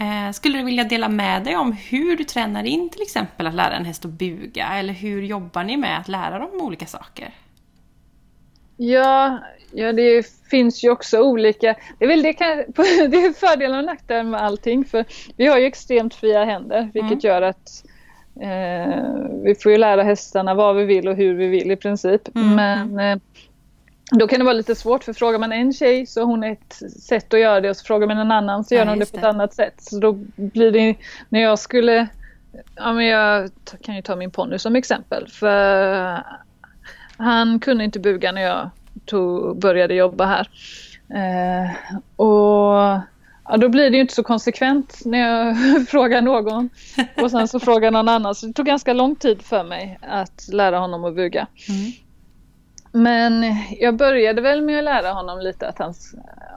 Eh, 0.00 0.32
skulle 0.32 0.58
du 0.58 0.64
vilja 0.64 0.84
dela 0.84 1.08
med 1.08 1.44
dig 1.44 1.56
om 1.56 1.72
hur 1.72 2.16
du 2.16 2.24
tränar 2.24 2.64
in 2.64 2.88
till 2.88 3.02
exempel 3.02 3.46
att 3.46 3.54
lära 3.54 3.76
en 3.76 3.84
häst 3.84 4.04
att 4.04 4.10
buga? 4.10 4.66
Eller 4.66 4.92
hur 4.92 5.22
jobbar 5.22 5.64
ni 5.64 5.76
med 5.76 5.98
att 5.98 6.08
lära 6.08 6.38
dem 6.38 6.50
olika 6.60 6.86
saker? 6.86 7.30
Ja, 8.76 9.38
ja 9.72 9.92
det 9.92 10.26
finns 10.50 10.84
ju 10.84 10.90
också 10.90 11.20
olika... 11.20 11.74
Det 11.98 12.04
är 12.04 12.08
väl 12.08 12.22
det, 12.22 12.32
kan, 12.32 12.48
det 13.10 13.16
är 13.16 13.32
fördelar 13.32 13.78
och 13.78 13.84
nackdelar 13.84 14.22
med 14.22 14.42
allting. 14.42 14.84
För 14.84 15.04
vi 15.36 15.46
har 15.46 15.58
ju 15.58 15.66
extremt 15.66 16.14
fria 16.14 16.44
händer 16.44 16.90
vilket 16.94 17.10
mm. 17.10 17.20
gör 17.22 17.42
att 17.42 17.84
eh, 18.40 19.02
vi 19.44 19.54
får 19.54 19.72
ju 19.72 19.78
lära 19.78 20.02
hästarna 20.02 20.54
vad 20.54 20.76
vi 20.76 20.84
vill 20.84 21.08
och 21.08 21.16
hur 21.16 21.34
vi 21.34 21.46
vill 21.46 21.70
i 21.70 21.76
princip. 21.76 22.36
Mm. 22.36 22.54
Men 22.54 22.98
eh, 22.98 23.18
då 24.10 24.28
kan 24.28 24.38
det 24.38 24.44
vara 24.44 24.54
lite 24.54 24.74
svårt 24.74 25.04
för 25.04 25.12
frågar 25.12 25.38
man 25.38 25.52
en 25.52 25.72
tjej 25.72 26.06
så 26.06 26.20
har 26.20 26.26
hon 26.26 26.44
ett 26.44 26.82
sätt 27.02 27.34
att 27.34 27.40
göra 27.40 27.60
det 27.60 27.70
och 27.70 27.76
så 27.76 27.84
frågar 27.84 28.06
man 28.06 28.18
en 28.18 28.32
annan 28.32 28.64
så 28.64 28.74
gör 28.74 28.84
ja, 28.84 28.90
hon 28.90 28.98
det 28.98 29.12
på 29.12 29.18
ett 29.18 29.24
annat 29.24 29.54
sätt. 29.54 29.74
Så 29.78 29.98
då 29.98 30.12
blir 30.36 30.72
det, 30.72 30.94
när 31.28 31.40
jag 31.40 31.58
skulle, 31.58 32.08
ja 32.74 32.92
men 32.92 33.04
jag 33.04 33.50
kan 33.82 33.96
ju 33.96 34.02
ta 34.02 34.16
min 34.16 34.30
ponny 34.30 34.58
som 34.58 34.76
exempel 34.76 35.28
för 35.28 36.22
han 37.16 37.60
kunde 37.60 37.84
inte 37.84 38.00
buga 38.00 38.32
när 38.32 38.42
jag 38.42 38.70
tog, 39.06 39.58
började 39.58 39.94
jobba 39.94 40.26
här. 40.26 40.48
Eh, 41.14 41.96
och 42.16 43.00
ja, 43.44 43.56
då 43.56 43.68
blir 43.68 43.90
det 43.90 43.96
ju 43.96 44.00
inte 44.00 44.14
så 44.14 44.22
konsekvent 44.22 45.00
när 45.04 45.18
jag 45.18 45.56
frågar 45.88 46.22
någon 46.22 46.70
och 47.22 47.30
sen 47.30 47.48
så 47.48 47.60
frågar 47.60 47.90
någon 47.90 48.08
annan. 48.08 48.34
Så 48.34 48.46
det 48.46 48.52
tog 48.52 48.66
ganska 48.66 48.92
lång 48.92 49.16
tid 49.16 49.42
för 49.42 49.64
mig 49.64 49.98
att 50.02 50.48
lära 50.52 50.78
honom 50.78 51.04
att 51.04 51.14
buga. 51.14 51.46
Mm. 51.68 51.92
Men 52.98 53.56
jag 53.80 53.96
började 53.96 54.40
väl 54.40 54.62
med 54.62 54.78
att 54.78 54.84
lära 54.84 55.12
honom 55.12 55.40
lite 55.40 55.68
att 55.68 55.78
han, 55.78 55.94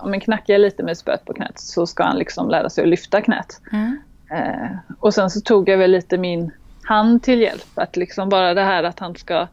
om 0.02 0.14
en 0.14 0.20
knackar 0.20 0.58
lite 0.58 0.84
med 0.84 0.98
spöet 0.98 1.26
på 1.26 1.34
knät 1.34 1.60
så 1.60 1.88
ska 1.88 2.04
han 2.04 2.18
liksom 2.18 2.50
lära 2.50 2.70
sig 2.70 2.82
att 2.84 2.90
lyfta 2.90 3.22
knät. 3.22 3.62
Mm. 3.72 3.98
Eh, 4.32 4.96
och 5.00 5.14
sen 5.14 5.30
så 5.30 5.42
tog 5.42 5.70
jag 5.70 5.78
väl 5.78 5.92
lite 5.92 6.18
min 6.18 6.52
hand 6.84 7.24
till 7.24 7.42
hjälp. 7.42 7.68
Att 7.76 7.96
liksom 7.96 8.30
bara 8.30 8.54
det 8.54 8.64
här 8.64 8.84
att 8.84 9.00
han 9.00 9.16
ska, 9.16 9.48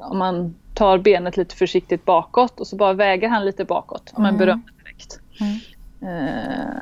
om 0.00 0.18
man 0.18 0.54
tar 0.74 0.98
benet 0.98 1.36
lite 1.36 1.56
försiktigt 1.56 2.04
bakåt 2.04 2.60
och 2.60 2.66
så 2.66 2.76
bara 2.76 2.92
väger 2.92 3.28
han 3.28 3.44
lite 3.44 3.64
bakåt. 3.64 4.12
Om 4.14 4.22
man 4.22 4.34
mm. 4.34 4.38
berömmer 4.38 4.72
direkt. 4.84 5.20
Mm. 5.40 6.26
Eh, 6.26 6.76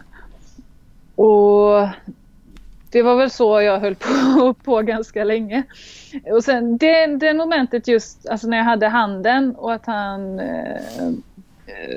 och 1.14 1.88
det 2.90 3.02
var 3.02 3.16
väl 3.16 3.30
så 3.30 3.60
jag 3.60 3.80
höll 3.80 3.94
på, 3.94 4.54
på 4.64 4.82
ganska 4.82 5.24
länge. 5.24 5.62
Och 6.32 6.44
sen 6.44 6.76
det, 6.76 7.06
det 7.06 7.34
momentet 7.34 7.88
just 7.88 8.28
alltså 8.28 8.48
när 8.48 8.56
jag 8.56 8.64
hade 8.64 8.88
handen 8.88 9.56
och 9.56 9.72
att 9.72 9.86
han 9.86 10.40
eh, 10.40 10.80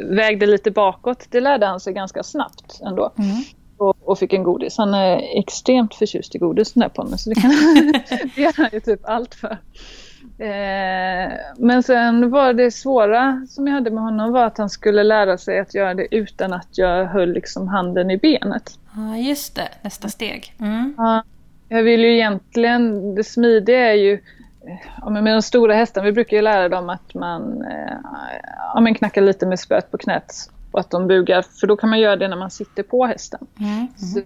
vägde 0.04 0.46
lite 0.46 0.72
bakåt, 0.72 1.28
det 1.30 1.40
lärde 1.40 1.66
han 1.66 1.80
sig 1.80 1.94
ganska 1.94 2.24
snabbt 2.24 2.82
ändå. 2.86 3.12
Mm. 3.18 3.36
Och, 3.78 3.96
och, 4.04 4.20
fick 4.20 4.34
en 4.34 4.44
godis. 4.44 4.78
Han 4.78 4.94
är 4.94 5.40
extremt 5.40 5.96
förtjust 5.96 6.36
i 6.36 6.38
godis 6.38 6.74
den 6.74 6.82
där 6.82 6.90
ponnyn 6.90 7.18
så 7.18 7.30
det, 7.30 7.36
kan, 7.36 7.52
det 8.36 8.42
gör 8.42 8.54
han 8.58 8.70
ju 8.74 8.80
typ 8.80 9.00
allt 9.04 9.36
för. 9.36 9.58
Eh, 10.44 11.34
men 11.58 11.84
sen 11.84 12.30
var 12.30 12.54
det 12.54 12.72
svåra 12.72 13.46
som 13.50 13.68
jag 13.68 13.74
hade 13.74 13.92
med 13.92 14.04
honom 14.04 14.32
var 14.32 14.46
att 14.46 14.58
han 14.58 14.70
skulle 14.70 15.04
lära 15.04 15.38
sig 15.38 15.60
att 15.60 15.74
göra 15.74 15.94
det 15.94 16.16
utan 16.16 16.54
att 16.54 16.78
jag 16.78 17.06
höll 17.06 17.34
liksom 17.34 17.68
handen 17.68 18.12
i 18.12 18.18
benet. 18.18 18.80
Ja, 18.96 19.18
just 19.18 19.56
det. 19.56 19.70
Nästa 19.82 20.10
steg. 20.10 20.56
Mm. 20.60 20.94
Ja, 20.98 21.24
jag 21.70 21.84
vill 21.84 22.02
ju 22.02 22.14
egentligen, 22.14 23.16
det 23.16 23.24
smidiga 23.24 23.92
är 23.92 23.94
ju 23.94 24.20
ja, 25.02 25.10
med 25.10 25.36
de 25.36 25.42
stora 25.42 25.74
hästarna, 25.76 26.06
vi 26.06 26.12
brukar 26.12 26.38
ju 26.38 26.44
lära 26.44 26.70
dem 26.70 26.90
att 26.90 27.14
man 27.14 27.62
eh, 27.62 27.98
ja, 28.74 28.80
men 28.82 28.96
knackar 28.96 29.22
lite 29.22 29.46
med 29.46 29.60
spöet 29.60 29.92
på 29.92 29.98
knät 29.98 30.34
och 30.72 30.80
att 30.80 30.90
de 30.90 31.08
bugar, 31.08 31.42
för 31.42 31.68
då 31.68 31.76
kan 31.76 31.90
man 31.90 32.00
göra 32.00 32.16
det 32.16 32.28
när 32.28 32.38
man 32.38 32.52
sitter 32.52 32.84
på 32.84 33.06
hästen. 33.06 33.48
Mm. 33.60 33.72
Mm. 33.72 34.26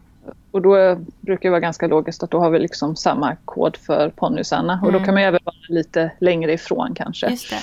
Och 0.52 0.62
då 0.62 0.98
brukar 1.22 1.50
det 1.50 1.50
vara 1.50 1.60
ganska 1.60 1.88
logiskt 1.88 2.24
att 2.24 2.32
då 2.32 2.40
har 2.40 2.50
vi 2.50 2.60
liksom 2.60 2.96
samma 2.96 3.36
kod 3.46 3.78
för 3.78 4.10
ponnysarna 4.10 4.74
mm. 4.74 4.86
och 4.86 4.92
då 4.92 5.00
kan 5.06 5.14
man 5.14 5.24
ju 5.24 5.28
även 5.28 5.40
vara 5.44 5.56
lite 5.68 6.12
längre 6.20 6.54
ifrån 6.54 6.96
kanske. 6.96 7.30
Just 7.30 7.50
det. 7.50 7.62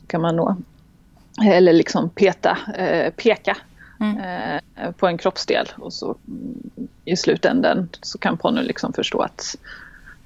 Så 0.00 0.06
kan 0.06 0.20
man 0.20 0.36
nå, 0.36 0.56
eller 1.44 1.72
liksom 1.72 2.10
peta, 2.10 2.58
eh, 2.76 3.12
peka 3.12 3.56
Mm. 4.00 4.18
Eh, 4.76 4.90
på 4.90 5.06
en 5.06 5.18
kroppsdel 5.18 5.68
och 5.76 5.92
så 5.92 6.16
i 7.04 7.16
slutändan 7.16 7.88
så 8.02 8.18
kan 8.18 8.36
ponnyn 8.36 8.64
liksom 8.64 8.92
förstå 8.92 9.20
att 9.20 9.56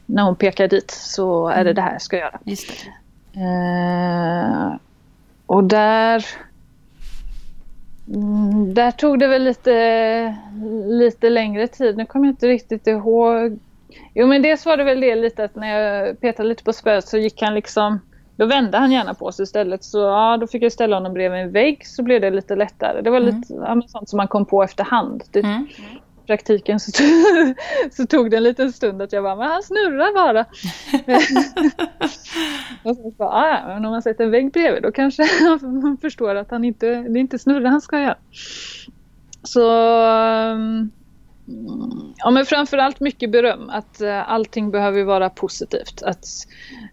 när 0.06 0.22
hon 0.22 0.36
pekar 0.36 0.68
dit 0.68 0.90
så 0.90 1.48
är 1.48 1.54
det 1.54 1.60
mm. 1.70 1.74
det 1.74 1.82
här 1.82 1.92
jag 1.92 2.02
ska 2.02 2.16
göra. 2.18 2.38
Just 2.44 2.68
det. 2.68 3.40
Eh, 3.40 4.76
och 5.46 5.64
där 5.64 6.26
mm, 8.14 8.74
där 8.74 8.90
tog 8.90 9.18
det 9.18 9.26
väl 9.26 9.44
lite, 9.44 10.36
lite 10.86 11.30
längre 11.30 11.66
tid. 11.66 11.96
Nu 11.96 12.06
kommer 12.06 12.26
jag 12.26 12.32
inte 12.32 12.48
riktigt 12.48 12.86
ihåg. 12.86 13.58
Jo 14.14 14.26
men 14.26 14.42
dels 14.42 14.66
var 14.66 14.76
det 14.76 14.84
väl 14.84 15.00
det 15.00 15.14
lite 15.14 15.44
att 15.44 15.54
när 15.54 15.78
jag 15.78 16.20
petade 16.20 16.48
lite 16.48 16.64
på 16.64 16.72
spöet 16.72 17.08
så 17.08 17.18
gick 17.18 17.42
han 17.42 17.54
liksom 17.54 18.00
då 18.40 18.46
vände 18.46 18.78
han 18.78 18.92
gärna 18.92 19.14
på 19.14 19.32
sig 19.32 19.42
istället. 19.42 19.84
Så 19.84 19.98
ja, 19.98 20.36
då 20.36 20.46
fick 20.46 20.62
jag 20.62 20.72
ställa 20.72 20.96
honom 20.96 21.14
bredvid 21.14 21.40
en 21.40 21.52
vägg 21.52 21.86
så 21.86 22.02
blev 22.02 22.20
det 22.20 22.30
lite 22.30 22.56
lättare. 22.56 23.02
Det 23.02 23.10
var 23.10 23.20
mm. 23.20 23.36
lite 23.36 23.54
ja, 23.54 23.82
sånt 23.86 24.08
som 24.08 24.16
man 24.16 24.28
kom 24.28 24.46
på 24.46 24.62
efterhand. 24.62 25.22
Det, 25.30 25.40
mm. 25.40 25.66
Praktiken 26.30 26.80
så, 26.80 26.92
så 27.92 28.06
tog 28.06 28.30
det 28.30 28.36
en 28.36 28.42
liten 28.42 28.72
stund 28.72 29.02
att 29.02 29.12
jag 29.12 29.22
bara, 29.22 29.36
men 29.36 29.50
han 29.50 29.62
snurrar 29.62 30.14
bara. 30.14 30.40
och 32.82 32.96
så 32.96 33.10
bara, 33.10 33.28
ah, 33.28 33.68
men 33.68 33.84
om 33.84 33.90
man 33.90 34.02
sätter 34.02 34.24
en 34.24 34.30
vägg 34.30 34.52
bredvid 34.52 34.82
då 34.82 34.92
kanske 34.92 35.28
man 35.60 35.96
förstår 36.00 36.34
att 36.34 36.50
han 36.50 36.64
inte, 36.64 36.86
det 36.86 37.18
är 37.18 37.20
inte 37.20 37.38
snurra 37.38 37.68
han 37.68 37.80
ska 37.80 38.00
göra. 38.00 38.16
Så 39.42 39.70
mm, 40.52 40.90
Ja 42.16 42.30
men 42.30 42.46
framförallt 42.46 43.00
mycket 43.00 43.30
beröm. 43.30 43.70
Att 43.70 44.00
uh, 44.02 44.30
allting 44.30 44.70
behöver 44.70 45.04
vara 45.04 45.30
positivt. 45.30 46.02
Att 46.02 46.24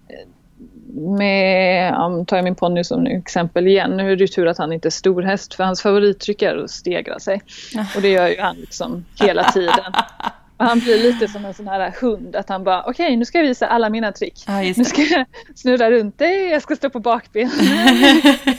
uh, 0.09 0.31
med, 0.93 1.93
ja, 1.93 2.25
tar 2.27 2.38
jag 2.38 2.43
min 2.43 2.55
ponny 2.55 2.83
som 2.83 3.07
exempel 3.07 3.67
igen, 3.67 3.97
nu 3.97 4.11
är 4.11 4.15
det 4.15 4.27
tur 4.27 4.47
att 4.47 4.57
han 4.57 4.73
inte 4.73 4.88
är 4.88 4.89
storhäst 4.89 5.53
för 5.53 5.63
hans 5.63 5.81
favorittryck 5.81 6.41
är 6.41 6.55
att 6.55 6.71
stegra 6.71 7.19
sig. 7.19 7.41
Och 7.95 8.01
det 8.01 8.09
gör 8.09 8.27
ju 8.27 8.39
han 8.39 8.55
liksom 8.55 9.05
hela 9.19 9.51
tiden. 9.51 9.93
Och 10.57 10.65
han 10.65 10.79
blir 10.79 10.97
lite 10.97 11.27
som 11.27 11.45
en 11.45 11.53
sån 11.53 11.67
här 11.67 11.93
hund 12.01 12.35
att 12.35 12.49
han 12.49 12.63
bara 12.63 12.81
okej 12.81 12.91
okay, 12.91 13.17
nu 13.17 13.25
ska 13.25 13.38
jag 13.38 13.45
visa 13.45 13.67
alla 13.67 13.89
mina 13.89 14.11
trick. 14.11 14.43
Ja, 14.47 14.61
nu 14.61 14.85
ska 14.85 15.01
jag 15.01 15.25
snurra 15.55 15.91
runt 15.91 16.17
dig, 16.17 16.49
jag 16.49 16.61
ska 16.61 16.75
stå 16.75 16.89
på 16.89 16.99
bakbenen, 16.99 17.51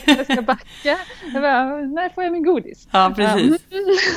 jag 0.05 0.25
ska 0.25 0.41
backa. 0.41 0.97
Jag 1.33 1.41
bara, 1.41 1.63
när 1.75 2.09
får 2.09 2.23
jag 2.23 2.33
min 2.33 2.43
godis? 2.43 2.87
Ja 2.91 3.13
precis. 3.15 3.61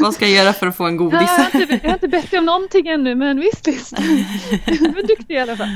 Vad 0.01 0.15
ska 0.15 0.27
jag 0.27 0.45
göra 0.45 0.53
för 0.53 0.67
att 0.67 0.77
få 0.77 0.85
en 0.85 0.97
godis? 0.97 1.21
jag, 1.21 1.29
har 1.29 1.61
inte, 1.61 1.81
jag 1.83 1.89
har 1.91 1.95
inte 1.95 2.09
bett 2.09 2.31
dig 2.31 2.39
om 2.39 2.47
någonting 2.47 2.89
ännu 2.89 3.15
men 3.15 3.41
visst 3.41 3.69
visst. 3.69 3.97
Du 4.67 4.99
är 4.99 5.07
duktig 5.07 5.35
i 5.35 5.39
alla 5.39 5.57
fall. 5.57 5.69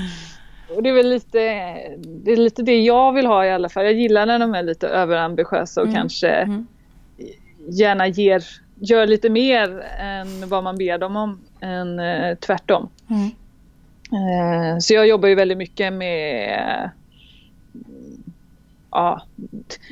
Och 0.68 0.82
det 0.82 0.88
är 0.88 0.94
väl 0.94 1.10
lite 1.10 1.38
det, 1.98 2.32
är 2.32 2.36
lite 2.36 2.62
det 2.62 2.82
jag 2.82 3.12
vill 3.12 3.26
ha 3.26 3.46
i 3.46 3.50
alla 3.50 3.68
fall. 3.68 3.84
Jag 3.84 3.94
gillar 3.94 4.26
när 4.26 4.38
de 4.38 4.54
är 4.54 4.62
lite 4.62 4.88
överambitiösa 4.88 5.80
och 5.80 5.86
mm. 5.86 5.96
kanske 5.96 6.28
mm. 6.28 6.66
gärna 7.68 8.06
ger, 8.06 8.44
gör 8.74 9.06
lite 9.06 9.30
mer 9.30 9.84
än 9.98 10.48
vad 10.48 10.64
man 10.64 10.78
ber 10.78 10.98
dem 10.98 11.16
om 11.16 11.40
än 11.60 11.98
eh, 12.00 12.34
tvärtom. 12.34 12.88
Mm. 13.10 13.30
Eh, 14.12 14.78
så 14.78 14.94
jag 14.94 15.08
jobbar 15.08 15.28
ju 15.28 15.34
väldigt 15.34 15.58
mycket 15.58 15.92
med 15.92 16.90
ja, 18.90 19.22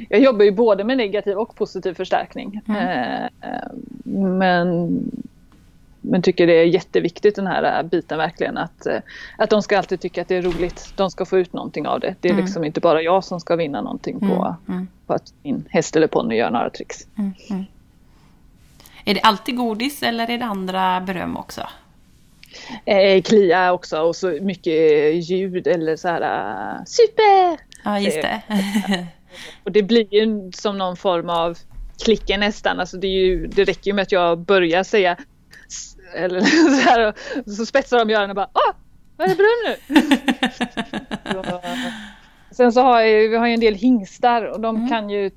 jag 0.08 0.20
jobbar 0.20 0.44
ju 0.44 0.50
både 0.50 0.84
med 0.84 0.96
negativ 0.96 1.36
och 1.36 1.56
positiv 1.56 1.94
förstärkning. 1.94 2.60
Mm. 2.68 3.28
Eh, 3.40 3.60
men 4.28 4.98
men 6.06 6.22
tycker 6.22 6.46
det 6.46 6.52
är 6.52 6.64
jätteviktigt 6.64 7.36
den 7.36 7.46
här 7.46 7.78
äh, 7.78 7.88
biten 7.88 8.18
verkligen 8.18 8.58
att, 8.58 8.86
äh, 8.86 8.98
att 9.38 9.50
de 9.50 9.62
ska 9.62 9.78
alltid 9.78 10.00
tycka 10.00 10.22
att 10.22 10.28
det 10.28 10.36
är 10.36 10.42
roligt. 10.42 10.92
De 10.96 11.10
ska 11.10 11.24
få 11.24 11.38
ut 11.38 11.52
någonting 11.52 11.86
av 11.86 12.00
det. 12.00 12.14
Det 12.20 12.28
är 12.28 12.32
mm. 12.32 12.44
liksom 12.44 12.64
inte 12.64 12.80
bara 12.80 13.02
jag 13.02 13.24
som 13.24 13.40
ska 13.40 13.56
vinna 13.56 13.80
någonting 13.82 14.20
på, 14.20 14.56
mm. 14.66 14.78
mm. 14.78 14.88
på 15.06 15.14
att 15.14 15.32
min 15.42 15.64
häst 15.70 15.96
eller 15.96 16.06
ponny 16.06 16.36
gör 16.36 16.50
några 16.50 16.70
tricks. 16.70 17.06
Mm. 17.18 17.34
mm. 17.50 17.64
Är 19.04 19.14
det 19.14 19.20
alltid 19.20 19.56
godis 19.56 20.02
eller 20.02 20.30
är 20.30 20.38
det 20.38 20.44
andra 20.44 21.00
beröm 21.00 21.36
också? 21.36 21.68
Eh, 22.84 23.22
klia 23.22 23.72
också 23.72 24.00
och 24.00 24.16
så 24.16 24.38
mycket 24.40 25.14
ljud 25.30 25.66
eller 25.66 25.96
så 25.96 26.08
här 26.08 26.20
äh, 26.20 26.84
super! 26.86 27.60
Ja 27.84 28.00
just 28.00 28.22
det. 28.22 28.42
och 29.64 29.72
det 29.72 29.82
blir 29.82 30.14
ju 30.14 30.52
som 30.52 30.78
någon 30.78 30.96
form 30.96 31.30
av 31.30 31.58
klicken 32.04 32.40
nästan. 32.40 32.80
Alltså 32.80 32.96
det, 32.96 33.06
är 33.06 33.26
ju, 33.26 33.46
det 33.46 33.64
räcker 33.64 33.90
ju 33.90 33.94
med 33.94 34.02
att 34.02 34.12
jag 34.12 34.38
börjar 34.38 34.82
säga 34.82 35.16
eller 36.14 36.40
så, 36.84 36.90
här, 36.90 37.08
och 37.46 37.52
så 37.52 37.66
spetsar 37.66 37.98
de 37.98 38.14
öronen 38.14 38.30
och 38.30 38.36
bara 38.36 38.50
Åh! 38.54 38.74
Vad 39.16 39.30
är 39.30 39.34
det 39.34 39.36
beröm 39.36 39.76
nu? 39.88 40.02
så, 41.32 41.60
sen 42.54 42.72
så 42.72 42.82
har 42.82 43.00
jag, 43.00 43.28
vi 43.28 43.36
har 43.36 43.46
ju 43.46 43.54
en 43.54 43.60
del 43.60 43.74
hingstar 43.74 44.44
och 44.44 44.60
de 44.60 44.76
mm. 44.76 44.88
kan 44.88 45.10
ju 45.10 45.30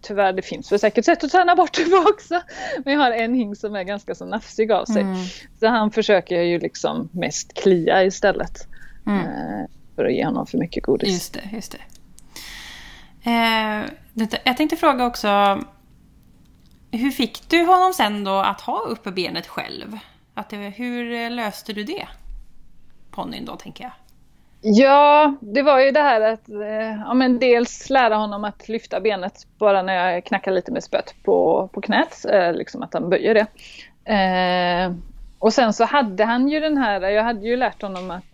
Tyvärr, 0.00 0.32
det 0.32 0.42
finns 0.42 0.72
väl 0.72 0.78
säkert 0.78 1.04
sätt 1.04 1.24
att 1.24 1.30
träna 1.30 1.56
bort 1.56 1.74
det 1.74 1.84
på 1.84 1.96
också. 1.96 2.40
Men 2.84 2.94
jag 2.94 3.00
har 3.00 3.10
en 3.10 3.34
hingst 3.34 3.60
som 3.60 3.74
är 3.74 3.82
ganska 3.82 4.14
så 4.14 4.24
nafsig 4.24 4.72
av 4.72 4.84
sig. 4.84 5.02
Mm. 5.02 5.16
Så 5.60 5.66
han 5.66 5.90
försöker 5.90 6.42
ju 6.42 6.58
liksom 6.58 7.08
mest 7.12 7.54
klia 7.54 8.04
istället. 8.04 8.68
Mm. 9.06 9.20
Eh, 9.20 9.66
för 9.96 10.04
att 10.04 10.12
ge 10.12 10.24
honom 10.24 10.46
för 10.46 10.58
mycket 10.58 10.82
godis. 10.82 11.08
Just 11.08 11.34
det, 11.34 11.50
just 11.52 11.72
det. 11.72 11.78
Eh, 13.30 13.84
jag 14.44 14.56
tänkte 14.56 14.76
fråga 14.76 15.06
också 15.06 15.60
hur 16.92 17.10
fick 17.10 17.48
du 17.50 17.64
honom 17.64 17.92
sen 17.92 18.24
då 18.24 18.38
att 18.38 18.60
ha 18.60 18.80
uppe 18.80 19.10
benet 19.10 19.46
själv? 19.46 19.98
Att 20.34 20.50
det, 20.50 20.56
hur 20.56 21.12
eh, 21.12 21.30
löste 21.30 21.72
du 21.72 21.84
det? 21.84 22.08
Ponnyn 23.10 23.44
då, 23.44 23.56
tänker 23.56 23.84
jag. 23.84 23.92
Ja, 24.60 25.36
det 25.40 25.62
var 25.62 25.80
ju 25.80 25.90
det 25.90 26.00
här 26.00 26.20
att 26.20 26.48
eh, 26.48 27.00
ja, 27.06 27.14
men 27.14 27.38
dels 27.38 27.90
lära 27.90 28.16
honom 28.16 28.44
att 28.44 28.68
lyfta 28.68 29.00
benet 29.00 29.46
bara 29.58 29.82
när 29.82 30.12
jag 30.12 30.24
knackar 30.24 30.52
lite 30.52 30.72
med 30.72 30.84
spött 30.84 31.14
på, 31.24 31.68
på 31.72 31.80
knät, 31.80 32.24
eh, 32.32 32.52
liksom 32.52 32.82
att 32.82 32.94
han 32.94 33.10
böjer 33.10 33.34
det. 33.34 33.46
Eh, 34.12 34.92
och 35.38 35.52
sen 35.52 35.72
så 35.72 35.84
hade 35.84 36.24
han 36.24 36.48
ju 36.48 36.60
den 36.60 36.76
här, 36.76 37.00
jag 37.00 37.24
hade 37.24 37.46
ju 37.46 37.56
lärt 37.56 37.82
honom 37.82 38.10
att 38.10 38.24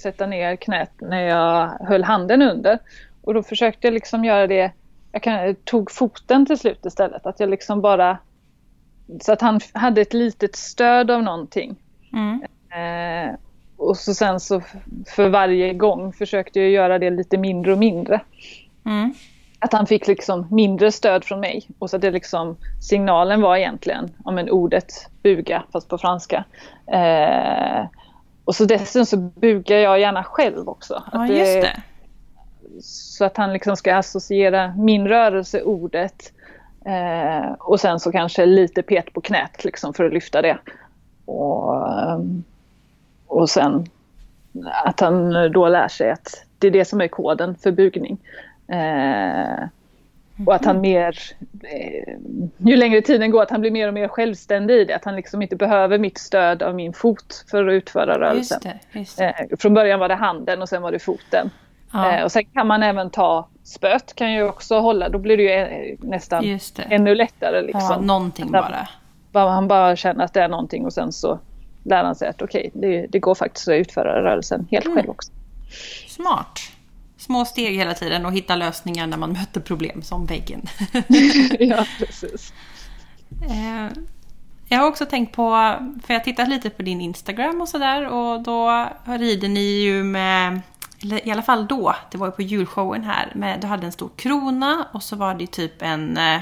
sätta 0.00 0.26
ner 0.26 0.56
knät 0.56 0.92
när 1.00 1.22
jag 1.22 1.86
höll 1.88 2.04
handen 2.04 2.42
under. 2.42 2.78
Och 3.22 3.34
då 3.34 3.42
försökte 3.42 3.86
jag 3.86 3.94
liksom 3.94 4.24
göra 4.24 4.46
det 4.46 4.72
jag 5.12 5.22
kan, 5.22 5.54
tog 5.54 5.90
foten 5.90 6.46
till 6.46 6.58
slut 6.58 6.86
istället. 6.86 7.26
Att 7.26 7.40
jag 7.40 7.50
liksom 7.50 7.80
bara... 7.80 8.18
Så 9.20 9.32
att 9.32 9.40
han 9.40 9.60
hade 9.72 10.00
ett 10.00 10.14
litet 10.14 10.56
stöd 10.56 11.10
av 11.10 11.22
någonting. 11.22 11.76
Mm. 12.12 12.42
Eh, 12.70 13.34
och 13.76 13.96
så 13.96 14.14
sen 14.14 14.40
så 14.40 14.62
för 15.06 15.28
varje 15.28 15.74
gång 15.74 16.12
försökte 16.12 16.60
jag 16.60 16.70
göra 16.70 16.98
det 16.98 17.10
lite 17.10 17.38
mindre 17.38 17.72
och 17.72 17.78
mindre. 17.78 18.20
Mm. 18.86 19.14
Att 19.58 19.72
han 19.72 19.86
fick 19.86 20.06
liksom 20.06 20.46
mindre 20.50 20.92
stöd 20.92 21.24
från 21.24 21.40
mig. 21.40 21.68
Och 21.78 21.90
så 21.90 21.96
att 21.96 22.02
det 22.02 22.10
liksom, 22.10 22.56
signalen 22.82 23.40
var 23.40 23.56
egentligen 23.56 24.10
om 24.24 24.38
en 24.38 24.50
ordet 24.50 24.92
buga 25.22 25.62
fast 25.72 25.88
på 25.88 25.98
franska. 25.98 26.44
Eh, 26.86 27.86
och 28.44 28.54
så 28.54 28.64
dessutom 28.64 29.06
så 29.06 29.16
bugar 29.16 29.76
jag 29.76 30.00
gärna 30.00 30.24
själv 30.24 30.68
också. 30.68 31.02
Ja, 31.12 31.26
just 31.26 31.62
det 31.62 31.82
så 32.82 33.24
att 33.24 33.36
han 33.36 33.52
liksom 33.52 33.76
ska 33.76 33.96
associera 33.96 34.74
min 34.76 35.08
rörelse, 35.08 35.62
ordet 35.62 36.32
eh, 36.86 37.52
och 37.52 37.80
sen 37.80 38.00
så 38.00 38.12
kanske 38.12 38.46
lite 38.46 38.82
pet 38.82 39.12
på 39.12 39.20
knät 39.20 39.64
liksom 39.64 39.94
för 39.94 40.04
att 40.04 40.12
lyfta 40.12 40.42
det. 40.42 40.58
Och, 41.24 41.92
ehm, 41.92 42.44
och 43.26 43.50
sen 43.50 43.86
att 44.84 45.00
han 45.00 45.32
då 45.52 45.68
lär 45.68 45.88
sig 45.88 46.10
att 46.10 46.44
det 46.58 46.66
är 46.66 46.70
det 46.70 46.84
som 46.84 47.00
är 47.00 47.08
koden 47.08 47.54
för 47.54 47.70
bugning. 47.70 48.18
Eh, 48.68 49.64
Och 50.46 50.54
att 50.54 50.64
han 50.64 50.80
mer, 50.80 51.18
eh, 51.62 52.14
ju 52.56 52.76
längre 52.76 53.02
tiden 53.02 53.30
går, 53.30 53.42
att 53.42 53.50
han 53.50 53.60
blir 53.60 53.70
mer 53.70 53.88
och 53.88 53.94
mer 53.94 54.08
självständig 54.08 54.74
i 54.74 54.84
det. 54.84 54.94
Att 54.96 55.04
han 55.04 55.16
liksom 55.16 55.42
inte 55.42 55.56
behöver 55.56 55.98
mitt 55.98 56.18
stöd 56.18 56.62
av 56.62 56.74
min 56.74 56.92
fot 56.92 57.44
för 57.50 57.68
att 57.68 57.72
utföra 57.72 58.18
rörelsen. 58.18 58.38
Just 58.38 58.62
det, 58.62 58.98
just 58.98 59.18
det. 59.18 59.24
Eh, 59.50 59.56
från 59.58 59.74
början 59.74 60.00
var 60.00 60.08
det 60.08 60.14
handen 60.14 60.62
och 60.62 60.68
sen 60.68 60.82
var 60.82 60.92
det 60.92 60.98
foten. 60.98 61.50
Ja. 61.92 62.12
Eh, 62.12 62.24
och 62.24 62.32
sen 62.32 62.44
kan 62.44 62.66
man 62.66 62.82
även 62.82 63.10
ta 63.10 63.48
spöet 63.64 64.14
kan 64.14 64.32
ju 64.32 64.42
också 64.48 64.78
hålla, 64.80 65.08
då 65.08 65.18
blir 65.18 65.36
det 65.36 65.42
ju 65.42 65.50
eh, 65.50 65.96
nästan 66.00 66.44
det. 66.44 66.82
ännu 66.82 67.14
lättare. 67.14 67.62
Liksom. 67.62 67.80
Ja, 67.90 68.00
någonting 68.00 68.52
bara. 68.52 68.88
bara. 69.32 69.50
Han 69.50 69.68
bara 69.68 69.96
känner 69.96 70.24
att 70.24 70.34
det 70.34 70.42
är 70.42 70.48
någonting 70.48 70.84
och 70.86 70.92
sen 70.92 71.12
så 71.12 71.38
lär 71.84 72.04
han 72.04 72.14
sig 72.14 72.28
att 72.28 72.42
okej, 72.42 72.70
det, 72.74 73.06
det 73.06 73.18
går 73.18 73.34
faktiskt 73.34 73.68
att 73.68 73.72
utföra 73.74 74.22
rörelsen 74.22 74.66
helt 74.70 74.84
Mm. 74.86 74.96
själv 74.96 75.10
också. 75.10 75.32
Smart. 76.08 76.58
Små 77.16 77.44
steg 77.44 77.76
hela 77.76 77.94
tiden 77.94 78.26
och 78.26 78.32
hitta 78.32 78.56
lösningar 78.56 79.06
när 79.06 79.16
man 79.16 79.32
möter 79.32 79.60
problem 79.60 80.02
som 80.02 80.26
väggen. 80.26 80.62
ja, 81.58 81.84
precis. 81.98 82.52
Eh, 83.50 83.98
Jag 84.68 84.78
har 84.78 84.86
också 84.88 85.06
tänkt 85.06 85.32
på, 85.36 85.50
för 86.06 86.14
jag 86.14 86.20
har 86.20 86.24
tittat 86.24 86.48
lite 86.48 86.70
på 86.70 86.82
din 86.82 87.00
Instagram 87.00 87.60
och 87.60 87.68
sådär 87.68 88.06
och 88.08 88.42
då 88.42 88.88
rider 89.04 89.48
ni 89.48 89.60
ju 89.60 90.04
med, 90.04 90.60
eller 91.02 91.28
i 91.28 91.30
alla 91.30 91.42
fall 91.42 91.66
då, 91.66 91.94
det 92.10 92.18
var 92.18 92.26
ju 92.26 92.32
på 92.32 92.42
julshowen 92.42 93.04
här, 93.04 93.32
med, 93.34 93.60
du 93.60 93.66
hade 93.66 93.86
en 93.86 93.92
stor 93.92 94.10
krona 94.16 94.86
och 94.92 95.02
så 95.02 95.16
var 95.16 95.34
det 95.34 95.46
typ 95.46 95.82
en 95.82 96.16
eh, 96.16 96.40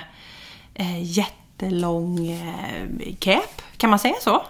eh, 0.74 1.02
jättelång 1.02 2.26
eh, 2.28 3.14
cap, 3.18 3.62
kan 3.76 3.90
man 3.90 3.98
säga 3.98 4.14
så? 4.20 4.42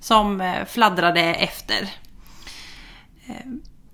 Som 0.00 0.40
eh, 0.40 0.64
fladdrade 0.64 1.20
efter. 1.20 1.82
Eh, 3.26 3.46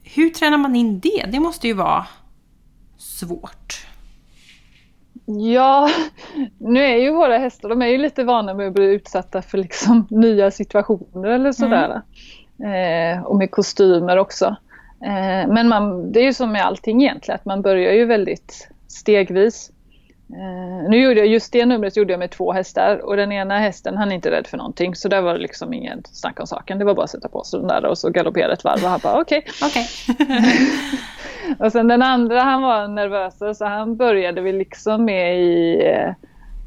hur 0.03 0.31
tränar 0.31 0.59
man 0.59 0.77
in 0.77 1.01
det? 1.01 1.25
Det 1.29 1.41
måste 1.41 1.67
ju 1.67 1.73
vara 1.73 2.07
svårt. 2.99 3.87
Ja, 5.27 5.91
nu 6.59 6.85
är 6.85 6.97
ju 6.97 7.13
våra 7.13 7.39
hästar, 7.39 7.69
de 7.69 7.83
är 7.83 7.87
ju 7.87 7.99
lite 7.99 8.25
vana 8.25 8.55
med 8.55 8.69
att 8.69 8.75
bli 8.75 8.85
utsatta 8.85 9.43
för 9.43 9.59
liksom 9.59 10.07
nya 10.11 10.51
situationer 10.51 11.29
eller 11.29 11.53
sådär. 11.53 12.03
Eh, 12.59 13.23
och 13.23 13.37
med 13.37 13.51
kostymer 13.51 14.17
också. 14.17 14.57
Eh, 15.05 15.49
men 15.49 15.69
man, 15.69 16.13
det 16.13 16.21
är 16.21 16.25
ju 16.25 16.33
som 16.33 16.53
med 16.53 16.67
allting 16.67 17.03
egentligen, 17.03 17.35
att 17.37 17.45
man 17.45 17.63
börjar 17.63 17.93
ju 17.93 18.05
väldigt 18.05 18.69
stegvis. 18.89 19.71
Eh, 20.33 20.91
nu 20.91 21.03
gjorde 21.03 21.21
jag, 21.21 21.27
just 21.27 21.53
det 21.53 21.67
numret 21.67 21.97
gjorde 21.97 22.13
jag 22.13 22.19
med 22.19 22.31
två 22.31 22.53
hästar 22.53 22.97
och 23.05 23.17
den 23.17 23.33
ena 23.33 23.59
hästen 23.59 23.97
han 23.97 24.11
är 24.11 24.15
inte 24.15 24.31
rädd 24.31 24.47
för 24.47 24.57
någonting 24.57 24.95
så 24.95 25.09
där 25.09 25.21
var 25.21 25.35
det 25.35 25.41
liksom 25.41 25.73
ingen 25.73 26.03
snack 26.05 26.41
om 26.41 26.47
saken. 26.47 26.79
Det 26.79 26.85
var 26.85 26.95
bara 26.95 27.05
att 27.05 27.11
sätta 27.11 27.29
på 27.29 27.45
sig 27.45 27.61
den 27.61 27.69
där 27.69 27.85
och 27.85 27.99
så 27.99 28.11
galoppera 28.11 28.53
ett 28.53 28.65
varv 28.65 28.85
och 28.85 28.91
han 28.91 29.01
bara 29.03 29.21
okej. 29.21 29.45
Okej. 29.63 29.87
Och 31.59 31.73
sen 31.73 31.89
den 31.89 32.03
andra 32.03 32.41
han 32.41 32.63
var 32.63 32.89
nervösare 32.89 33.55
så 33.55 33.65
han 33.65 33.97
började 33.97 34.41
vi 34.41 34.53
liksom 34.53 35.05
med 35.05 35.41
i, 35.41 35.83
eh, 35.87 36.13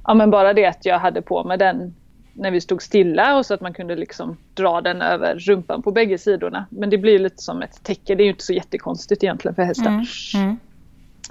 ja 0.08 0.14
men 0.14 0.30
bara 0.30 0.54
det 0.54 0.66
att 0.66 0.86
jag 0.86 1.00
hade 1.00 1.22
på 1.22 1.44
mig 1.44 1.58
den 1.58 1.96
när 2.40 2.52
vi 2.52 2.62
stod 2.62 2.82
stilla 2.82 3.38
och 3.38 3.46
så 3.46 3.54
att 3.54 3.62
man 3.62 3.74
kunde 3.74 3.96
liksom 3.96 4.38
dra 4.54 4.82
den 4.82 5.02
över 5.02 5.36
rumpan 5.40 5.82
på 5.82 5.92
bägge 5.92 6.18
sidorna. 6.18 6.66
Men 6.70 6.90
det 6.90 6.98
blir 6.98 7.20
lite 7.20 7.44
som 7.44 7.62
ett 7.62 7.84
täcke, 7.84 8.16
det 8.16 8.24
är 8.24 8.26
ju 8.26 8.32
inte 8.32 8.44
så 8.44 8.54
jättekonstigt 8.54 9.24
egentligen 9.24 9.56
för 9.56 9.64
hästen. 9.64 9.94
Mm. 9.94 10.06
Mm. 10.36 10.58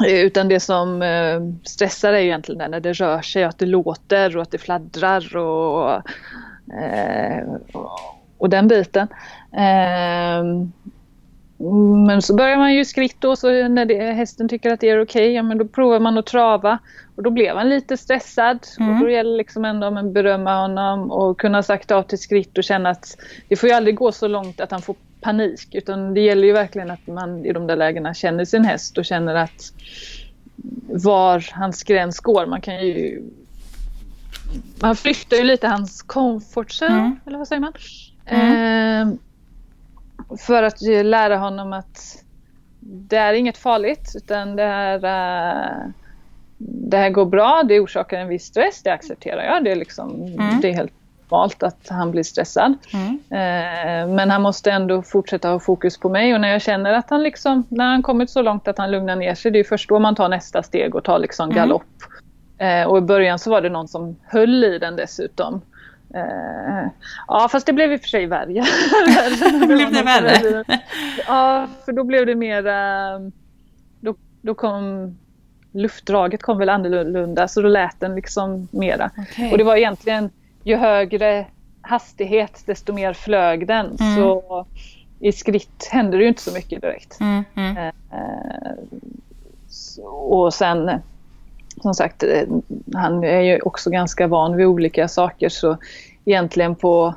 Eh, 0.07 0.21
Utan 0.21 0.49
det 0.49 0.61
som 0.61 1.03
eh, 1.03 1.41
stressar 1.65 2.13
är 2.13 2.19
egentligen 2.19 2.71
när 2.71 2.81
det 2.81 2.93
rör 2.93 3.21
sig, 3.23 3.45
att 3.45 3.59
det 3.59 3.67
låter 3.67 4.37
och 4.37 4.43
att 4.43 4.51
det 4.51 4.59
fladdrar 4.59 5.37
och, 5.37 5.93
eh, 6.83 7.43
och- 7.73 7.99
och 8.39 8.51
den 8.51 8.69
biten. 8.69 9.09
Eh, 11.61 11.67
men 12.07 12.23
så 12.23 12.35
börjar 12.37 12.57
man 12.57 12.75
ju 12.75 12.85
skritt 12.85 13.17
då, 13.21 13.37
så 13.37 13.69
när 13.69 13.85
det, 13.85 14.13
hästen 14.13 14.49
tycker 14.49 14.73
att 14.73 14.81
det 14.81 14.89
är 14.89 15.03
okej, 15.03 15.33
ja 15.33 15.43
men 15.43 15.59
då 15.59 15.65
provar 15.65 16.01
man 16.01 16.19
att 16.19 16.27
trava. 16.27 16.79
Och 17.17 17.23
då 17.23 17.31
blev 17.31 17.57
han 17.57 17.69
lite 17.69 17.97
stressad 17.97 18.59
Mm. 18.81 18.95
och 18.95 19.01
då 19.01 19.11
gäller 19.11 19.37
liksom 19.37 19.65
ändå 19.65 19.87
att 19.87 20.13
berömma 20.13 20.61
honom 20.61 21.11
och 21.11 21.41
kunna 21.41 21.63
sakta 21.63 21.97
av 21.97 22.03
till 22.03 22.19
skritt 22.19 22.59
och 22.59 22.65
känna 22.65 22.91
att 22.91 23.17
det 23.49 23.57
får 23.57 23.69
ju 23.69 23.75
aldrig 23.75 23.97
gå 23.97 24.13
så 24.13 24.29
långt 24.29 24.61
att 24.61 24.71
han 24.71 24.83
får 24.83 24.97
panik 25.21 25.75
utan 25.75 26.15
det 26.15 26.21
gäller 26.21 26.47
ju 26.47 26.53
verkligen 26.53 26.91
att 26.91 27.07
man 27.07 27.45
i 27.47 27.53
de 27.53 27.67
där 27.67 27.77
lägena 27.77 28.15
känner 28.15 28.45
sin 28.45 28.65
häst 28.65 28.99
och 28.99 29.05
känner 29.05 29.35
att 29.35 29.73
var 30.89 31.47
hans 31.53 31.83
gräns 31.83 32.21
går. 32.21 32.47
Man 32.47 32.61
kan 32.61 32.87
ju 32.87 33.23
man 34.83 34.97
flyttar 34.97 35.37
ju 35.37 35.45
lite 35.45 35.69
hans 35.69 36.03
comfort 36.03 36.71
zone, 36.83 36.99
Mm. 36.99 37.21
eller 37.27 37.39
vad 37.39 37.49
säger 37.49 37.61
man? 37.61 37.73
Eh, 38.27 39.15
för 40.47 40.63
att 40.63 40.81
lära 41.05 41.37
honom 41.37 41.73
att 41.73 42.25
det 42.81 43.17
är 43.17 43.33
inget 43.35 43.59
farligt 43.59 44.13
utan 44.17 44.57
det 44.57 44.63
är 44.63 44.95
eh, 45.05 45.91
det 46.59 46.97
här 46.97 47.11
går 47.11 47.25
bra, 47.25 47.63
det 47.69 47.81
orsakar 47.81 48.19
en 48.19 48.29
viss 48.29 48.45
stress, 48.45 48.83
det 48.83 48.91
accepterar 48.93 49.43
jag. 49.43 49.65
Det 49.65 49.71
är, 49.71 49.77
liksom, 49.77 50.23
Mm. 50.23 50.61
det 50.61 50.69
är 50.69 50.73
helt 50.73 50.93
normalt 51.31 51.63
att 51.63 51.89
han 51.89 52.11
blir 52.11 52.23
stressad. 52.23 52.75
Mm. 52.93 53.19
Eh, 53.31 54.15
men 54.15 54.31
han 54.31 54.43
måste 54.43 54.71
ändå 54.71 55.03
fortsätta 55.03 55.49
ha 55.49 55.59
fokus 55.61 55.99
på 55.99 56.09
mig 56.09 56.35
och 56.35 56.41
när 56.41 56.49
jag 56.49 56.63
känner 56.63 56.93
att 56.93 57.11
han 57.11 57.23
liksom, 57.23 57.65
när 57.69 57.85
han 57.85 58.03
kommit 58.03 58.31
så 58.31 58.43
långt 58.43 58.69
att 58.69 58.79
han 58.79 58.91
lugnar 58.91 59.17
ner 59.17 59.35
sig, 59.35 59.51
det 59.51 59.59
är 59.59 59.65
först 59.65 59.89
då 59.89 59.99
man 59.99 60.15
tar 60.15 60.29
nästa 60.29 60.63
steg 60.63 60.95
och 60.95 61.05
tar 61.05 61.19
liksom 61.19 61.45
Mm. 61.51 61.57
galopp. 61.57 61.83
Eh, 62.59 62.85
och 62.89 62.99
i 62.99 63.01
början 63.01 63.39
så 63.39 63.51
var 63.51 63.61
det 63.61 63.69
någon 63.69 63.89
som 63.89 64.17
höll 64.25 64.65
i 64.65 64.79
den 64.79 64.97
dessutom. 64.97 65.61
Eh, 66.15 66.89
ja 67.29 67.49
fast 67.53 67.67
det 67.67 67.73
blev 67.73 67.93
i 67.93 67.97
och 67.97 68.01
för 68.01 68.09
sig 68.09 68.27
värre. 68.27 68.47
Blev 69.67 69.93
det 69.93 70.03
värre? 70.03 70.65
Ja 71.27 71.69
för 71.85 71.93
då 71.93 72.05
blev 72.05 72.27
det 72.27 72.35
mer, 72.35 72.67
eh, 72.67 73.21
då, 74.01 74.15
då 74.43 74.55
kom 74.55 75.17
luftdraget 75.73 76.43
kom 76.43 76.59
väl 76.59 76.69
annorlunda 76.69 77.49
så 77.49 77.63
då 77.63 77.69
lät 77.69 78.01
den 78.01 78.15
liksom 78.15 78.69
mera. 78.71 79.11
Okej. 79.19 79.53
Och 79.53 79.59
det 79.59 79.65
var 79.65 79.77
egentligen 79.77 80.31
ju 80.65 80.77
högre 80.77 81.47
hastighet 81.81 82.63
desto 82.67 82.93
mer 82.93 83.13
flög 83.13 83.67
den. 83.67 83.87
Mm. 84.01 84.17
Så 84.17 84.67
i 85.21 85.33
skritt 85.33 85.89
hände 85.91 86.17
det 86.17 86.23
ju 86.23 86.29
inte 86.29 86.43
så 86.43 86.53
mycket 86.53 86.81
direkt. 86.83 87.21
Mm, 87.21 87.45
mm. 87.57 87.77
Eh, 87.77 87.93
så- 89.69 90.03
och 90.07 90.55
sen 90.55 90.91
som 91.83 91.95
sagt, 91.95 92.23
eh, 92.23 92.43
han 92.95 93.25
är 93.25 93.41
ju 93.41 93.61
också 93.61 93.91
ganska 93.91 94.27
van 94.27 94.57
vid 94.57 94.67
olika 94.67 95.09
saker 95.09 95.49
så 95.49 95.77
egentligen 96.25 96.75
på 96.75 97.15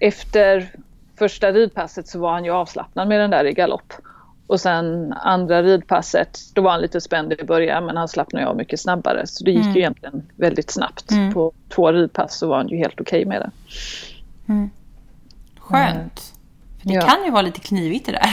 efter 0.00 0.68
första 1.18 1.52
ridpasset 1.52 2.08
så 2.08 2.18
var 2.18 2.32
han 2.32 2.44
ju 2.44 2.50
avslappnad 2.50 3.08
med 3.08 3.20
den 3.20 3.30
där 3.30 3.44
i 3.44 3.52
galopp. 3.52 3.92
Och 4.46 4.60
sen 4.60 5.12
andra 5.12 5.62
ridpasset, 5.62 6.38
då 6.54 6.62
var 6.62 6.70
han 6.70 6.80
lite 6.80 7.00
spänd 7.00 7.32
i 7.32 7.44
början 7.44 7.86
men 7.86 7.96
han 7.96 8.08
slappnade 8.08 8.46
av 8.46 8.56
mycket 8.56 8.80
snabbare. 8.80 9.26
Så 9.26 9.44
det 9.44 9.50
gick 9.50 9.62
Mm. 9.62 9.74
ju 9.74 9.80
egentligen 9.80 10.22
väldigt 10.36 10.70
snabbt. 10.70 11.10
Mm. 11.10 11.32
På 11.34 11.52
två 11.68 11.92
ridpass 11.92 12.38
så 12.38 12.46
var 12.48 12.56
han 12.56 12.68
ju 12.68 12.76
helt 12.76 13.00
okej 13.00 13.24
med 13.24 13.40
det. 13.40 13.50
Skönt. 15.58 16.32
För 16.82 16.88
det 16.88 16.94
Ja. 16.94 17.00
kan 17.00 17.24
ju 17.24 17.30
vara 17.30 17.42
lite 17.42 17.60
knivigt 17.60 18.06
det 18.06 18.12
där. 18.12 18.30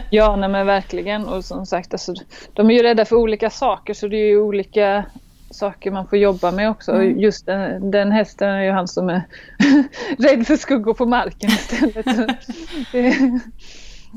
Ja, 0.10 0.36
nej 0.36 0.48
men 0.48 0.66
verkligen. 0.66 1.26
Och 1.26 1.44
som 1.44 1.66
sagt, 1.66 1.92
alltså, 1.92 2.14
de 2.52 2.70
är 2.70 2.74
ju 2.74 2.82
rädda 2.82 3.04
för 3.04 3.16
olika 3.16 3.50
saker 3.50 3.94
så 3.94 4.08
det 4.08 4.16
är 4.16 4.26
ju 4.26 4.40
olika 4.40 5.04
saker 5.50 5.90
man 5.90 6.06
får 6.08 6.18
jobba 6.18 6.50
med 6.50 6.70
också. 6.70 6.92
Mm. 6.92 7.20
Just 7.20 7.46
den, 7.46 7.90
den 7.90 8.12
hästen 8.12 8.48
är 8.48 8.62
ju 8.62 8.70
han 8.70 8.88
som 8.88 9.08
är 9.08 9.22
rädd 10.18 10.46
för 10.46 10.56
skuggor 10.56 10.94
på 10.94 11.06
marken 11.06 11.50
istället. 11.50 12.06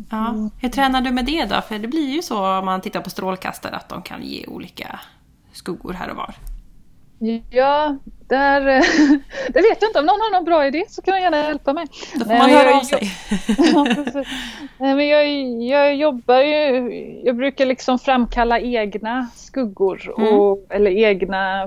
Ja. 0.09 0.49
Hur 0.61 0.70
tränar 0.70 1.01
du 1.01 1.11
med 1.11 1.26
det 1.26 1.45
då? 1.45 1.61
För 1.61 1.80
det 1.80 1.88
blir 1.88 2.09
ju 2.09 2.22
så 2.22 2.57
om 2.59 2.65
man 2.65 2.82
tittar 2.82 3.01
på 3.01 3.09
strålkastare 3.09 3.76
att 3.76 3.89
de 3.89 4.01
kan 4.01 4.24
ge 4.24 4.45
olika 4.47 4.99
skuggor 5.53 5.93
här 5.93 6.09
och 6.09 6.15
var. 6.17 6.36
Ja, 7.49 7.97
där, 8.30 8.61
det 9.53 9.61
vet 9.61 9.82
jag 9.82 9.89
inte. 9.89 9.99
Om 9.99 10.05
någon 10.05 10.20
har 10.22 10.32
någon 10.32 10.45
bra 10.45 10.67
idé 10.67 10.84
så 10.89 11.01
kan 11.01 11.11
man 11.11 11.22
gärna 11.22 11.38
hjälpa 11.38 11.74
mig. 11.74 11.86
Då 12.15 12.26
får 12.26 12.38
man 12.38 12.49
höra 12.49 12.78
av 12.78 12.82
sig. 12.82 13.11
Ja. 13.74 13.86
Nej, 14.78 14.95
men 14.95 15.07
jag, 15.07 15.28
jag 15.61 15.95
jobbar 15.95 16.41
ju, 16.41 16.91
jag 17.26 17.36
brukar 17.36 17.65
liksom 17.65 17.99
framkalla 17.99 18.59
egna 18.59 19.28
skuggor 19.36 20.09
och, 20.09 20.65
eller 20.70 20.91
egna, 20.91 21.63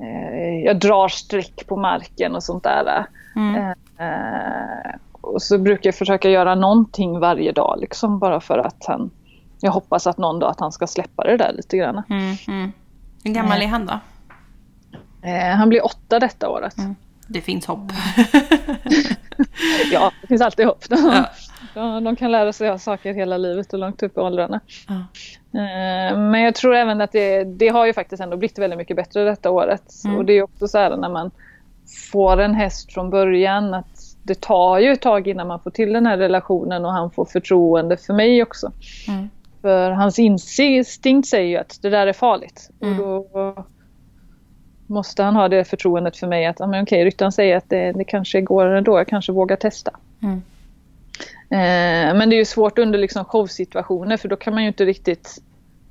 eh, 0.00 0.64
jag 0.64 0.78
drar 0.78 1.08
streck 1.08 1.66
på 1.66 1.76
marken 1.76 2.34
och 2.34 2.42
sånt 2.42 2.64
där. 2.64 3.06
Mm. 3.36 3.74
Eh, 3.98 4.94
och 5.20 5.42
så 5.42 5.58
brukar 5.58 5.88
jag 5.88 5.94
försöka 5.94 6.30
göra 6.30 6.54
någonting 6.54 7.18
varje 7.18 7.52
dag 7.52 7.78
liksom 7.80 8.18
bara 8.18 8.40
för 8.40 8.58
att 8.58 8.84
han, 8.86 9.10
jag 9.60 9.72
hoppas 9.72 10.06
att 10.06 10.18
någon 10.18 10.38
dag 10.38 10.50
att 10.50 10.60
han 10.60 10.72
ska 10.72 10.86
släppa 10.86 11.24
det 11.24 11.36
där 11.36 11.52
lite 11.52 11.76
grann. 11.76 12.02
Mm, 12.10 12.36
mm. 12.48 12.72
Hur 13.24 13.32
gammal 13.32 13.62
är 13.62 13.66
han 13.66 13.86
då? 13.86 14.00
Eh, 15.26 15.56
han 15.56 15.68
blir 15.68 15.84
åtta 15.84 16.18
detta 16.18 16.48
året. 16.48 16.78
Mm. 16.78 16.96
Det 17.26 17.40
finns 17.40 17.66
hopp. 17.66 17.92
Ja, 19.92 20.12
det 20.20 20.26
finns 20.26 20.42
alltid 20.42 20.66
hopp. 20.66 20.84
Ja. 20.88 21.24
De, 21.74 22.04
de 22.04 22.16
kan 22.16 22.32
lära 22.32 22.52
sig 22.52 22.68
av 22.68 22.78
saker 22.78 23.14
hela 23.14 23.36
livet 23.36 23.72
och 23.72 23.78
långt 23.78 24.02
upp 24.02 24.16
i 24.16 24.20
åldrarna. 24.20 24.60
Ja. 24.88 24.94
Eh, 25.60 26.18
Men 26.18 26.40
jag 26.40 26.54
tror 26.54 26.74
även 26.74 27.00
att 27.00 27.12
det, 27.12 27.44
det 27.44 27.68
har 27.68 27.86
ju 27.86 27.92
faktiskt 27.92 28.22
ändå 28.22 28.36
blivit 28.36 28.58
väldigt 28.58 28.78
mycket 28.78 28.96
bättre 28.96 29.24
detta 29.24 29.50
året. 29.50 29.82
Mm. 30.04 30.16
Och 30.16 30.24
det 30.24 30.32
är 30.32 30.42
också 30.42 30.68
så 30.68 30.78
här 30.78 30.96
när 30.96 31.08
man 31.08 31.30
får 32.12 32.40
en 32.40 32.54
häst 32.54 32.92
från 32.92 33.10
början 33.10 33.74
att 33.74 34.16
det 34.22 34.40
tar 34.40 34.78
ju 34.78 34.92
ett 34.92 35.02
tag 35.02 35.28
innan 35.28 35.46
man 35.46 35.60
får 35.60 35.70
till 35.70 35.92
den 35.92 36.06
här 36.06 36.16
relationen 36.18 36.84
och 36.84 36.92
han 36.92 37.10
får 37.10 37.24
förtroende 37.24 37.96
för 37.96 38.14
mig 38.14 38.42
också. 38.42 38.72
Mm. 39.08 39.28
För 39.62 39.90
hans 39.90 40.18
instinkt 40.18 41.28
säger 41.28 41.48
ju 41.48 41.56
att 41.56 41.78
det 41.82 41.90
där 41.90 42.06
är 42.06 42.12
farligt. 42.12 42.70
Mm. 42.82 43.00
Och 43.00 43.26
då 43.32 43.66
måste 44.86 45.22
han 45.22 45.36
ha 45.36 45.48
det 45.48 45.64
förtroendet 45.64 46.16
för 46.16 46.26
mig 46.26 46.46
att 46.46 46.58
men 46.58 46.82
okej, 46.82 47.04
ryttaren 47.04 47.32
säger 47.32 47.56
att 47.56 47.70
det, 47.70 47.92
det 47.92 48.04
kanske 48.04 48.40
går 48.40 48.66
ändå, 48.66 48.98
jag 48.98 49.08
kanske 49.08 49.32
vågar 49.32 49.56
testa. 49.56 49.90
Mm. 50.22 50.42
Eh, 51.50 52.18
men 52.18 52.30
det 52.30 52.36
är 52.36 52.38
ju 52.38 52.44
svårt 52.44 52.78
under 52.78 52.98
liksom 52.98 53.24
showsituationer 53.24 54.16
för 54.16 54.28
då 54.28 54.36
kan 54.36 54.54
man 54.54 54.62
ju 54.62 54.68
inte 54.68 54.84
riktigt 54.84 55.42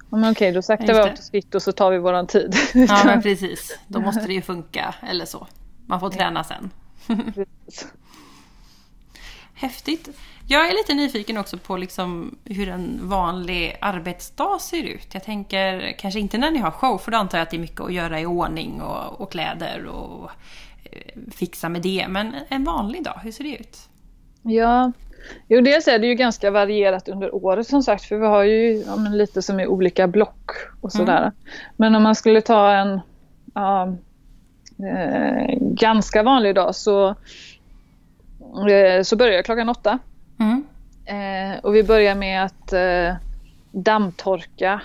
men 0.09 0.31
okej, 0.31 0.51
då 0.51 0.61
saktar 0.61 0.93
vi 0.93 0.99
av 0.99 1.07
till 1.07 1.23
skritt 1.23 1.55
och 1.55 1.61
så 1.61 1.71
tar 1.71 1.91
vi 1.91 1.97
våran 1.97 2.27
tid. 2.27 2.55
Ja 2.73 3.01
men 3.05 3.21
precis, 3.23 3.79
då 3.87 3.99
måste 3.99 4.27
det 4.27 4.33
ju 4.33 4.41
funka 4.41 4.95
eller 5.09 5.25
så. 5.25 5.47
Man 5.85 5.99
får 5.99 6.09
träna 6.09 6.43
sen. 6.43 6.69
Häftigt. 9.55 10.09
Jag 10.47 10.69
är 10.69 10.73
lite 10.73 10.93
nyfiken 10.93 11.37
också 11.37 11.57
på 11.57 11.77
liksom 11.77 12.37
hur 12.45 12.69
en 12.69 12.99
vanlig 13.01 13.77
arbetsdag 13.81 14.59
ser 14.61 14.83
ut. 14.83 15.13
Jag 15.13 15.23
tänker 15.23 15.95
kanske 15.99 16.19
inte 16.19 16.37
när 16.37 16.51
ni 16.51 16.59
har 16.59 16.71
show 16.71 16.97
för 16.97 17.11
då 17.11 17.17
antar 17.17 17.37
jag 17.37 17.43
att 17.43 17.51
det 17.51 17.57
är 17.57 17.61
mycket 17.61 17.81
att 17.81 17.93
göra 17.93 18.19
i 18.19 18.25
ordning 18.25 18.81
och, 18.81 19.21
och 19.21 19.31
kläder 19.31 19.85
och 19.85 20.31
eh, 20.91 21.21
fixa 21.31 21.69
med 21.69 21.81
det. 21.81 22.05
Men 22.09 22.35
en 22.49 22.63
vanlig 22.63 23.03
dag, 23.03 23.19
hur 23.23 23.31
ser 23.31 23.43
det 23.43 23.55
ut? 23.55 23.77
Ja, 24.41 24.91
jo 25.47 25.61
dels 25.61 25.87
är 25.87 25.99
det 25.99 26.07
ju 26.07 26.15
ganska 26.15 26.51
varierat 26.51 27.07
under 27.07 27.35
året 27.35 27.67
som 27.67 27.83
sagt 27.83 28.03
för 28.03 28.17
vi 28.17 28.25
har 28.25 28.43
ju 28.43 28.83
ja, 28.87 28.95
lite 28.95 29.41
som 29.41 29.59
är 29.59 29.67
olika 29.67 30.07
block 30.07 30.51
och 30.81 30.91
sådär. 30.91 31.21
Mm. 31.21 31.33
Men 31.75 31.95
om 31.95 32.03
man 32.03 32.15
skulle 32.15 32.41
ta 32.41 32.71
en 32.71 32.99
ja, 33.53 33.95
eh, 34.79 35.57
ganska 35.59 36.23
vanlig 36.23 36.55
dag 36.55 36.75
så, 36.75 37.15
så 39.03 39.15
börjar 39.15 39.33
jag 39.33 39.45
klockan 39.45 39.69
åtta. 39.69 39.99
Mm. 40.39 40.63
Eh, 41.05 41.59
och 41.59 41.75
vi 41.75 41.83
börjar 41.83 42.15
med 42.15 42.45
att 42.45 42.73
eh, 42.73 43.15
dammtorka 43.71 44.81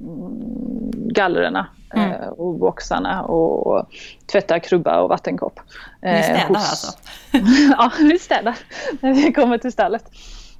mm, 0.00 0.90
gallerna 0.94 1.66
mm. 1.94 2.10
eh, 2.10 2.28
och 2.28 2.54
boxarna 2.54 3.22
och 3.22 3.86
tvätta 4.26 4.60
krubba 4.60 5.00
och 5.00 5.08
vattenkopp. 5.08 5.60
Eh, 6.02 6.12
Ni 6.12 6.22
städar 6.22 6.48
hos... 6.48 6.56
alltså? 6.56 6.92
ja, 7.78 7.92
vi 7.98 8.18
städar 8.18 8.58
när 9.00 9.14
vi 9.14 9.32
kommer 9.32 9.58
till 9.58 9.72
stallet. 9.72 10.04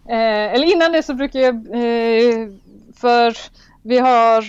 Eh, 0.09 0.55
eller 0.55 0.73
innan 0.73 0.93
det 0.93 1.03
så 1.03 1.15
brukar 1.15 1.41
jag, 1.41 1.55
eh, 1.55 2.49
för 2.95 3.37
vi 3.83 3.99
har 3.99 4.45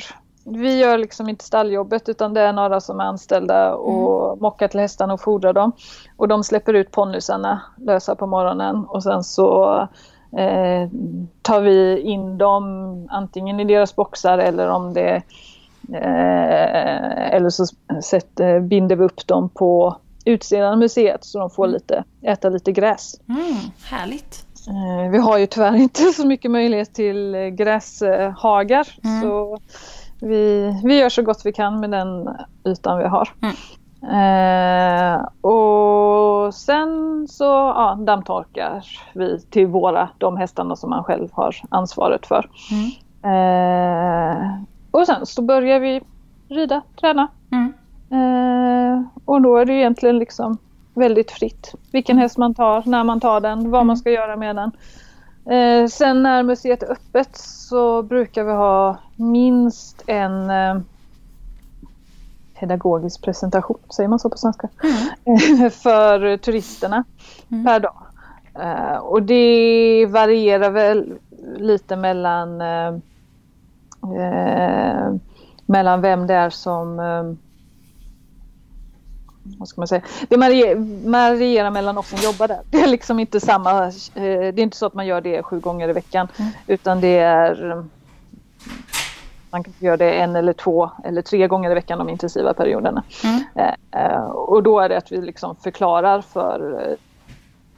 vi 0.52 0.80
gör 0.80 0.98
liksom 0.98 1.30
inte 1.30 1.46
stalljobbet 1.46 2.10
utan 2.10 2.34
det 2.34 2.42
är 2.42 2.54
några 2.54 2.82
som 2.82 3.00
är 3.00 3.04
anställda 3.04 3.74
och 3.74 4.28
mm. 4.28 4.42
mockar 4.42 4.68
till 4.68 4.80
hästarna 4.80 5.14
och 5.14 5.22
fodrar 5.22 5.54
dem. 5.54 5.72
Och 6.18 6.28
de 6.28 6.44
släpper 6.44 6.74
ut 6.74 6.92
ponnysarna 6.92 7.62
lösa 7.78 8.16
på 8.16 8.28
morgonen 8.28 8.86
och 8.86 9.04
sen 9.04 9.24
så 9.24 9.80
eh, 10.38 10.90
tar 11.42 11.62
vi 11.62 12.00
in 12.00 12.38
dem 12.38 13.08
antingen 13.12 13.60
i 13.60 13.64
deras 13.64 13.96
boxar 13.96 14.38
eller 14.38 14.68
om 14.68 14.94
det 14.94 15.22
eh, 15.94 17.34
eller 17.36 17.50
så 17.50 17.66
sätt, 18.04 18.40
eh, 18.40 18.60
binder 18.60 18.96
vi 18.96 19.04
upp 19.04 19.28
dem 19.28 19.50
på 19.50 19.98
utsidan 20.26 20.72
av 20.72 20.78
museet 20.78 21.24
så 21.24 21.40
de 21.40 21.50
får 21.50 21.66
mm. 21.66 21.74
lite, 21.74 22.04
äta 22.22 22.50
lite 22.50 22.72
gräs. 22.72 23.20
Mm, 23.30 23.56
härligt! 23.84 24.46
Eh, 24.68 25.12
vi 25.12 25.18
har 25.18 25.38
ju 25.38 25.46
tyvärr 25.46 25.76
inte 25.76 26.02
så 26.02 26.28
mycket 26.28 26.52
möjlighet 26.52 26.94
till 26.94 27.36
gräshagar 27.36 28.88
mm. 29.04 29.22
så 29.22 29.60
vi, 30.22 30.74
vi 30.84 31.00
gör 31.00 31.10
så 31.10 31.22
gott 31.22 31.42
vi 31.46 31.54
kan 31.54 31.80
med 31.80 31.92
den 31.92 32.30
ytan 32.66 32.98
vi 32.98 33.08
har. 33.08 33.30
Mm. 33.42 33.56
Eh, 34.02 35.22
och 35.42 36.54
sen 36.54 37.28
så 37.28 37.44
ja, 37.44 37.98
dammtorkar 38.02 38.86
vi 39.14 39.40
till 39.40 39.68
våra, 39.68 40.10
de 40.18 40.38
hästarna 40.38 40.76
som 40.76 40.90
man 40.90 41.04
själv 41.04 41.30
har 41.34 41.56
ansvaret 41.70 42.26
för. 42.26 42.50
Mm. 42.72 42.92
Eh, 43.24 44.62
och 44.92 45.06
sen 45.06 45.26
så 45.26 45.42
börjar 45.42 45.80
vi 45.80 46.02
rida, 46.50 46.82
träna. 47.00 47.28
Mm. 47.52 47.74
Eh, 48.12 49.04
och 49.26 49.42
då 49.42 49.58
är 49.58 49.66
det 49.66 49.74
egentligen 49.74 50.20
liksom 50.20 50.58
väldigt 50.94 51.32
fritt 51.32 51.74
vilken 51.92 52.18
häst 52.18 52.38
man 52.38 52.56
tar, 52.56 52.84
när 52.86 53.04
man 53.04 53.20
tar 53.20 53.42
den, 53.42 53.72
vad 53.72 53.86
man 53.86 53.94
mm. 53.94 53.98
ska 53.98 54.12
göra 54.12 54.36
med 54.36 54.56
den. 54.56 54.72
Eh, 55.50 55.88
sen 55.88 56.24
när 56.24 56.44
museet 56.44 56.84
är 56.84 56.92
öppet 56.92 57.36
så 57.36 58.04
brukar 58.04 58.44
vi 58.44 58.52
ha 58.52 58.98
minst 59.16 60.04
en 60.08 60.50
eh, 60.50 60.80
pedagogisk 62.60 63.22
presentation, 63.22 63.78
säger 63.96 64.10
man 64.10 64.20
så 64.20 64.30
på 64.30 64.38
svenska, 64.38 64.70
mm. 64.84 65.72
för 65.84 66.38
turisterna 66.38 67.04
mm. 67.52 67.66
per 67.66 67.80
dag. 67.80 68.04
Eh, 68.56 68.98
och 68.98 69.24
det 69.24 70.06
varierar 70.10 70.70
väl 70.70 71.14
lite 71.58 71.96
mellan 71.96 72.62
eh, 72.62 72.94
eh 74.16 75.14
mellan 75.66 76.02
vem 76.02 76.28
det 76.28 76.34
är 76.34 76.50
som 76.50 77.00
eh, 77.00 77.49
vad 79.58 79.68
ska 79.68 79.82
man 79.82 79.88
säga? 79.88 80.02
Det 80.30 80.38
varierar 80.38 81.72
mellan 81.72 81.98
oss 81.98 82.10
som 82.10 82.20
jobbar 82.20 82.48
där. 82.48 82.62
Det 82.72 82.82
är 82.82 82.88
liksom 82.88 83.20
inte 83.20 83.40
samma, 83.40 83.86
eh, 83.86 83.92
det 84.14 84.60
är 84.60 84.60
inte 84.60 84.78
så 84.78 84.86
att 84.86 84.94
man 84.94 85.08
gör 85.08 85.22
det 85.22 85.44
sju 85.44 85.60
gånger 85.60 85.90
i 85.90 85.94
veckan 85.94 86.28
mm. 86.38 86.52
utan 86.68 87.02
det 87.02 87.18
är 87.18 87.84
man 89.52 89.64
kan 89.64 89.74
göra 89.80 89.98
det 89.98 90.12
en 90.12 90.36
eller 90.36 90.54
två 90.54 90.90
eller 91.04 91.22
tre 91.22 91.48
gånger 91.48 91.72
i 91.72 91.74
veckan 91.74 92.00
de 92.00 92.10
intensiva 92.10 92.54
perioderna. 92.54 93.04
Mm. 93.24 93.44
Eh, 93.92 94.22
och 94.26 94.64
då 94.64 94.80
är 94.80 94.90
det 94.90 94.98
att 94.98 95.12
vi 95.12 95.22
liksom 95.22 95.56
förklarar 95.56 96.22
för 96.22 96.88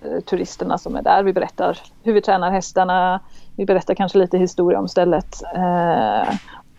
eh, 0.01 0.19
turisterna 0.19 0.77
som 0.77 0.95
är 0.95 1.01
där. 1.01 1.23
Vi 1.23 1.33
berättar 1.33 1.79
hur 2.03 2.13
vi 2.13 2.21
tränar 2.21 2.51
hästarna. 2.51 3.19
Vi 3.55 3.65
berättar 3.65 3.95
kanske 3.95 4.17
lite 4.17 4.37
historia 4.37 4.79
om 4.79 4.87
stället. 4.87 5.41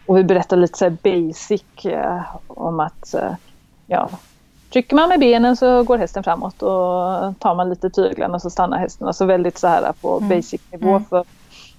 och 0.07 0.17
vi 0.17 0.25
berättar 0.25 0.57
lite 0.57 0.79
så 0.79 0.91
basic 0.91 1.65
om 2.47 2.81
att 2.81 3.15
ja, 3.87 4.09
Trycker 4.73 4.97
man 4.97 5.09
med 5.09 5.21
benen 5.21 5.57
så 5.57 5.83
går 5.83 5.99
hästen 5.99 6.23
framåt 6.23 6.63
och 6.63 7.39
tar 7.39 7.55
man 7.55 7.71
lite 7.71 7.91
tyglarna 7.91 8.41
så 8.41 8.51
stannar 8.51 8.79
hästen. 8.79 9.07
Alltså 9.07 9.25
väldigt 9.25 9.59
så 9.59 9.67
här 9.67 9.93
på 10.01 10.17
mm. 10.17 10.29
basic 10.29 10.61
nivå. 10.71 10.91
Mm. 10.91 11.05
För 11.05 11.25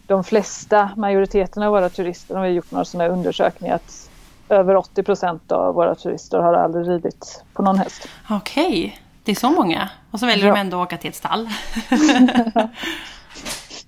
de 0.07 0.23
flesta, 0.23 0.89
majoriteten 0.97 1.63
av 1.63 1.71
våra 1.71 1.89
turister, 1.89 2.35
har 2.35 2.45
gjort 2.45 2.71
några 2.71 2.85
sådana 2.85 3.09
undersökningar 3.09 3.75
att 3.75 4.09
över 4.49 4.75
80 4.75 5.03
procent 5.03 5.51
av 5.51 5.75
våra 5.75 5.95
turister 5.95 6.39
har 6.39 6.53
aldrig 6.53 6.89
ridit 6.89 7.43
på 7.53 7.61
någon 7.63 7.77
häst. 7.77 8.07
Okej, 8.29 8.65
okay. 8.65 8.91
det 9.23 9.31
är 9.31 9.35
så 9.35 9.49
många. 9.49 9.89
Och 10.11 10.19
så 10.19 10.25
väljer 10.25 10.47
ja. 10.47 10.53
de 10.53 10.59
ändå 10.59 10.81
att 10.81 10.87
åka 10.87 10.97
till 10.97 11.09
ett 11.09 11.15
stall. 11.15 11.49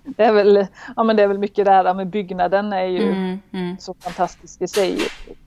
det, 0.04 0.24
är 0.24 0.32
väl, 0.32 0.68
ja, 0.96 1.04
men 1.04 1.16
det 1.16 1.24
är 1.24 1.28
väl 1.28 1.38
mycket 1.38 1.66
det 1.66 1.72
här 1.72 1.94
med 1.94 2.08
byggnaden 2.08 2.74
är 2.74 2.86
ju 2.86 3.12
mm, 3.12 3.40
mm. 3.54 3.78
så 3.80 3.96
fantastisk 4.00 4.62
i 4.62 4.68
sig. 4.68 5.00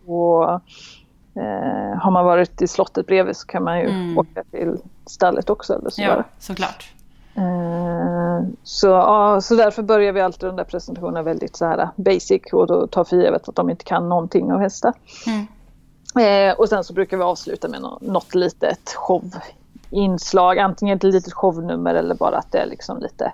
Och 0.06 0.60
Eh, 1.38 1.98
har 1.98 2.10
man 2.10 2.24
varit 2.24 2.62
i 2.62 2.66
slottet 2.66 3.06
bredvid 3.06 3.36
så 3.36 3.46
kan 3.46 3.64
man 3.64 3.78
ju 3.78 3.86
mm. 3.86 4.18
åka 4.18 4.44
till 4.50 4.76
stallet 5.06 5.50
också. 5.50 5.74
Eller 5.74 5.90
så 5.90 6.02
ja, 6.02 6.24
såklart. 6.38 6.92
Eh, 7.34 8.48
så, 8.62 8.86
ja, 8.86 9.40
så 9.40 9.54
därför 9.54 9.82
börjar 9.82 10.12
vi 10.12 10.20
alltid 10.20 10.48
den 10.48 10.56
där 10.56 10.64
presentationen 10.64 11.24
väldigt 11.24 11.56
så 11.56 11.64
här 11.64 11.88
basic 11.96 12.42
och 12.52 12.66
då 12.66 12.86
tar 12.86 13.04
för 13.04 13.16
givet 13.16 13.48
att 13.48 13.54
de 13.54 13.70
inte 13.70 13.84
kan 13.84 14.08
någonting 14.08 14.52
av 14.52 14.60
hästar. 14.60 14.92
Mm. 15.26 15.46
Eh, 16.16 16.58
och 16.58 16.68
sen 16.68 16.84
så 16.84 16.92
brukar 16.92 17.16
vi 17.16 17.22
avsluta 17.22 17.68
med 17.68 17.82
något, 17.82 18.02
något 18.02 18.34
litet 18.34 18.94
showinslag, 18.96 20.58
antingen 20.58 20.96
ett 20.96 21.02
litet 21.02 21.32
shownummer 21.32 21.94
eller 21.94 22.14
bara 22.14 22.38
att 22.38 22.52
det 22.52 22.58
är 22.58 22.66
liksom 22.66 22.98
lite 23.00 23.24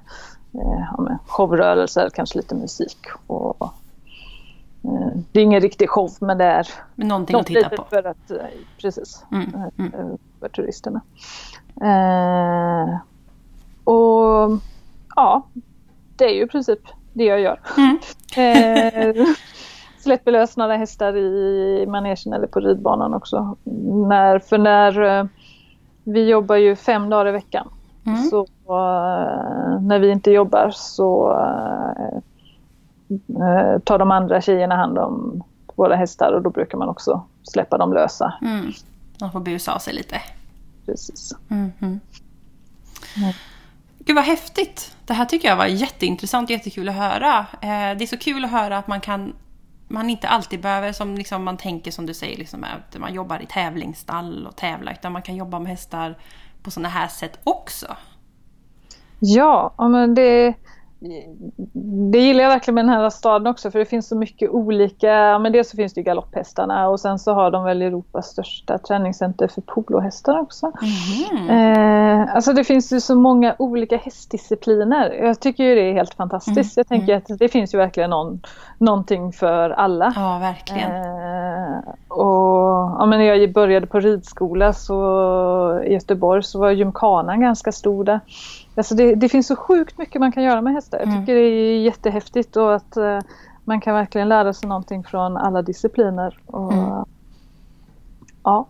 eh, 0.55 0.85
ja, 0.97 1.19
showrörelser, 1.27 2.11
kanske 2.15 2.39
lite 2.39 2.55
musik 2.55 2.99
och 3.27 3.73
det 5.33 5.41
är 5.41 5.43
ingen 5.43 5.61
riktig 5.61 5.91
show 5.91 6.11
men 6.21 6.39
det 6.39 6.45
är 6.45 6.69
men 6.95 7.09
någonting 7.09 7.37
att 7.37 7.47
titta 7.47 7.69
på. 7.69 7.85
För 7.91 8.07
att, 8.07 8.31
eh, 8.31 8.37
precis, 8.79 9.25
mm, 9.33 9.55
eh, 9.55 9.87
mm. 9.97 10.19
för 10.41 10.49
turisterna. 10.49 11.01
Eh, 11.81 12.99
och 13.85 14.51
ja, 15.17 15.43
det 16.17 16.25
är 16.25 16.35
ju 16.35 16.43
i 16.43 16.47
princip 16.47 16.81
det 17.13 17.25
jag 17.25 17.41
gör. 17.41 17.61
Mm. 17.77 17.99
eh, 19.17 19.27
några 20.57 20.77
hästar 20.77 21.17
i 21.17 21.87
manegen 21.89 22.33
eller 22.33 22.47
på 22.47 22.61
ridbanan 22.61 23.15
också. 23.15 23.57
När, 24.09 24.39
för 24.39 24.59
när 24.59 25.29
vi 26.05 26.29
jobbar 26.29 26.57
ju 26.57 26.77
fem 26.77 27.11
dagar 27.11 27.29
i 27.29 27.33
veckan. 27.33 27.69
Mm. 28.07 28.23
Så 28.23 28.47
när 29.81 29.99
vi 29.99 30.11
inte 30.11 30.31
jobbar 30.31 30.71
så 30.71 31.33
eh, 33.11 33.79
tar 33.85 33.99
de 33.99 34.11
andra 34.11 34.41
tjejerna 34.41 34.77
hand 34.77 34.99
om 34.99 35.43
våra 35.77 35.97
hästar 35.97 36.33
och 36.33 36.43
då 36.43 36.51
brukar 36.51 36.79
man 36.79 36.89
också 36.89 37.25
släppa 37.43 37.79
dem 37.79 37.93
lösa. 37.93 38.35
Mm. 38.43 38.73
De 39.19 39.33
får 39.33 39.41
busa 39.41 39.75
av 39.75 39.79
sig 39.79 39.95
lite. 39.95 40.21
Precis. 40.87 41.35
Mm 41.51 41.73
-hmm. 41.79 41.99
mm. 43.17 43.33
Gud 43.99 44.17
vad 44.17 44.25
häftigt! 44.25 44.97
Det 45.07 45.15
här 45.15 45.25
tycker 45.25 45.49
jag 45.49 45.57
var 45.57 45.67
jätteintressant 45.67 46.47
och 46.47 46.51
jättekul 46.51 46.89
att 46.89 46.95
höra. 46.95 47.39
Eh, 47.39 47.99
det 47.99 48.05
är 48.05 48.07
så 48.07 48.17
kul 48.17 48.45
att 48.45 48.51
höra 48.51 48.79
att 48.79 48.89
man 48.89 49.01
kan 49.01 49.33
man 49.89 50.11
inte 50.11 50.29
alltid 50.29 50.61
behöver, 50.61 50.93
som 50.93 51.15
liksom 51.15 51.45
man 51.45 51.57
tänker 51.57 51.91
som 51.91 52.07
du 52.07 52.15
säger, 52.15 52.37
liksom, 52.37 52.65
att 52.65 52.99
man 52.99 53.15
jobbar 53.15 53.43
i 53.43 53.47
tävlingsstall 53.47 54.47
och 54.47 54.57
tävlar, 54.57 54.93
utan 54.93 55.13
man 55.13 55.23
kan 55.23 55.37
jobba 55.37 55.59
med 55.59 55.71
hästar 55.71 56.19
på 56.63 56.71
sådana 56.71 56.89
här 56.89 57.09
sätt 57.09 57.39
också. 57.45 57.97
Ja, 59.19 59.75
men 59.79 60.15
det, 60.15 60.55
det 62.11 62.19
gillar 62.19 62.43
jag 62.43 62.51
verkligen 62.51 62.75
med 62.75 62.85
den 62.85 62.95
här 62.95 63.11
staden 63.11 63.47
också 63.47 63.71
för 63.71 63.79
det 63.79 63.85
finns 63.85 64.09
så 64.09 64.17
mycket 64.17 64.51
olika, 64.51 65.39
men 65.39 65.53
dels 65.53 65.71
så 65.71 65.77
finns 65.77 65.95
det 65.95 66.01
ju 66.01 66.05
galopphästarna 66.05 66.89
och 66.89 67.01
sen 67.01 67.19
så 67.19 67.33
har 67.33 67.51
de 67.51 67.65
väl 67.65 67.83
Europas 67.83 68.27
största 68.27 68.79
träningscenter 68.79 69.49
för 69.49 69.61
polohästar 69.61 70.41
också. 70.41 70.73
Mm. 71.41 72.21
Eh, 72.21 72.35
alltså 72.35 72.53
det 72.53 72.65
finns 72.65 72.93
ju 72.93 73.01
så 73.01 73.15
många 73.17 73.55
olika 73.59 73.97
hästdiscipliner. 73.97 75.13
Jag 75.13 75.41
tycker 75.41 75.65
ju 75.65 75.75
det 75.75 75.81
är 75.81 75.93
helt 75.93 76.15
fantastiskt. 76.15 76.57
Mm. 76.57 76.73
Jag 76.77 76.87
tänker 76.87 77.17
att 77.17 77.39
det 77.39 77.49
finns 77.49 77.75
ju 77.75 77.79
verkligen 77.79 78.11
någon, 78.11 78.41
någonting 78.79 79.33
för 79.33 79.71
alla. 79.71 80.13
Ja, 80.17 80.39
verkligen. 80.39 80.91
Eh, 80.91 81.79
och 82.09 82.95
ja, 82.99 83.07
men 83.07 83.19
när 83.19 83.27
jag 83.27 83.53
började 83.53 83.87
på 83.87 84.01
ridskola 84.01 84.73
så, 84.73 85.83
i 85.87 85.93
Göteborg 85.93 86.43
så 86.43 86.61
var 86.61 86.71
gymkanan 86.71 87.41
ganska 87.41 87.73
stor 87.73 88.05
där. 88.05 88.21
Alltså 88.75 88.95
det, 88.95 89.15
det, 89.15 89.29
finns 89.29 89.47
så 89.47 89.57
sjukt 89.57 89.99
mycket 89.99 90.21
man 90.21 90.33
kan 90.33 90.43
göra 90.43 90.63
med 90.63 90.73
hästar. 90.73 90.99
Jag 90.99 91.09
mm. 91.09 91.21
tycker 91.21 91.37
mm. 91.37 91.45
det 91.45 91.57
är 91.57 91.81
jättehäftigt 91.81 92.57
och 92.57 92.75
att 92.75 92.97
uh, 92.97 93.19
man 93.65 93.81
kan 93.81 93.95
verkligen 93.95 94.29
lära 94.29 94.53
sig 94.53 94.69
någonting 94.69 95.05
från 95.05 95.37
alla 95.37 95.63
discipliner. 95.63 96.39
Och, 96.47 96.73
mm. 96.73 97.05
Ja, 98.43 98.69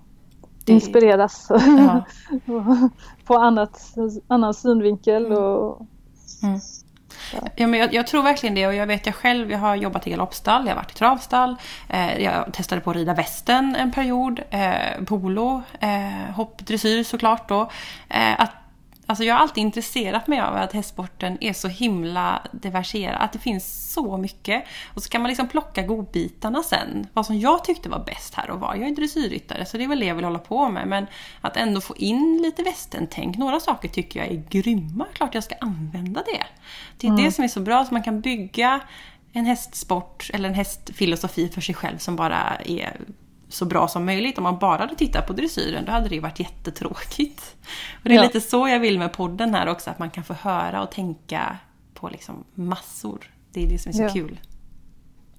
det... 0.65 0.73
inspireras. 0.73 1.47
Ja. 1.51 2.05
Få 3.25 3.39
annat, 3.39 3.95
annan 4.29 4.55
synvinkel. 4.55 5.27
Mm. 5.27 5.39
Och, 5.39 5.87
mm. 6.43 6.61
Ja, 7.57 7.67
men 7.67 7.81
jag, 7.81 7.95
jag, 7.95 8.07
tror 8.07 8.23
verkligen 8.23 8.55
det 8.55 8.67
och 8.67 8.75
jag 8.75 8.87
vet 8.87 9.07
jag 9.07 9.15
själv, 9.15 9.51
jag 9.51 9.59
har 9.59 9.75
jobbat 9.75 10.07
i 10.07 10.11
galoppstall, 10.11 10.63
jag 10.63 10.71
har 10.71 10.77
varit 10.77 10.91
i 10.91 10.95
travstall, 10.95 11.57
eh, 11.89 12.23
jag 12.23 12.53
testade 12.53 12.81
på 12.81 12.91
att 12.91 12.97
rida 12.97 13.15
västen 13.15 13.77
en 13.77 13.93
period, 13.93 14.41
eh, 14.51 15.05
polo, 15.07 15.63
eh, 15.81 16.35
hoppdressyr 16.35 17.03
såklart 17.03 17.49
då. 17.49 17.61
Eh, 18.09 18.41
att 18.41 18.51
Alltså 19.07 19.25
jag 19.25 19.35
har 19.35 19.41
alltid 19.41 19.63
intresserat 19.63 20.27
mig 20.27 20.41
av 20.41 20.57
att 20.57 20.73
hästsporten 20.73 21.39
är 21.41 21.53
så 21.53 21.69
himla 21.69 22.43
diversifierad. 22.53 23.23
Att 23.23 23.33
det 23.33 23.39
finns 23.39 23.93
så 23.93 24.17
mycket. 24.17 24.65
Och 24.95 25.03
så 25.03 25.09
kan 25.09 25.23
man 25.23 25.29
liksom 25.29 25.49
plocka 25.49 25.83
godbitarna 25.83 26.63
sen. 26.63 27.07
Vad 27.13 27.27
som 27.27 27.39
jag 27.39 27.65
tyckte 27.65 27.89
var 27.89 28.05
bäst 28.05 28.35
här 28.35 28.51
och 28.51 28.61
var. 28.61 28.75
Jag 28.75 28.89
är 28.89 28.95
dressyrryttare 28.95 29.67
så 29.67 29.77
det 29.77 29.85
är 29.85 29.89
väl 29.89 30.01
det 30.01 30.07
jag 30.07 30.15
vill 30.15 30.25
hålla 30.25 30.39
på 30.39 30.69
med. 30.69 30.89
Men 30.89 31.07
att 31.41 31.57
ändå 31.57 31.81
få 31.81 31.97
in 31.97 32.41
lite 32.43 32.63
västern-tänk. 32.63 33.37
Några 33.37 33.61
saker 33.61 33.89
tycker 33.89 34.21
jag 34.21 34.29
är 34.29 34.43
grymma. 34.51 35.07
Klart 35.13 35.35
jag 35.35 35.45
ska 35.45 35.55
använda 35.61 36.23
det. 36.27 36.45
Det 36.99 37.07
är 37.07 37.11
mm. 37.11 37.25
det 37.25 37.33
som 37.33 37.45
är 37.45 37.49
så 37.49 37.61
bra. 37.61 37.85
Så 37.85 37.95
man 37.95 38.03
kan 38.03 38.21
bygga 38.21 38.81
en 39.33 39.47
hästsport 39.47 40.31
eller 40.35 40.49
en 40.49 40.55
hästfilosofi 40.55 41.49
för 41.49 41.61
sig 41.61 41.75
själv 41.75 41.99
som 41.99 42.17
bara 42.17 42.57
är 42.65 42.97
så 43.55 43.65
bra 43.65 43.89
som 43.89 44.05
möjligt. 44.05 44.39
Om 44.39 44.45
man 44.45 44.59
bara 44.59 44.79
hade 44.79 44.95
tittat 44.95 45.27
på 45.27 45.33
dressyren 45.33 45.85
då 45.85 45.93
hade 45.93 46.09
det 46.09 46.15
ju 46.15 46.21
varit 46.21 46.41
jättetråkigt. 46.41 47.57
Och 47.95 48.09
det 48.09 48.11
är 48.11 48.17
ja. 48.17 48.23
lite 48.23 48.41
så 48.41 48.69
jag 48.69 48.81
vill 48.81 48.99
med 48.99 49.13
podden 49.13 49.55
här 49.55 49.69
också, 49.69 49.91
att 49.91 49.99
man 49.99 50.11
kan 50.11 50.25
få 50.25 50.35
höra 50.35 50.83
och 50.83 50.91
tänka 50.91 51.57
på 51.95 52.09
liksom 52.09 52.45
massor. 52.55 53.19
Det 53.53 53.65
är 53.65 53.69
det 53.69 53.79
som 53.79 53.91
är 53.91 53.93
så 53.93 54.03
ja. 54.03 54.09
kul. 54.09 54.41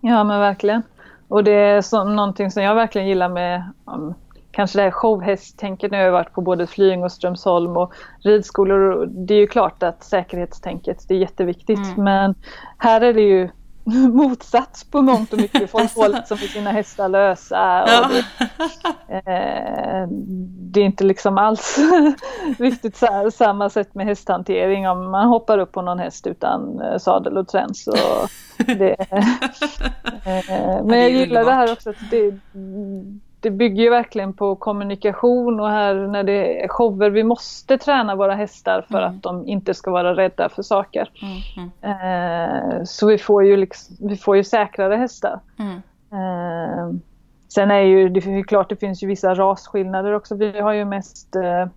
Ja 0.01 0.24
men 0.24 0.39
verkligen. 0.39 0.82
Och 1.28 1.43
det 1.43 1.51
är 1.51 1.82
som, 1.82 2.16
någonting 2.16 2.51
som 2.51 2.63
jag 2.63 2.76
verkligen 2.76 3.07
gillar 3.07 3.30
med 3.30 3.72
um, 3.86 4.13
kanske 4.51 4.78
det 4.78 4.84
här 4.84 4.91
showhästtänket. 4.91 5.91
Nu 5.91 5.97
har 5.97 6.03
jag 6.03 6.11
varit 6.11 6.34
på 6.34 6.41
både 6.41 6.68
Flying 6.68 7.03
och 7.03 7.11
Strömsholm 7.11 7.78
och 7.78 7.93
ridskolor. 8.24 9.05
Det 9.05 9.34
är 9.34 9.39
ju 9.39 9.47
klart 9.47 9.84
att 9.84 10.03
säkerhetstänket 10.03 11.05
det 11.07 11.13
är 11.13 11.20
jätteviktigt. 11.20 11.80
Mm. 11.80 12.03
Men 12.03 12.36
här 12.78 13.01
är 13.01 13.13
det 13.13 13.22
ju 13.22 13.49
motsats 14.13 14.83
på 14.83 15.01
mångt 15.01 15.33
och 15.33 15.39
mycket. 15.39 15.71
Folk 15.71 15.91
får 15.91 16.09
liksom 16.09 16.38
för 16.38 16.47
sina 16.47 16.71
hästar 16.71 17.09
lösa. 17.09 17.83
Ja. 17.88 18.09
Det, 18.09 18.25
eh, 19.15 20.07
det, 20.71 20.79
är 20.79 20.86
inte 20.86 21.03
liksom 21.03 21.38
alls 21.38 21.77
riktigt 22.59 22.97
så 22.97 23.31
samma 23.33 23.69
sätt 23.69 23.95
med 23.95 24.05
hästhantering 24.05 24.89
om 24.89 25.11
man 25.11 25.27
hoppar 25.27 25.57
upp 25.57 25.71
på 25.71 25.81
någon 25.81 25.99
häst 25.99 26.27
utan 26.27 26.81
eh, 26.81 26.97
sadel 26.97 27.38
och 27.38 27.47
träns. 27.47 27.88
Och 27.88 28.29
det, 28.57 28.95
eh, 30.25 30.83
men 30.86 30.99
jag 30.99 31.11
gillar 31.11 31.45
det 31.45 31.51
här 31.51 31.71
också 31.71 31.89
att 31.89 32.11
det, 32.11 32.39
det 33.46 33.52
bygger 33.52 33.84
ju 33.84 33.89
verkligen 33.89 34.34
på 34.34 34.56
kommunikation 34.56 35.60
och 35.60 35.70
här 35.70 35.96
när 35.96 36.24
det 36.24 36.64
är 36.64 36.68
shower, 36.68 37.10
vi 37.10 37.24
måste 37.24 37.78
träna 37.78 38.16
våra 38.16 38.36
hästar 38.36 38.86
för 38.91 38.98
mm. 38.98 39.10
att 39.10 39.24
de 39.24 39.48
inte 39.48 39.74
ska 39.74 39.91
vara 39.91 40.16
rädda 40.16 40.50
för 40.50 40.62
saker. 40.62 41.10
Mm. 41.22 41.72
Eh, 41.82 42.84
så 42.84 43.08
vi 43.08 43.18
får, 43.18 43.46
ju 43.46 43.58
liksom, 43.58 43.96
vi 44.10 44.18
får 44.18 44.38
ju 44.38 44.43
säkrare 44.43 44.96
hästar. 44.96 45.39
Mm. 45.60 45.76
Eh, 46.12 46.96
sen 47.48 47.72
är 47.72 47.80
ju 47.80 48.10
det 48.10 48.20
är 48.20 48.43
klart 48.43 48.70
det 48.70 48.76
finns 48.76 49.04
ju 49.04 49.08
vissa 49.08 49.34
rasskillnader 49.34 50.14
också. 50.14 50.36
Vi 50.36 50.60
har 50.60 50.74
ju 50.74 50.86
mest 50.86 51.36
eh, 51.36 51.68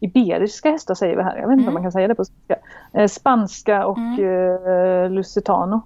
iberiska 0.00 0.70
hästar 0.70 0.94
säger 0.94 1.16
vi 1.16 1.22
här. 1.22 1.36
Jag 1.36 1.48
vet 1.48 1.52
inte 1.52 1.62
om 1.62 1.68
mm. 1.68 1.74
man 1.74 1.82
kan 1.82 1.92
säga 1.92 2.08
det 2.08 2.14
på 2.14 2.24
spanska. 2.24 2.56
Eh, 2.92 3.06
spanska 3.06 3.86
och 3.86 3.98
mm. 3.98 5.04
eh, 5.04 5.10
lusitano. 5.10 5.82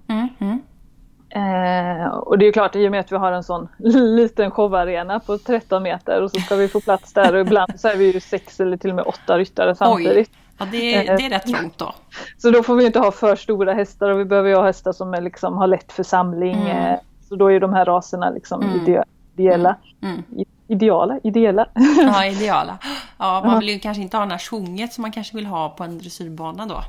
Eh, 1.29 2.07
och 2.07 2.37
det 2.37 2.47
är 2.47 2.51
klart, 2.51 2.75
i 2.75 2.87
och 2.87 2.91
med 2.91 2.99
att 2.99 3.11
vi 3.11 3.15
har 3.15 3.31
en 3.31 3.43
sån 3.43 3.67
liten 4.15 4.51
showarena 4.51 5.19
på 5.19 5.37
13 5.37 5.83
meter 5.83 6.21
och 6.21 6.31
så 6.31 6.39
ska 6.39 6.55
vi 6.55 6.67
få 6.67 6.81
plats 6.81 7.13
där 7.13 7.33
och 7.35 7.41
ibland 7.41 7.79
så 7.79 7.87
är 7.87 7.97
vi 7.97 8.11
ju 8.11 8.19
sex 8.19 8.59
eller 8.59 8.77
till 8.77 8.89
och 8.89 8.95
med 8.95 9.05
åtta 9.05 9.37
ryttare 9.37 9.75
samtidigt. 9.75 10.29
Oj. 10.31 10.39
Ja, 10.57 10.65
det, 10.71 10.95
är, 10.95 11.17
det 11.17 11.25
är 11.25 11.29
rätt 11.29 11.47
trångt 11.47 11.77
då. 11.77 11.93
Så 12.37 12.51
då 12.51 12.63
får 12.63 12.75
vi 12.75 12.85
inte 12.85 12.99
ha 12.99 13.11
för 13.11 13.35
stora 13.35 13.73
hästar 13.73 14.09
och 14.09 14.19
vi 14.19 14.25
behöver 14.25 14.49
ju 14.49 14.55
ha 14.55 14.65
hästar 14.65 14.91
som 14.91 15.13
är 15.13 15.21
liksom, 15.21 15.57
har 15.57 15.67
lätt 15.67 15.91
för 15.91 16.03
samling. 16.03 16.61
Mm. 16.61 16.93
Eh, 16.93 16.99
så 17.29 17.35
då 17.35 17.51
är 17.51 17.59
de 17.59 17.73
här 17.73 17.85
raserna 17.85 18.29
liksom 18.29 18.61
mm. 18.61 19.03
ideella. 19.35 19.75
Mm. 20.01 20.23
mm. 20.31 20.45
Ideala, 20.67 21.19
ideella. 21.23 21.67
Ja, 21.97 22.25
ideala. 22.31 22.77
Ja, 23.17 23.43
man 23.45 23.59
vill 23.59 23.69
ju 23.69 23.79
kanske 23.79 24.01
inte 24.01 24.17
ha 24.17 24.21
den 24.21 24.31
här 24.31 24.37
sjunget 24.37 24.93
som 24.93 25.01
man 25.01 25.11
kanske 25.11 25.35
vill 25.35 25.45
ha 25.45 25.69
på 25.69 25.83
en 25.83 25.97
dressyrbana 25.97 26.65
då. 26.65 26.81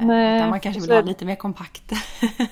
Eh, 0.00 0.06
Nej, 0.06 0.36
utan 0.36 0.50
man 0.50 0.60
kanske 0.60 0.80
vill 0.80 0.92
ha 0.92 1.00
lite 1.00 1.24
mer 1.24 1.34
kompakt. 1.34 1.92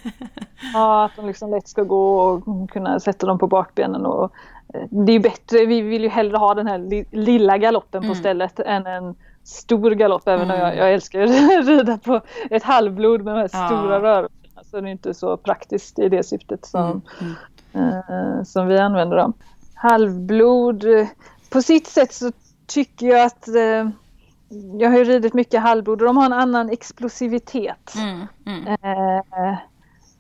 ja, 0.75 1.05
att 1.05 1.17
de 1.17 1.27
liksom 1.27 1.51
lätt 1.51 1.69
ska 1.69 1.83
gå 1.83 2.21
och 2.21 2.71
kunna 2.71 3.01
sätta 3.01 3.27
dem 3.27 3.39
på 3.39 3.47
bakbenen. 3.47 4.07
Och, 4.07 4.33
eh, 4.75 4.83
det 4.91 5.13
är 5.13 5.21
bättre, 5.21 5.67
vi 5.67 5.81
vill 5.81 6.03
ju 6.03 6.09
hellre 6.09 6.37
ha 6.37 6.55
den 6.55 6.67
här 6.67 7.07
lilla 7.17 7.59
galoppen 7.59 8.03
mm. 8.03 8.15
på 8.15 8.21
stället 8.21 8.61
än 8.61 8.87
en 8.87 9.15
stor 9.45 9.91
galopp. 9.91 10.29
Även 10.29 10.51
mm. 10.51 10.55
om 10.55 10.61
jag, 10.61 10.77
jag 10.77 10.93
älskar 10.93 11.23
att 11.23 11.31
rida 11.67 11.99
på 11.99 12.21
ett 12.51 12.63
halvblod 12.63 13.25
med 13.25 13.35
de 13.35 13.39
här 13.39 13.51
ja. 13.53 13.67
stora 13.67 14.03
rörelserna. 14.03 14.39
Så 14.71 14.81
det 14.81 14.89
är 14.89 14.93
inte 14.93 15.15
så 15.15 15.37
praktiskt 15.37 15.99
i 15.99 16.09
det 16.09 16.23
syftet 16.23 16.67
som, 16.67 17.03
mm. 17.21 17.93
Eh, 18.09 18.43
som 18.45 18.67
vi 18.67 18.79
använder 18.79 19.17
dem. 19.17 19.33
Halvblod, 19.75 20.85
eh, 20.85 21.07
på 21.51 21.63
sitt 21.63 21.87
sätt 21.87 22.13
så 22.13 22.33
tycker 22.67 23.07
jag 23.07 23.27
att 23.27 23.49
eh, 23.49 23.89
jag 24.79 24.91
har 24.91 24.99
ju 24.99 25.05
ridit 25.05 25.35
mycket 25.35 25.63
halvblod 25.63 26.01
och 26.01 26.07
de 26.07 26.17
har 26.17 26.27
en 26.27 26.33
annan 26.33 26.71
explosivitet. 26.71 27.95
Mm, 27.97 28.27
mm. 28.47 28.67
Eh, 28.67 29.57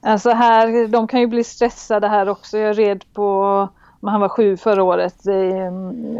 alltså 0.01 0.31
här, 0.31 0.89
de 0.89 1.07
kan 1.07 1.21
ju 1.21 1.27
bli 1.27 1.45
stressade 1.45 2.09
här 2.09 2.29
också. 2.29 2.59
Jag 2.59 2.79
red 2.79 3.05
på, 3.13 3.69
han 4.03 4.21
var 4.21 4.29
sju 4.29 4.57
förra 4.57 4.83
året, 4.83 5.27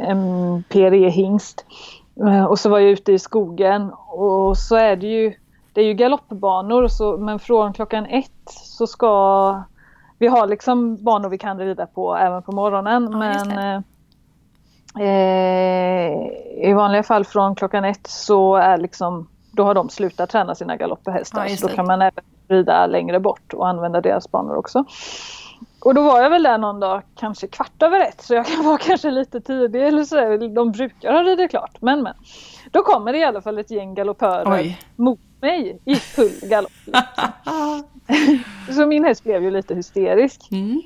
en 0.01 0.65
PRE-hingst. 0.69 1.65
Eh, 2.21 2.45
och 2.45 2.59
så 2.59 2.69
var 2.69 2.79
jag 2.79 2.91
ute 2.91 3.13
i 3.13 3.19
skogen 3.19 3.93
och 4.09 4.59
så 4.59 4.77
är 4.77 4.97
det 4.97 5.07
ju, 5.07 5.35
det 5.73 5.81
är 5.81 5.85
ju 5.85 5.95
galoppbanor 5.95 6.89
så, 6.89 7.17
men 7.17 7.39
från 7.39 7.73
klockan 7.73 8.07
ett 8.07 8.31
så 8.47 8.87
ska 8.87 9.63
vi 10.19 10.29
ha 10.29 10.45
liksom 10.45 11.05
banor 11.05 11.29
vi 11.29 11.39
kan 11.39 11.59
rida 11.59 11.87
på 11.87 12.17
även 12.17 12.43
på 12.43 12.53
morgonen. 12.53 13.09
Ja, 13.13 13.19
men 13.19 13.59
Eh, 13.59 13.81
I 16.63 16.73
vanliga 16.73 17.03
fall 17.03 17.25
från 17.25 17.55
klockan 17.55 17.85
ett 17.85 18.07
så 18.07 18.57
är 18.57 18.79
liksom, 18.79 19.29
då 19.51 19.65
har 19.65 19.75
de 19.75 19.89
slutat 19.89 20.31
träna 20.31 20.55
sina 20.55 20.77
galopphästar. 20.77 21.47
Ja, 21.47 21.57
så 21.57 21.69
då 21.69 21.75
kan 21.75 21.87
man 21.87 22.03
även 22.03 22.25
rida 22.49 22.87
längre 22.87 23.21
bort 23.21 23.55
och 23.55 23.69
använda 23.69 24.01
deras 24.01 24.31
banor 24.31 24.57
också. 24.57 24.85
Och 25.81 25.95
då 25.95 26.03
var 26.03 26.23
jag 26.23 26.31
väl 26.31 26.43
där 26.43 26.59
någon 26.59 26.81
dag, 26.81 27.03
kanske 27.17 27.47
kvart 27.47 27.83
över 27.83 28.01
ett, 28.01 28.23
så 28.23 28.35
jag 28.35 28.47
kan 28.47 28.65
vara 28.65 28.79
kanske 28.81 29.11
lite 29.11 29.41
tidig 29.41 29.87
eller 29.87 30.05
så. 30.05 30.37
De 30.55 30.73
brukar 30.73 31.13
ha 31.13 31.23
ridit 31.23 31.51
klart, 31.51 31.77
men 31.81 32.03
men. 32.03 32.15
Då 32.71 32.83
kommer 32.83 33.13
det 33.13 33.19
i 33.19 33.25
alla 33.25 33.43
fall 33.43 33.59
ett 33.59 33.71
gäng 33.71 33.95
galoppörer 33.95 34.53
Oj. 34.53 34.79
mot 34.97 35.21
mig 35.41 35.79
i 35.85 35.95
full 35.95 36.41
galopp. 36.43 36.73
Så 38.71 38.87
min 38.87 39.05
häst 39.05 39.25
blev 39.25 39.43
ju 39.43 39.51
lite 39.51 39.75
hysterisk. 39.75 40.49
Mm. 40.51 40.83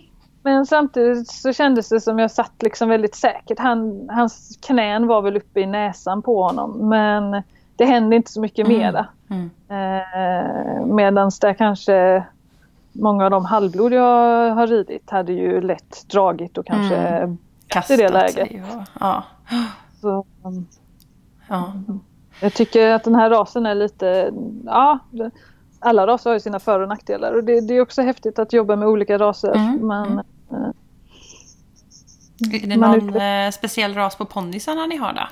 Men 0.46 0.66
samtidigt 0.66 1.28
så 1.28 1.52
kändes 1.52 1.88
det 1.88 2.00
som 2.00 2.18
jag 2.18 2.30
satt 2.30 2.62
liksom 2.62 2.88
väldigt 2.88 3.14
säkert. 3.14 3.58
Han, 3.58 4.08
hans 4.10 4.58
knän 4.66 5.06
var 5.06 5.22
väl 5.22 5.36
uppe 5.36 5.60
i 5.60 5.66
näsan 5.66 6.22
på 6.22 6.42
honom 6.42 6.88
men 6.88 7.42
det 7.76 7.84
hände 7.84 8.16
inte 8.16 8.32
så 8.32 8.40
mycket 8.40 8.66
mm. 8.66 8.78
mera. 8.78 9.06
Mm. 9.30 9.50
Eh, 9.68 10.86
Medan 10.86 11.30
det 11.40 11.54
kanske 11.54 12.24
många 12.92 13.24
av 13.24 13.30
de 13.30 13.44
halvblod 13.44 13.92
jag 13.92 14.54
har 14.54 14.66
ridit 14.66 15.10
hade 15.10 15.32
ju 15.32 15.60
lätt 15.60 16.08
dragit 16.08 16.58
och 16.58 16.66
kanske 16.66 16.96
mm. 16.96 17.38
kastat 17.66 17.98
i 17.98 18.02
det 18.02 18.08
läget. 18.08 18.34
Sig, 18.34 18.62
ja. 19.00 19.22
Så, 20.00 20.26
ja. 21.48 21.72
Jag 22.40 22.54
tycker 22.54 22.90
att 22.90 23.04
den 23.04 23.14
här 23.14 23.30
rasen 23.30 23.66
är 23.66 23.74
lite, 23.74 24.32
ja, 24.64 24.98
alla 25.80 26.06
raser 26.06 26.30
har 26.30 26.34
ju 26.34 26.40
sina 26.40 26.58
för 26.58 26.80
och 26.80 26.88
nackdelar 26.88 27.32
och 27.32 27.44
det, 27.44 27.60
det 27.60 27.76
är 27.76 27.80
också 27.80 28.02
häftigt 28.02 28.38
att 28.38 28.52
jobba 28.52 28.76
med 28.76 28.88
olika 28.88 29.18
raser. 29.18 29.54
Mm. 29.54 29.86
Men, 29.86 30.06
mm. 30.06 30.24
Är 32.52 32.66
det 32.66 32.76
någon 32.76 33.08
ut... 33.08 33.22
Eh, 33.22 33.58
speciell 33.58 33.94
ras 33.94 34.16
på 34.16 34.24
ponnysarna 34.24 34.86
ni 34.86 34.96
har 34.96 35.12
då? 35.12 35.28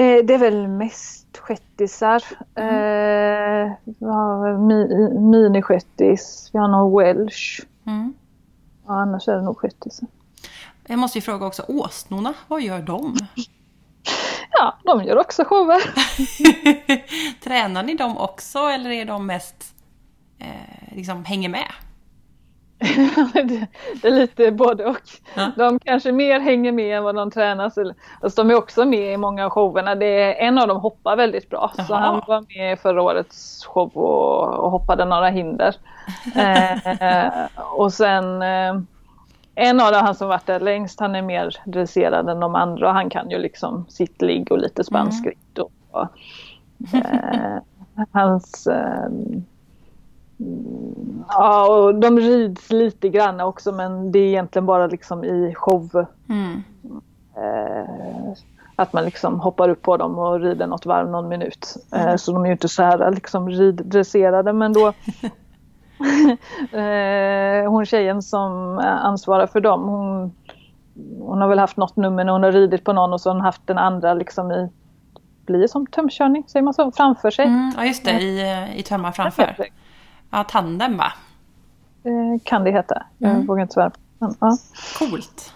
Eh, 0.00 0.24
det 0.24 0.34
är 0.34 0.38
väl 0.38 0.68
mest 0.68 1.38
shettisar. 1.38 2.24
Mm. 2.54 2.74
Eh, 2.74 3.72
vi 3.84 4.06
har 4.06 4.58
mi, 4.58 5.10
minishettis, 5.20 6.50
vi 6.52 6.58
har 6.58 6.68
någon 6.68 6.98
welsh. 6.98 7.60
Mm. 7.86 8.14
Ja, 8.86 8.92
annars 9.00 9.28
är 9.28 9.36
det 9.36 9.42
nog 9.42 9.58
shettisar. 9.58 10.08
Jag 10.86 10.98
måste 10.98 11.18
ju 11.18 11.22
fråga 11.22 11.46
också, 11.46 11.64
åsnorna, 11.68 12.34
vad 12.48 12.62
gör 12.62 12.82
de? 12.82 13.16
Ja, 14.54 14.78
de 14.84 15.04
gör 15.04 15.18
också 15.18 15.44
shower. 15.44 15.80
Tränar 17.44 17.82
ni 17.82 17.94
dem 17.94 18.18
också 18.18 18.58
eller 18.58 18.90
är 18.90 19.04
de 19.04 19.26
mest 19.26 19.74
eh, 20.38 20.96
liksom 20.96 21.24
hänger 21.24 21.48
med? 21.48 21.68
det, 23.34 23.66
det, 24.02 24.08
är 24.08 24.10
lite 24.10 24.50
både 24.50 24.84
och. 24.84 24.96
Ja. 25.34 25.50
De 25.56 25.78
kanske 25.78 26.12
mer 26.12 26.40
hänger 26.40 26.72
med 26.72 26.96
än 26.96 27.04
vad 27.04 27.14
de 27.14 27.30
tränas. 27.30 27.78
Alltså 28.20 28.42
de 28.42 28.50
är 28.50 28.54
också 28.54 28.84
med 28.84 29.12
i 29.12 29.16
många 29.16 29.44
av 29.44 29.50
showerna. 29.50 29.94
Det 29.94 30.06
är, 30.06 30.46
en 30.46 30.58
av 30.58 30.68
dem 30.68 30.80
hoppar 30.80 31.16
väldigt 31.16 31.50
bra. 31.50 31.72
Jaha. 31.76 31.86
Så 31.86 31.94
han 31.94 32.22
var 32.26 32.44
med 32.56 32.72
i 32.72 32.76
förra 32.76 33.02
årets 33.02 33.64
show 33.64 33.96
och, 33.96 34.64
och 34.64 34.70
hoppade 34.70 35.04
några 35.04 35.28
hinder. 35.28 35.76
eh, 36.36 37.46
och 37.56 37.92
sen 37.92 38.42
eh, 38.42 38.74
en 39.54 39.80
av 39.80 39.92
dem, 39.92 40.04
han 40.04 40.14
som 40.14 40.28
varit 40.28 40.46
där 40.46 40.60
längst, 40.60 41.00
han 41.00 41.14
är 41.14 41.22
mer 41.22 41.56
dresserad 41.64 42.28
än 42.28 42.40
de 42.40 42.54
andra. 42.54 42.88
Och 42.88 42.94
han 42.94 43.10
kan 43.10 43.30
ju 43.30 43.38
liksom 43.38 43.86
sitt 43.88 44.22
ligg 44.22 44.52
och 44.52 44.58
lite 44.58 44.84
spansk 44.84 45.24
mm. 45.24 45.36
och, 45.58 45.72
och 45.90 46.08
eh, 46.94 47.58
hans 48.12 48.66
eh, 48.66 49.08
Ja, 51.28 51.68
och 51.68 51.94
de 51.94 52.18
rids 52.18 52.70
lite 52.70 53.08
grann 53.08 53.40
också 53.40 53.72
men 53.72 54.12
det 54.12 54.18
är 54.18 54.26
egentligen 54.26 54.66
bara 54.66 54.86
liksom 54.86 55.24
i 55.24 55.54
show. 55.54 56.06
Mm. 56.28 56.62
Eh, 57.36 58.32
att 58.76 58.92
man 58.92 59.04
liksom 59.04 59.40
hoppar 59.40 59.68
upp 59.68 59.82
på 59.82 59.96
dem 59.96 60.18
och 60.18 60.40
rider 60.40 60.66
något 60.66 60.86
varv 60.86 61.10
någon 61.10 61.28
minut. 61.28 61.76
Eh, 61.92 62.02
mm. 62.02 62.18
så 62.18 62.32
de 62.32 62.42
är 62.42 62.46
ju 62.46 62.52
inte 62.52 62.68
så 62.68 62.82
här 62.82 63.10
liksom 63.10 63.50
riddresserade 63.50 64.52
men 64.52 64.72
då 64.72 64.86
eh, 66.78 67.70
hon 67.70 67.86
tjejen 67.86 68.22
som 68.22 68.78
ansvarar 68.78 69.46
för 69.46 69.60
dem 69.60 69.88
hon, 69.88 70.32
hon 71.20 71.40
har 71.40 71.48
väl 71.48 71.58
haft 71.58 71.76
något 71.76 71.96
nummer 71.96 72.24
när 72.24 72.32
hon 72.32 72.42
har 72.42 72.52
ridit 72.52 72.84
på 72.84 72.92
någon 72.92 73.12
och 73.12 73.20
så 73.20 73.30
har 73.30 73.34
hon 73.34 73.44
haft 73.44 73.66
den 73.66 73.78
andra 73.78 74.14
liksom 74.14 74.52
i 74.52 74.68
blir 75.46 75.66
som 75.66 75.86
tömkörning, 75.86 76.44
säger 76.48 76.62
man 76.62 76.74
så, 76.74 76.92
framför 76.92 77.30
sig. 77.30 77.44
Mm, 77.44 77.72
ja 77.76 77.84
just 77.84 78.04
det, 78.04 78.20
i, 78.20 78.66
i 78.76 78.82
tömma 78.82 79.12
framför. 79.12 79.56
Ja, 80.32 80.44
tandem 80.44 80.96
va? 80.96 81.12
Eh, 82.04 82.42
kan 82.44 82.64
det 82.64 82.70
heta. 82.70 83.02
Jag 83.18 83.30
mm. 83.30 83.46
vågar 83.46 83.62
inte 83.62 83.74
svära 83.74 83.90
på 83.90 83.98
men, 84.18 84.34
ja. 84.40 84.56
Coolt. 84.98 85.54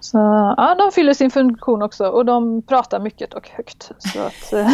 Så 0.00 0.18
ja, 0.56 0.74
de 0.78 0.92
fyller 0.92 1.14
sin 1.14 1.30
funktion 1.30 1.82
också 1.82 2.08
och 2.08 2.24
de 2.24 2.62
pratar 2.62 3.00
mycket 3.00 3.34
och 3.34 3.48
högt. 3.48 3.90
Så 3.98 4.20
att 4.22 4.52
eh, 4.52 4.64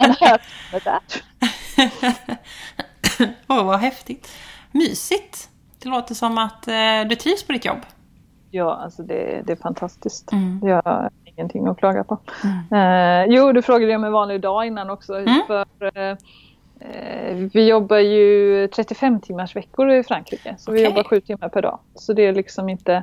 man 0.00 0.14
hör 0.20 0.40
det 0.72 0.84
där. 0.84 1.00
Åh, 3.48 3.60
oh, 3.60 3.66
vad 3.66 3.78
häftigt. 3.78 4.28
Mysigt. 4.72 5.48
Det 5.82 5.88
låter 5.88 6.14
som 6.14 6.38
att 6.38 6.68
eh, 6.68 7.08
du 7.08 7.16
trivs 7.16 7.46
på 7.46 7.52
ditt 7.52 7.64
jobb. 7.64 7.80
Ja, 8.50 8.74
alltså 8.74 9.02
det, 9.02 9.42
det 9.46 9.52
är 9.52 9.56
fantastiskt. 9.56 10.32
Mm. 10.32 10.60
Jag 10.62 10.82
har 10.84 11.10
ingenting 11.24 11.66
att 11.66 11.78
klaga 11.78 12.04
på. 12.04 12.18
Mm. 12.44 13.28
Eh, 13.28 13.36
jo, 13.36 13.52
du 13.52 13.62
frågade 13.62 13.96
om 13.96 14.04
en 14.04 14.12
vanlig 14.12 14.40
dag 14.40 14.66
innan 14.66 14.90
också. 14.90 15.14
Mm. 15.14 15.42
För, 15.46 15.66
eh, 15.98 16.00
Eh, 16.00 16.16
vi 17.52 17.68
jobbar 17.68 17.98
ju 17.98 18.68
35 18.68 19.20
timmars 19.20 19.56
veckor 19.56 19.90
i 19.90 20.02
Frankrike. 20.02 20.54
Så 20.58 20.70
okay. 20.70 20.82
vi 20.82 20.88
jobbar 20.88 21.04
sju 21.04 21.20
timmar 21.20 21.48
per 21.48 21.62
dag. 21.62 21.78
Så 21.94 22.12
det 22.12 22.26
är 22.26 22.32
liksom 22.32 22.68
inte, 22.68 23.02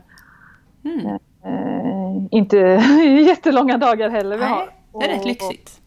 mm. 0.84 1.06
eh, 1.44 2.28
inte 2.32 2.58
jättelånga 3.28 3.78
dagar 3.78 4.10
heller 4.10 4.38
vi 4.38 4.44
Nej, 4.44 4.54
har. 4.54 4.70
Det 5.00 5.06
är 5.06 5.18
rätt 5.18 5.26
lyxigt. 5.26 5.82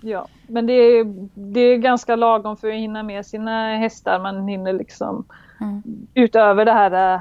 Ja, 0.00 0.26
men 0.46 0.66
det 0.66 0.72
är, 0.72 1.04
det 1.34 1.60
är 1.60 1.76
ganska 1.76 2.16
lagom 2.16 2.56
för 2.56 2.68
att 2.68 2.74
hinna 2.74 3.02
med 3.02 3.26
sina 3.26 3.76
hästar. 3.76 4.20
Man 4.20 4.48
hinner 4.48 4.72
liksom 4.72 5.24
mm. 5.60 5.82
utöver 6.14 6.64
det 6.64 6.72
här 6.72 7.20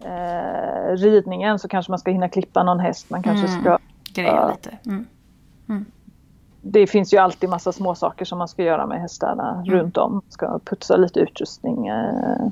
eh, 0.00 0.96
ridningen 0.96 1.58
så 1.58 1.68
kanske 1.68 1.92
man 1.92 1.98
ska 1.98 2.10
hinna 2.10 2.28
klippa 2.28 2.62
någon 2.62 2.80
häst. 2.80 3.10
Man 3.10 3.22
kanske 3.22 3.46
mm. 3.46 3.60
ska 3.60 3.78
greja 4.14 4.48
lite. 4.48 4.78
Mm. 4.86 5.06
Det 6.62 6.86
finns 6.86 7.14
ju 7.14 7.18
alltid 7.18 7.48
massa 7.48 7.72
små 7.72 7.94
saker 7.94 8.24
som 8.24 8.38
man 8.38 8.48
ska 8.48 8.62
göra 8.62 8.86
med 8.86 9.00
hästarna 9.00 9.52
mm. 9.52 9.64
runt 9.64 9.96
om. 9.96 10.12
Man 10.12 10.22
ska 10.28 10.58
putsa 10.64 10.96
lite 10.96 11.20
utrustning, 11.20 11.86
eh, 11.86 12.48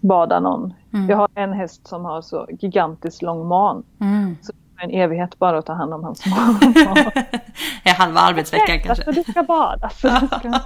bada 0.00 0.40
någon. 0.40 0.74
Mm. 0.92 1.10
Jag 1.10 1.16
har 1.16 1.28
en 1.34 1.52
häst 1.52 1.86
som 1.86 2.04
har 2.04 2.22
så 2.22 2.46
gigantiskt 2.60 3.22
lång 3.22 3.48
man. 3.48 3.82
Mm. 4.00 4.36
Så 4.42 4.52
det 4.52 4.82
är 4.82 4.84
en 4.84 4.90
evighet 4.90 5.38
bara 5.38 5.58
att 5.58 5.66
ta 5.66 5.72
hand 5.72 5.94
om 5.94 6.04
hans 6.04 6.26
man. 6.26 6.58
ja, 7.84 7.92
halva 7.92 8.20
arbetsveckan 8.20 8.80
kanske. 8.80 9.04
Alltså, 9.04 9.22
du 9.22 9.32
ska 9.32 9.42
bada. 9.42 9.90
Så 10.00 10.08
du 10.08 10.26
ska... 10.26 10.60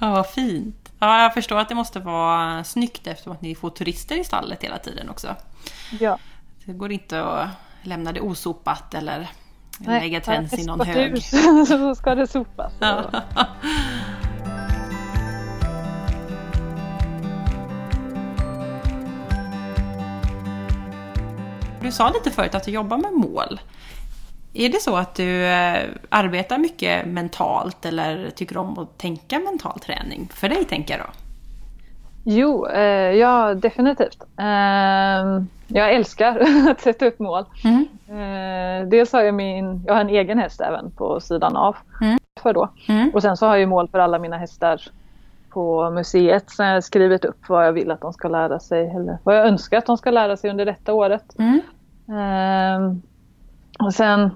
ja, 0.00 0.10
vad 0.10 0.26
fint. 0.26 0.92
Ja, 0.98 1.22
jag 1.22 1.34
förstår 1.34 1.58
att 1.58 1.68
det 1.68 1.74
måste 1.74 2.00
vara 2.00 2.64
snyggt 2.64 3.06
eftersom 3.06 3.32
att 3.32 3.42
ni 3.42 3.54
får 3.54 3.70
turister 3.70 4.20
i 4.20 4.24
stallet 4.24 4.64
hela 4.64 4.78
tiden 4.78 5.10
också. 5.10 5.28
Ja. 6.00 6.18
Det 6.64 6.72
går 6.72 6.92
inte 6.92 7.24
att 7.24 7.48
lämna 7.82 8.12
det 8.12 8.20
osopat 8.20 8.94
eller 8.94 9.30
Nej, 9.86 10.00
lägga 10.00 10.20
träns 10.20 10.58
i 10.58 10.66
någon 10.66 10.86
hög. 10.86 11.22
så 11.68 11.94
ska 11.94 12.14
det 12.14 12.26
sopas. 12.26 12.72
Du 21.82 21.92
sa 21.92 22.10
lite 22.10 22.30
förut 22.30 22.54
att 22.54 22.64
du 22.64 22.70
jobbar 22.70 22.98
med 22.98 23.12
mål. 23.12 23.60
Är 24.52 24.68
det 24.68 24.82
så 24.82 24.96
att 24.96 25.14
du 25.14 25.44
eh, 25.46 25.88
arbetar 26.08 26.58
mycket 26.58 27.06
mentalt 27.06 27.86
eller 27.86 28.30
tycker 28.30 28.56
om 28.56 28.78
att 28.78 28.98
tänka 28.98 29.38
mental 29.38 29.80
träning? 29.80 30.28
För 30.34 30.48
dig 30.48 30.64
tänker 30.64 30.98
jag 30.98 31.06
då. 31.06 31.12
Jo, 32.24 32.66
eh, 32.66 33.14
ja 33.16 33.54
definitivt. 33.54 34.22
Eh, 34.38 35.42
jag 35.66 35.94
älskar 35.94 36.42
att 36.70 36.80
sätta 36.80 37.06
upp 37.06 37.18
mål. 37.18 37.44
Mm. 37.64 37.86
Eh, 38.08 38.88
dels 38.88 39.12
har 39.12 39.22
jag 39.22 39.34
min, 39.34 39.84
jag 39.86 39.94
har 39.94 40.00
en 40.00 40.08
egen 40.08 40.38
häst 40.38 40.60
även 40.60 40.90
på 40.90 41.20
sidan 41.20 41.56
av. 41.56 41.76
Mm. 42.00 42.18
För 42.42 42.52
då. 42.52 42.68
Mm. 42.88 43.10
Och 43.14 43.22
sen 43.22 43.36
så 43.36 43.46
har 43.46 43.56
jag 43.56 43.68
mål 43.68 43.88
för 43.88 43.98
alla 43.98 44.18
mina 44.18 44.36
hästar 44.36 44.80
på 45.50 45.90
museet. 45.90 46.50
Så 46.50 46.62
jag 46.62 46.72
har 46.72 46.80
skrivit 46.80 47.24
upp 47.24 47.48
vad 47.48 47.66
jag 47.66 47.72
vill 47.72 47.90
att 47.90 48.00
de 48.00 48.12
ska 48.12 48.28
lära 48.28 48.60
sig 48.60 48.90
eller 48.90 49.18
vad 49.24 49.36
jag 49.36 49.46
önskar 49.46 49.78
att 49.78 49.86
de 49.86 49.96
ska 49.96 50.10
lära 50.10 50.36
sig 50.36 50.50
under 50.50 50.64
detta 50.64 50.92
året. 50.92 51.36
Mm. 51.38 51.60
Eh, 52.08 52.96
och 53.86 53.94
sen 53.94 54.30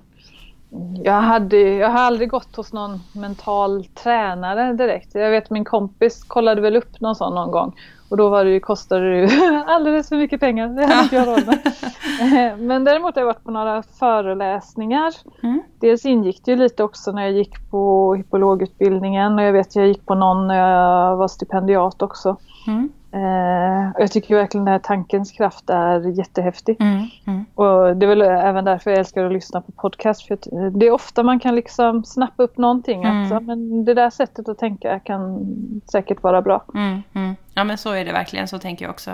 jag, 1.05 1.21
hade, 1.21 1.57
jag 1.57 1.91
har 1.91 2.01
aldrig 2.01 2.31
gått 2.31 2.57
hos 2.57 2.73
någon 2.73 3.01
mental 3.13 3.85
tränare 3.85 4.73
direkt. 4.73 5.15
Jag 5.15 5.31
vet 5.31 5.51
min 5.51 5.65
kompis 5.65 6.25
kollade 6.25 6.61
väl 6.61 6.77
upp 6.77 7.01
någon 7.01 7.15
sån 7.15 7.35
någon 7.35 7.51
gång. 7.51 7.75
Och 8.09 8.17
då 8.17 8.29
var 8.29 8.45
det 8.45 8.51
ju, 8.51 8.61
kostade 8.61 9.11
det 9.11 9.17
ju 9.19 9.29
alldeles 9.67 10.09
för 10.09 10.17
mycket 10.17 10.41
pengar. 10.41 10.69
Det 10.69 10.87
hade 10.87 11.03
inte 11.03 11.17
jag 11.17 11.29
råd 11.29 11.47
med. 11.47 12.59
Men 12.69 12.85
däremot 12.85 13.15
har 13.15 13.23
jag 13.23 13.27
varit 13.27 13.45
på 13.45 13.51
några 13.51 13.83
föreläsningar. 13.83 15.13
Mm. 15.43 15.63
Dels 15.81 16.05
ingick 16.05 16.45
det 16.45 16.51
ju 16.51 16.57
lite 16.57 16.83
också 16.83 17.13
när 17.13 17.23
jag 17.23 17.33
gick 17.33 17.71
på 17.71 18.15
hippologutbildningen. 18.15 19.35
Och 19.35 19.43
jag 19.45 19.53
vet 19.53 19.77
jag 19.77 19.87
gick 19.87 20.07
på 20.07 20.15
någon 20.15 20.47
när 20.47 20.71
jag 20.71 21.17
var 21.17 21.29
stipendiat 21.29 22.03
också. 22.03 22.37
Mm. 22.67 22.91
Eh, 23.13 23.93
jag 23.99 24.11
tycker 24.11 24.35
verkligen 24.35 24.69
att 24.69 24.85
tankens 24.85 25.33
kraft 25.33 25.71
är 25.71 26.19
jättehäftig. 26.19 26.77
Mm, 26.81 27.07
mm. 27.27 27.34
Och 27.55 27.97
det 27.97 28.07
är 28.07 28.09
väl 28.09 28.23
även 28.23 28.65
därför 28.65 28.91
jag 28.91 28.99
älskar 28.99 29.25
att 29.25 29.33
lyssna 29.33 29.61
på 29.61 29.73
podcast. 29.73 30.27
För 30.27 30.39
det 30.71 30.87
är 30.87 30.91
ofta 30.91 31.23
man 31.23 31.41
kan 31.41 31.55
liksom 31.55 32.05
snappa 32.05 32.43
upp 32.43 32.59
någonting. 32.59 33.05
Mm. 33.05 33.33
Att, 33.33 33.43
men 33.43 33.85
det 33.85 33.95
där 33.95 34.11
sättet 34.11 34.49
att 34.49 34.59
tänka 34.59 35.01
kan 35.01 35.47
säkert 35.93 36.23
vara 36.23 36.43
bra. 36.43 36.65
Mm, 36.75 37.03
mm. 37.15 37.35
Ja 37.55 37.65
men 37.65 37.79
så 37.79 37.93
är 37.93 38.05
det 38.05 38.13
verkligen, 38.13 38.49
så 38.49 38.59
tänker 38.59 38.85
jag 38.85 38.91
också. 38.91 39.11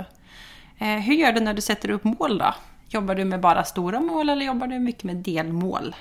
Eh, 0.79 0.87
hur 0.87 1.15
gör 1.15 1.33
du 1.33 1.41
när 1.41 1.55
du 1.55 1.61
sätter 1.61 1.91
upp 1.91 2.05
mål 2.05 2.39
då? 2.39 2.55
Jobbar 2.89 3.15
du 3.15 3.25
med 3.25 3.41
bara 3.41 3.65
stora 3.65 4.01
mål 4.01 4.29
eller 4.29 4.47
jobbar 4.47 4.67
du 4.67 4.79
mycket 4.79 5.05
med 5.05 5.17
delmål? 5.17 5.95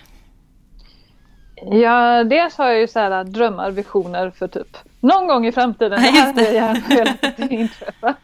Ja, 1.56 2.24
dels 2.24 2.58
har 2.58 2.68
jag 2.68 2.80
ju 2.80 2.88
så 2.88 3.00
här 3.00 3.24
drömmar, 3.24 3.72
visioner 3.72 4.32
för 4.32 4.48
typ 4.48 4.78
någon 5.00 5.28
gång 5.28 5.46
i 5.46 5.52
framtiden. 5.52 5.92
Det 6.02 6.08
här 6.08 6.26
hade 6.26 6.44
jag 6.44 6.54
gärna 6.54 6.80
velat 6.90 7.52
inträffa. 7.52 8.16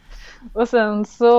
Och 0.54 0.70
sen 0.70 1.06
så 1.06 1.32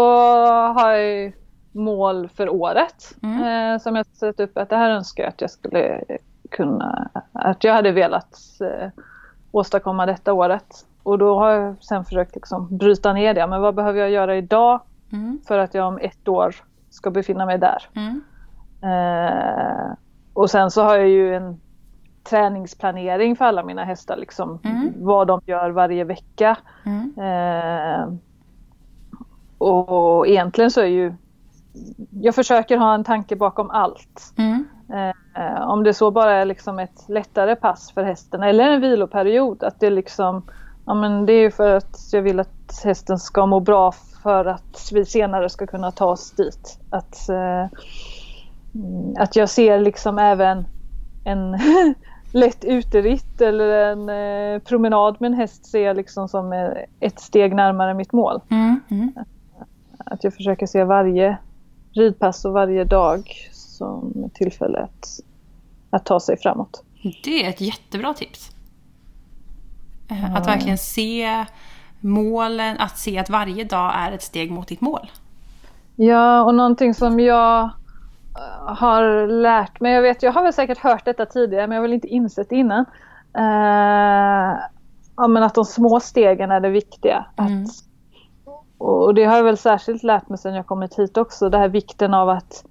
har 0.73 0.91
jag 0.91 1.33
mål 1.77 2.29
för 2.29 2.49
året 2.49 3.15
mm. 3.23 3.75
eh, 3.75 3.79
som 3.79 3.97
jag 3.97 4.07
satt 4.07 4.41
upp 4.41 4.59
att 4.59 4.71
det 4.71 4.77
här 4.77 4.91
önskar 4.91 5.23
jag 5.25 5.29
att 5.29 5.41
jag 5.41 5.51
skulle 5.51 6.05
kunna, 6.51 7.11
att 7.33 7.65
jag 7.65 7.75
hade 7.75 7.93
velat 7.93 8.39
eh, 8.61 8.89
åstadkomma 9.53 10.07
detta 10.07 10.33
året. 10.33 10.87
Och 11.03 11.19
då 11.19 11.39
har 11.39 11.51
jag 11.51 11.77
sen 11.81 12.05
försökt 12.05 12.35
liksom 12.35 12.77
bryta 12.77 13.13
ner 13.13 13.35
det. 13.35 13.47
Men 13.47 13.61
vad 13.61 13.75
behöver 13.75 14.01
jag 14.01 14.11
göra 14.11 14.37
idag 14.37 14.81
mm. 15.13 15.41
för 15.47 15.59
att 15.59 15.75
jag 15.75 15.89
om 15.89 15.99
ett 15.99 16.29
år 16.29 16.55
ska 16.91 17.11
befinna 17.11 17.47
mig 17.47 17.59
där? 17.59 17.89
Mm. 17.95 18.23
Eh, 18.83 19.93
och 20.33 20.51
sen 20.51 20.71
så 20.71 20.83
har 20.83 20.97
jag 20.97 21.09
ju 21.09 21.35
en 21.35 21.61
träningsplanering 22.25 23.37
för 23.37 23.45
alla 23.45 23.65
mina 23.65 23.85
hästar. 23.85 24.17
Liksom, 24.17 24.59
mm. 24.65 24.93
Vad 24.97 25.27
de 25.27 25.41
gör 25.47 25.71
varje 25.71 26.05
vecka. 26.05 26.57
Mm. 26.85 27.13
Eh, 27.19 28.09
och 29.59 30.29
egentligen 30.29 30.71
så 30.71 30.81
är 30.81 30.87
ju 30.87 31.15
jag 32.11 32.35
försöker 32.35 32.77
ha 32.77 32.95
en 32.95 33.05
tanke 33.05 33.37
bakom 33.37 33.71
allt. 33.71 34.35
Mm. 34.39 34.65
Eh, 35.37 35.69
om 35.69 35.85
det 35.85 35.95
så 35.95 36.11
bara 36.11 36.33
är 36.33 36.45
liksom 36.45 36.79
ett 36.79 37.09
lättare 37.09 37.57
pass 37.57 37.93
för 37.93 38.03
hästen 38.03 38.43
eller 38.43 38.71
en 38.71 38.81
viloperiod. 38.81 39.63
Att 39.63 39.81
det 39.81 39.91
liksom, 39.91 40.43
ja 40.87 40.95
men 40.95 41.27
det 41.27 41.33
är 41.33 41.51
för 41.51 41.75
att 41.75 41.99
jag 42.13 42.23
vill 42.23 42.41
att 42.41 42.83
hästen 42.85 43.19
ska 43.19 43.47
må 43.47 43.61
bra 43.61 43.93
för 44.23 44.45
att 44.45 44.91
vi 44.93 45.05
senare 45.05 45.49
ska 45.49 45.67
kunna 45.67 45.91
ta 45.91 46.07
oss 46.07 46.31
dit. 46.31 46.79
Att, 46.91 47.29
eh, 47.29 47.67
att 49.19 49.37
jag 49.37 49.49
ser 49.49 49.81
liksom 49.81 50.19
även 50.19 50.67
en 51.25 51.59
lätt 52.33 52.65
uteritt 52.65 53.41
eller 53.41 53.93
en 53.93 54.09
eh, 54.09 54.59
promenad 54.63 55.17
med 55.21 55.29
en 55.29 55.39
häst 55.39 55.67
ser 55.67 55.87
jag 55.87 55.97
liksom 55.97 56.29
som 56.29 56.75
ett 57.01 57.21
steg 57.21 57.55
närmare 57.55 57.95
mitt 57.95 58.13
mål. 58.13 58.41
Mm, 58.51 58.81
mm. 58.91 59.13
Att 59.99 60.25
jag 60.25 60.35
försöker 60.35 60.67
se 60.67 60.85
varje 60.85 61.37
ridpass 61.97 62.45
och 62.45 62.53
varje 62.53 62.85
dag 62.85 63.33
som 63.53 64.31
tillfälle 64.35 64.79
att, 64.79 65.21
att 65.91 66.05
ta 66.05 66.21
sig 66.21 66.39
framåt. 66.39 66.83
Det 67.25 67.45
är 67.45 67.51
ett 67.51 67.61
jättebra 67.61 68.15
tips. 68.15 68.51
Mm. 70.09 70.35
Att 70.35 70.47
verkligen 70.47 70.79
se 70.79 71.45
målen, 72.01 72.77
att 72.79 72.99
se 72.99 73.19
att 73.19 73.31
varje 73.31 73.65
dag 73.65 73.93
är 73.97 74.13
ett 74.13 74.23
steg 74.23 74.51
mot 74.51 74.69
ditt 74.69 74.81
mål. 74.81 75.11
Ja, 75.97 76.43
och 76.43 76.55
någonting 76.55 76.95
som 76.95 77.21
jag 77.21 77.63
eh, 77.65 78.75
har 78.75 79.27
lärt 79.27 79.81
mig, 79.81 79.93
jag 79.93 80.03
vet, 80.03 80.23
jag 80.23 80.33
har 80.33 80.43
väl 80.43 80.53
säkert 80.53 80.79
hört 80.79 81.05
detta 81.05 81.27
tidigare 81.27 81.67
men 81.67 81.77
jag 81.77 81.83
har 81.83 81.89
väl 81.89 81.95
inte 81.95 82.09
insett 82.09 82.49
det 82.49 82.57
innan. 82.57 82.85
Uh, 83.39 84.59
ja, 85.17 85.29
men 85.29 85.43
att 85.43 85.55
de 85.55 85.65
små 85.65 86.01
stegen 86.01 86.51
är 86.51 86.61
det 86.61 86.69
viktiga. 86.69 87.27
Mm. 87.37 87.65
Att, 87.65 87.69
och 88.79 89.15
det 89.15 89.25
har 89.25 89.37
jag 89.37 89.45
väl 89.45 89.57
särskilt 89.57 90.03
lärt 90.03 90.29
mig 90.29 90.39
sedan 90.39 90.55
jag 90.55 90.67
kommit 90.67 90.99
hit 90.99 91.17
också, 91.17 91.49
det 91.49 91.59
här 91.59 91.69
vikten 91.69 92.15
av 92.15 92.29
att 92.29 92.65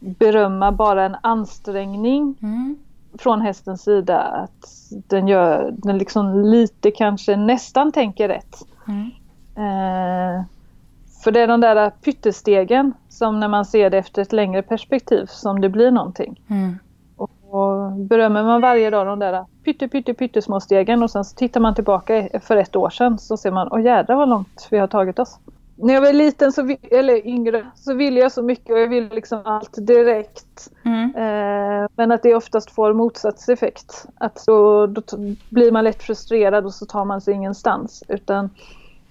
berömma 0.00 0.72
bara 0.72 1.04
en 1.04 1.16
ansträngning 1.20 2.36
mm. 2.42 2.78
från 3.18 3.40
hästens 3.40 3.82
sida. 3.82 4.18
Att 4.18 4.72
den 4.90 5.28
gör, 5.28 5.70
den 5.72 5.98
liksom 5.98 6.44
lite 6.44 6.90
kanske 6.90 7.36
nästan 7.36 7.92
tänker 7.92 8.28
rätt. 8.28 8.56
Mm. 8.88 9.10
Eh, 9.56 10.44
för 11.24 11.30
det 11.30 11.40
är 11.40 11.48
de 11.48 11.60
där 11.60 11.90
pyttestegen 11.90 12.92
som 13.08 13.40
när 13.40 13.48
man 13.48 13.64
ser 13.64 13.90
det 13.90 13.98
efter 13.98 14.22
ett 14.22 14.32
längre 14.32 14.62
perspektiv 14.62 15.26
som 15.26 15.60
det 15.60 15.68
blir 15.68 15.90
någonting. 15.90 16.40
Mm. 16.48 16.78
Och, 17.50 17.92
berömmer 17.92 18.44
man 18.44 18.60
varje 18.60 18.90
dag 18.90 19.06
de 19.06 19.18
där 19.18 19.44
pytte, 19.64 19.88
pytte, 19.88 20.14
pyttesmå 20.14 20.60
stegen 20.60 21.02
och 21.02 21.10
sen 21.10 21.24
så 21.24 21.36
tittar 21.36 21.60
man 21.60 21.74
tillbaka 21.74 22.28
för 22.42 22.56
ett 22.56 22.76
år 22.76 22.90
sedan 22.90 23.18
så 23.18 23.36
ser 23.36 23.50
man, 23.50 23.68
åh 23.70 23.82
jädrar 23.82 24.16
vad 24.16 24.28
långt 24.28 24.68
vi 24.70 24.78
har 24.78 24.86
tagit 24.86 25.18
oss 25.18 25.38
när 25.80 25.94
jag 25.94 26.00
var 26.00 26.12
liten, 26.12 26.52
så, 26.52 26.76
eller 26.90 27.26
yngre, 27.26 27.66
så 27.74 27.94
ville 27.94 28.20
jag 28.20 28.32
så 28.32 28.42
mycket 28.42 28.70
och 28.70 28.78
jag 28.78 28.88
ville 28.88 29.14
liksom 29.14 29.42
allt 29.44 29.86
direkt. 29.86 30.70
Mm. 30.84 31.14
Eh, 31.14 31.88
men 31.96 32.12
att 32.12 32.22
det 32.22 32.34
oftast 32.34 32.70
får 32.70 32.92
motsatt 32.92 33.48
effekt. 33.48 34.06
Att 34.18 34.44
då, 34.46 34.86
då 34.86 35.02
blir 35.48 35.72
man 35.72 35.84
lätt 35.84 36.02
frustrerad 36.02 36.64
och 36.64 36.74
så 36.74 36.86
tar 36.86 37.04
man 37.04 37.20
sig 37.20 37.34
ingenstans. 37.34 38.02
Utan 38.08 38.50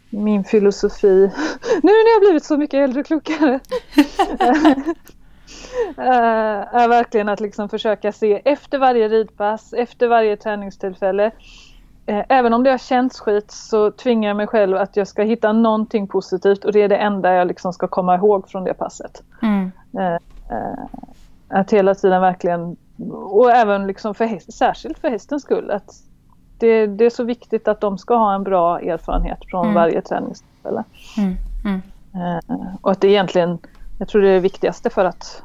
min 0.09 0.43
filosofi, 0.43 1.31
nu 1.83 1.91
när 1.91 2.13
jag 2.13 2.21
blivit 2.21 2.43
så 2.43 2.57
mycket 2.57 2.77
äldre 2.77 2.99
och 2.99 3.05
klokare, 3.05 3.59
är 5.97 6.87
verkligen 6.87 7.29
att 7.29 7.39
liksom 7.39 7.69
försöka 7.69 8.11
se 8.11 8.41
efter 8.45 8.77
varje 8.77 9.07
ridpass, 9.07 9.73
efter 9.73 10.07
varje 10.07 10.37
träningstillfälle 10.37 11.31
Eh, 12.09 12.25
även 12.29 12.53
om 12.53 12.63
det 12.63 12.71
har 12.71 12.77
känts 12.77 13.19
skit 13.19 13.51
så 13.51 13.91
tvingar 13.91 14.29
jag 14.29 14.37
mig 14.37 14.47
själv 14.47 14.77
att 14.77 14.97
jag 14.97 15.07
ska 15.07 15.23
hitta 15.23 15.53
någonting 15.53 16.07
positivt 16.07 16.65
och 16.65 16.71
det 16.71 16.81
är 16.81 16.89
det 16.89 16.97
enda 16.97 17.33
jag 17.33 17.47
liksom 17.47 17.73
ska 17.73 17.87
komma 17.87 18.15
ihåg 18.15 18.49
från 18.49 18.63
det 18.63 18.73
passet. 18.73 19.23
Mm. 19.41 19.71
Eh, 19.97 20.13
eh, 20.57 20.85
att 21.47 21.73
hela 21.73 21.95
tiden 21.95 22.21
verkligen, 22.21 22.77
och 23.11 23.51
även 23.51 23.87
liksom 23.87 24.15
för 24.15 24.51
särskilt 24.51 24.99
för 24.99 25.09
hästens 25.09 25.43
skull, 25.43 25.71
att 25.71 25.93
det, 26.57 26.87
det, 26.87 27.05
är 27.05 27.09
så 27.09 27.23
viktigt 27.23 27.67
att 27.67 27.81
de 27.81 27.97
ska 27.97 28.15
ha 28.15 28.35
en 28.35 28.43
bra 28.43 28.79
erfarenhet 28.79 29.39
från 29.51 29.65
mm. 29.65 29.75
varje 29.75 30.01
träningstillfälle. 30.01 30.83
Mm. 31.17 31.35
mm. 31.65 31.81
Och 32.81 32.91
att 32.91 33.01
det 33.01 33.07
egentligen, 33.07 33.57
jag 33.99 34.07
tror 34.07 34.21
det 34.21 34.29
är 34.29 34.33
det 34.33 34.39
viktigaste 34.39 34.89
för 34.89 35.05
att 35.05 35.43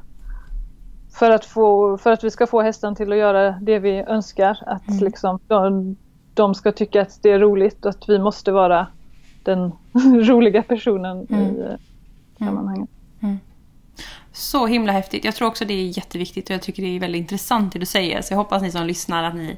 för 1.15 1.31
att, 1.31 1.45
få, 1.45 1.99
för 1.99 2.13
att 2.13 2.25
vi 2.25 2.31
ska 2.31 2.47
få 2.47 2.63
hästen 2.63 2.95
till 2.95 3.13
att 3.13 3.19
göra 3.19 3.51
det 3.51 3.79
vi 3.79 3.91
önskar. 3.91 4.59
Att 4.67 4.89
mm. 4.89 5.05
liksom, 5.05 5.41
de, 5.47 5.97
de 6.35 6.55
ska 6.55 6.73
tycka 6.73 7.03
att 7.03 7.23
det 7.23 7.31
är 7.31 7.39
roligt 7.39 7.85
och 7.85 7.91
att 7.91 8.09
vi 8.09 8.19
måste 8.19 8.53
vara 8.53 8.87
den 9.43 9.73
roliga 10.29 10.63
personen 10.63 11.27
mm. 11.31 11.43
i 11.43 11.61
eh, 11.61 11.77
sammanhanget. 12.39 12.91
Mm. 13.23 13.39
Så 14.33 14.67
himla 14.67 14.93
häftigt. 14.93 15.25
Jag 15.25 15.35
tror 15.35 15.49
också 15.49 15.65
det 15.65 15.75
är 15.75 15.97
jätteviktigt 15.97 16.51
och 16.51 16.55
jag 16.55 16.63
tycker 16.63 16.83
det 16.83 16.97
är 16.97 17.01
väldigt 17.01 17.21
intressant 17.21 17.73
det 17.73 17.79
du 17.79 17.87
säger. 17.87 18.23
Så 18.23 18.33
jag 18.33 18.39
hoppas 18.39 18.63
ni 18.63 18.71
som 18.71 18.87
lyssnar 18.87 19.25
att 19.25 19.35
ni 19.35 19.57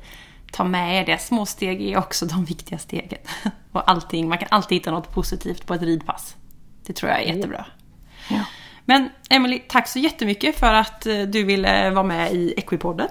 tar 0.53 0.65
med 0.65 1.01
er 1.01 1.07
det. 1.07 1.19
Små 1.19 1.47
steg 1.47 1.83
är 1.83 1.99
också 1.99 2.27
de 2.27 2.45
viktiga 2.45 2.79
stegen. 2.79 3.19
Och 3.73 3.91
allting, 3.91 4.29
man 4.29 4.39
kan 4.39 4.49
alltid 4.51 4.79
hitta 4.79 4.91
något 4.91 5.15
positivt 5.15 5.67
på 5.67 5.75
ett 5.75 5.83
ridpass. 5.83 6.37
Det 6.87 6.93
tror 6.93 7.11
jag 7.11 7.23
är 7.23 7.35
jättebra. 7.35 7.67
Ja. 8.31 8.45
Men 8.85 9.09
Emily, 9.31 9.63
tack 9.69 9.89
så 9.89 9.99
jättemycket 9.99 10.57
för 10.57 10.73
att 10.73 11.07
eh, 11.07 11.19
du 11.19 11.45
ville 11.45 11.91
vara 11.91 12.05
med 12.05 12.33
i 12.33 12.55
Equipodden. 12.57 13.09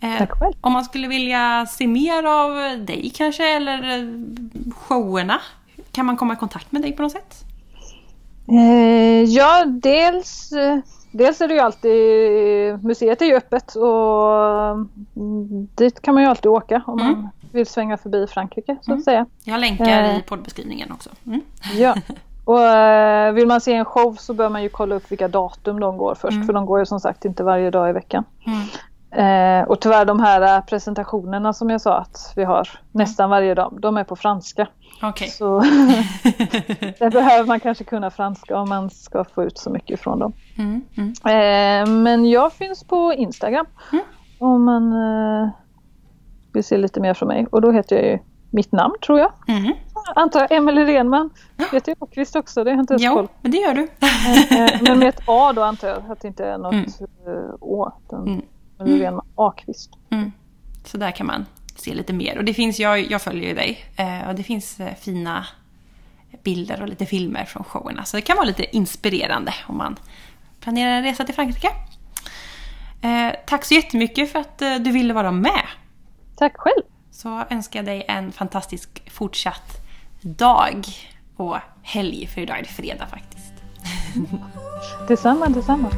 Eh, 0.00 0.18
Tack 0.18 0.32
själv. 0.32 0.54
Om 0.60 0.72
man 0.72 0.84
skulle 0.84 1.08
vilja 1.08 1.66
se 1.66 1.86
mer 1.86 2.24
av 2.24 2.78
dig 2.84 3.12
kanske 3.14 3.56
eller 3.56 3.98
eh, 3.98 4.08
showerna, 4.72 5.40
kan 5.92 6.06
man 6.06 6.16
komma 6.16 6.32
i 6.32 6.36
kontakt 6.36 6.72
med 6.72 6.82
dig 6.82 6.92
på 6.92 7.02
något 7.02 7.12
sätt? 7.12 7.44
Eh, 8.48 9.22
ja, 9.22 9.64
dels, 9.66 10.52
dels 11.10 11.40
är 11.40 11.48
det 11.48 11.54
ju 11.54 11.60
alltid, 11.60 12.84
museet 12.84 13.22
är 13.22 13.26
ju 13.26 13.34
öppet 13.34 13.74
och 13.74 14.70
mm, 15.16 15.68
dit 15.74 16.02
kan 16.02 16.14
man 16.14 16.22
ju 16.22 16.28
alltid 16.28 16.46
åka 16.46 16.82
om 16.86 17.00
mm. 17.00 17.12
man 17.12 17.28
vill 17.52 17.66
svänga 17.66 17.96
förbi 17.96 18.26
Frankrike 18.26 18.76
så 18.82 18.92
att 18.92 18.94
mm. 18.94 19.02
säga. 19.02 19.26
Jag 19.44 19.60
länkar 19.60 20.02
eh, 20.02 20.18
i 20.18 20.22
poddbeskrivningen 20.22 20.92
också. 20.92 21.10
Mm. 21.26 21.40
Ja, 21.74 21.94
och 22.48 23.36
vill 23.36 23.46
man 23.46 23.60
se 23.60 23.74
en 23.74 23.84
show 23.84 24.16
så 24.18 24.34
bör 24.34 24.48
man 24.48 24.62
ju 24.62 24.68
kolla 24.68 24.94
upp 24.94 25.10
vilka 25.12 25.28
datum 25.28 25.80
de 25.80 25.98
går 25.98 26.14
först 26.14 26.34
mm. 26.34 26.46
för 26.46 26.52
de 26.52 26.66
går 26.66 26.78
ju 26.78 26.86
som 26.86 27.00
sagt 27.00 27.24
inte 27.24 27.44
varje 27.44 27.70
dag 27.70 27.90
i 27.90 27.92
veckan. 27.92 28.24
Mm. 28.46 28.60
Eh, 29.10 29.68
och 29.68 29.80
tyvärr 29.80 30.04
de 30.04 30.20
här 30.20 30.56
eh, 30.56 30.64
presentationerna 30.64 31.52
som 31.52 31.70
jag 31.70 31.80
sa 31.80 31.98
att 31.98 32.32
vi 32.36 32.44
har 32.44 32.68
nästan 32.92 33.30
varje 33.30 33.54
dag, 33.54 33.78
de 33.80 33.96
är 33.96 34.04
på 34.04 34.16
franska. 34.16 34.68
Okay. 35.02 35.28
Så 35.28 35.60
det 36.98 37.12
behöver 37.12 37.44
man 37.44 37.60
kanske 37.60 37.84
kunna 37.84 38.10
franska 38.10 38.58
om 38.58 38.68
man 38.68 38.90
ska 38.90 39.24
få 39.24 39.44
ut 39.44 39.58
så 39.58 39.70
mycket 39.70 40.00
från 40.00 40.18
dem. 40.18 40.32
Mm, 40.58 40.82
mm. 40.96 41.12
Eh, 41.24 41.94
men 41.94 42.30
jag 42.30 42.52
finns 42.52 42.84
på 42.84 43.12
Instagram 43.12 43.66
mm. 43.92 44.04
om 44.38 44.64
man 44.64 44.92
eh, 44.92 45.50
vill 46.52 46.64
se 46.64 46.76
lite 46.76 47.00
mer 47.00 47.14
från 47.14 47.28
mig 47.28 47.46
och 47.50 47.60
då 47.60 47.72
heter 47.72 47.96
jag 47.96 48.04
ju 48.04 48.18
mitt 48.50 48.72
namn 48.72 48.94
tror 49.06 49.18
jag. 49.18 49.32
Mm. 50.08 50.22
Antar 50.22 50.40
jag, 50.40 50.52
Emelie 50.52 50.84
Renman. 50.84 51.30
Heter 51.72 51.92
jag 51.92 52.02
Åkvist 52.02 52.36
också? 52.36 52.64
Det 52.64 52.70
har 52.70 52.80
inte 52.80 52.92
ens 52.92 53.02
jo, 53.02 53.14
koll 53.14 53.28
men 53.42 53.50
det 53.50 53.58
gör 53.58 53.74
du. 53.74 53.88
Eh, 54.00 54.62
eh, 54.62 54.82
men 54.82 54.98
med 54.98 55.08
ett 55.08 55.20
A 55.26 55.52
då 55.52 55.62
antar 55.62 55.88
jag 55.88 56.12
att 56.12 56.20
det 56.20 56.28
inte 56.28 56.44
är 56.44 56.58
något 56.58 56.72
mm. 56.72 57.50
Å. 57.60 57.92
Den, 58.10 58.42
Löfven 58.78 59.14
mm. 59.14 59.20
Ahlqvist. 59.34 59.90
Mm. 60.10 60.32
Så 60.84 60.98
där 60.98 61.10
kan 61.10 61.26
man 61.26 61.46
se 61.76 61.94
lite 61.94 62.12
mer. 62.12 62.38
Och 62.38 62.44
det 62.44 62.54
finns, 62.54 62.78
jag, 62.78 63.10
jag 63.10 63.22
följer 63.22 63.48
ju 63.48 63.54
dig, 63.54 63.84
eh, 63.96 64.28
och 64.28 64.34
det 64.34 64.42
finns 64.42 64.80
eh, 64.80 64.94
fina 64.94 65.46
bilder 66.42 66.82
och 66.82 66.88
lite 66.88 67.06
filmer 67.06 67.44
från 67.44 67.64
showerna. 67.64 68.04
Så 68.04 68.16
det 68.16 68.20
kan 68.20 68.36
vara 68.36 68.46
lite 68.46 68.76
inspirerande 68.76 69.54
om 69.66 69.76
man 69.76 69.96
planerar 70.60 70.90
en 70.90 71.02
resa 71.02 71.24
till 71.24 71.34
Frankrike. 71.34 71.68
Eh, 73.02 73.34
tack 73.46 73.64
så 73.64 73.74
jättemycket 73.74 74.32
för 74.32 74.38
att 74.38 74.58
du 74.58 74.90
ville 74.90 75.14
vara 75.14 75.30
med. 75.30 75.62
Tack 76.36 76.56
själv. 76.56 76.82
Så 77.10 77.44
önskar 77.50 77.78
jag 77.78 77.86
dig 77.86 78.04
en 78.08 78.32
fantastisk 78.32 79.10
fortsatt 79.10 79.87
dag 80.22 80.86
och 81.36 81.56
helg, 81.82 82.26
för 82.26 82.40
idag 82.40 82.58
är 82.58 82.62
det 82.62 82.68
fredag 82.68 83.06
faktiskt. 83.06 83.52
detsamma, 85.08 85.46
detsamma. 85.46 85.90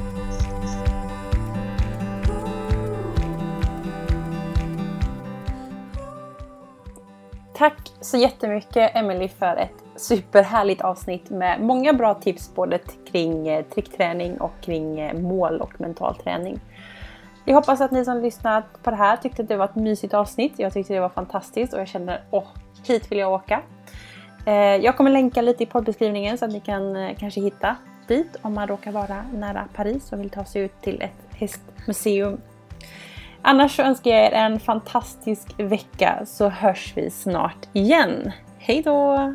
Tack 7.55 7.93
så 8.01 8.17
jättemycket 8.17 8.97
Emily 8.97 9.29
för 9.29 9.57
ett 9.57 9.85
superhärligt 9.97 10.81
avsnitt 10.81 11.31
med 11.31 11.61
många 11.61 11.93
bra 11.93 12.15
tips 12.15 12.55
både 12.55 12.79
kring 13.13 13.49
eh, 13.49 13.65
trickträning 13.65 14.41
och 14.41 14.53
kring 14.61 15.01
eh, 15.01 15.15
mål 15.15 15.61
och 15.61 15.81
mental 15.81 16.15
träning. 16.15 16.61
Jag 17.45 17.55
hoppas 17.55 17.81
att 17.81 17.91
ni 17.91 18.05
som 18.05 18.23
lyssnat 18.23 18.65
på 18.83 18.91
det 18.91 18.97
här 18.97 19.17
tyckte 19.17 19.43
att 19.43 19.49
det 19.49 19.57
var 19.57 19.65
ett 19.65 19.75
mysigt 19.75 20.15
avsnitt. 20.15 20.53
Jag 20.57 20.73
tyckte 20.73 20.95
det 20.95 21.01
var 21.01 21.09
fantastiskt 21.09 21.73
och 21.73 21.81
jag 21.81 21.89
kände 21.89 22.23
åh, 22.31 22.47
hit 22.87 23.13
vill 23.13 23.19
jag 23.19 23.33
åka. 23.33 23.63
Eh, 24.47 24.55
jag 24.55 24.97
kommer 24.97 25.11
länka 25.11 25.43
lite 25.43 25.63
i 25.63 25.67
poddbeskrivningen 25.67 26.39
så 26.39 26.45
att 26.45 26.53
ni 26.53 26.61
kan 26.61 26.97
eh, 26.97 27.17
kanske 27.19 27.41
hitta 27.41 27.77
dit 28.09 28.37
om 28.43 28.55
man 28.55 28.69
råkar 28.69 28.93
vara 28.93 29.25
nära 29.35 29.69
Paris 29.75 30.13
och 30.13 30.21
vill 30.21 30.31
ta 30.31 30.45
sig 30.45 30.63
ut 30.63 30.83
till 30.83 31.03
ett 31.03 31.37
hästmuseum 31.37 32.41
Annars 33.43 33.77
så 33.77 33.83
önskar 33.83 34.11
jag 34.11 34.21
er 34.27 34.33
en 34.33 34.61
fantastisk 34.61 35.49
vecka 35.57 36.23
så 36.27 36.49
hörs 36.49 36.93
vi 36.97 37.11
snart 37.11 37.69
igen. 37.73 38.33
Hej 38.59 38.83
då! 38.83 39.35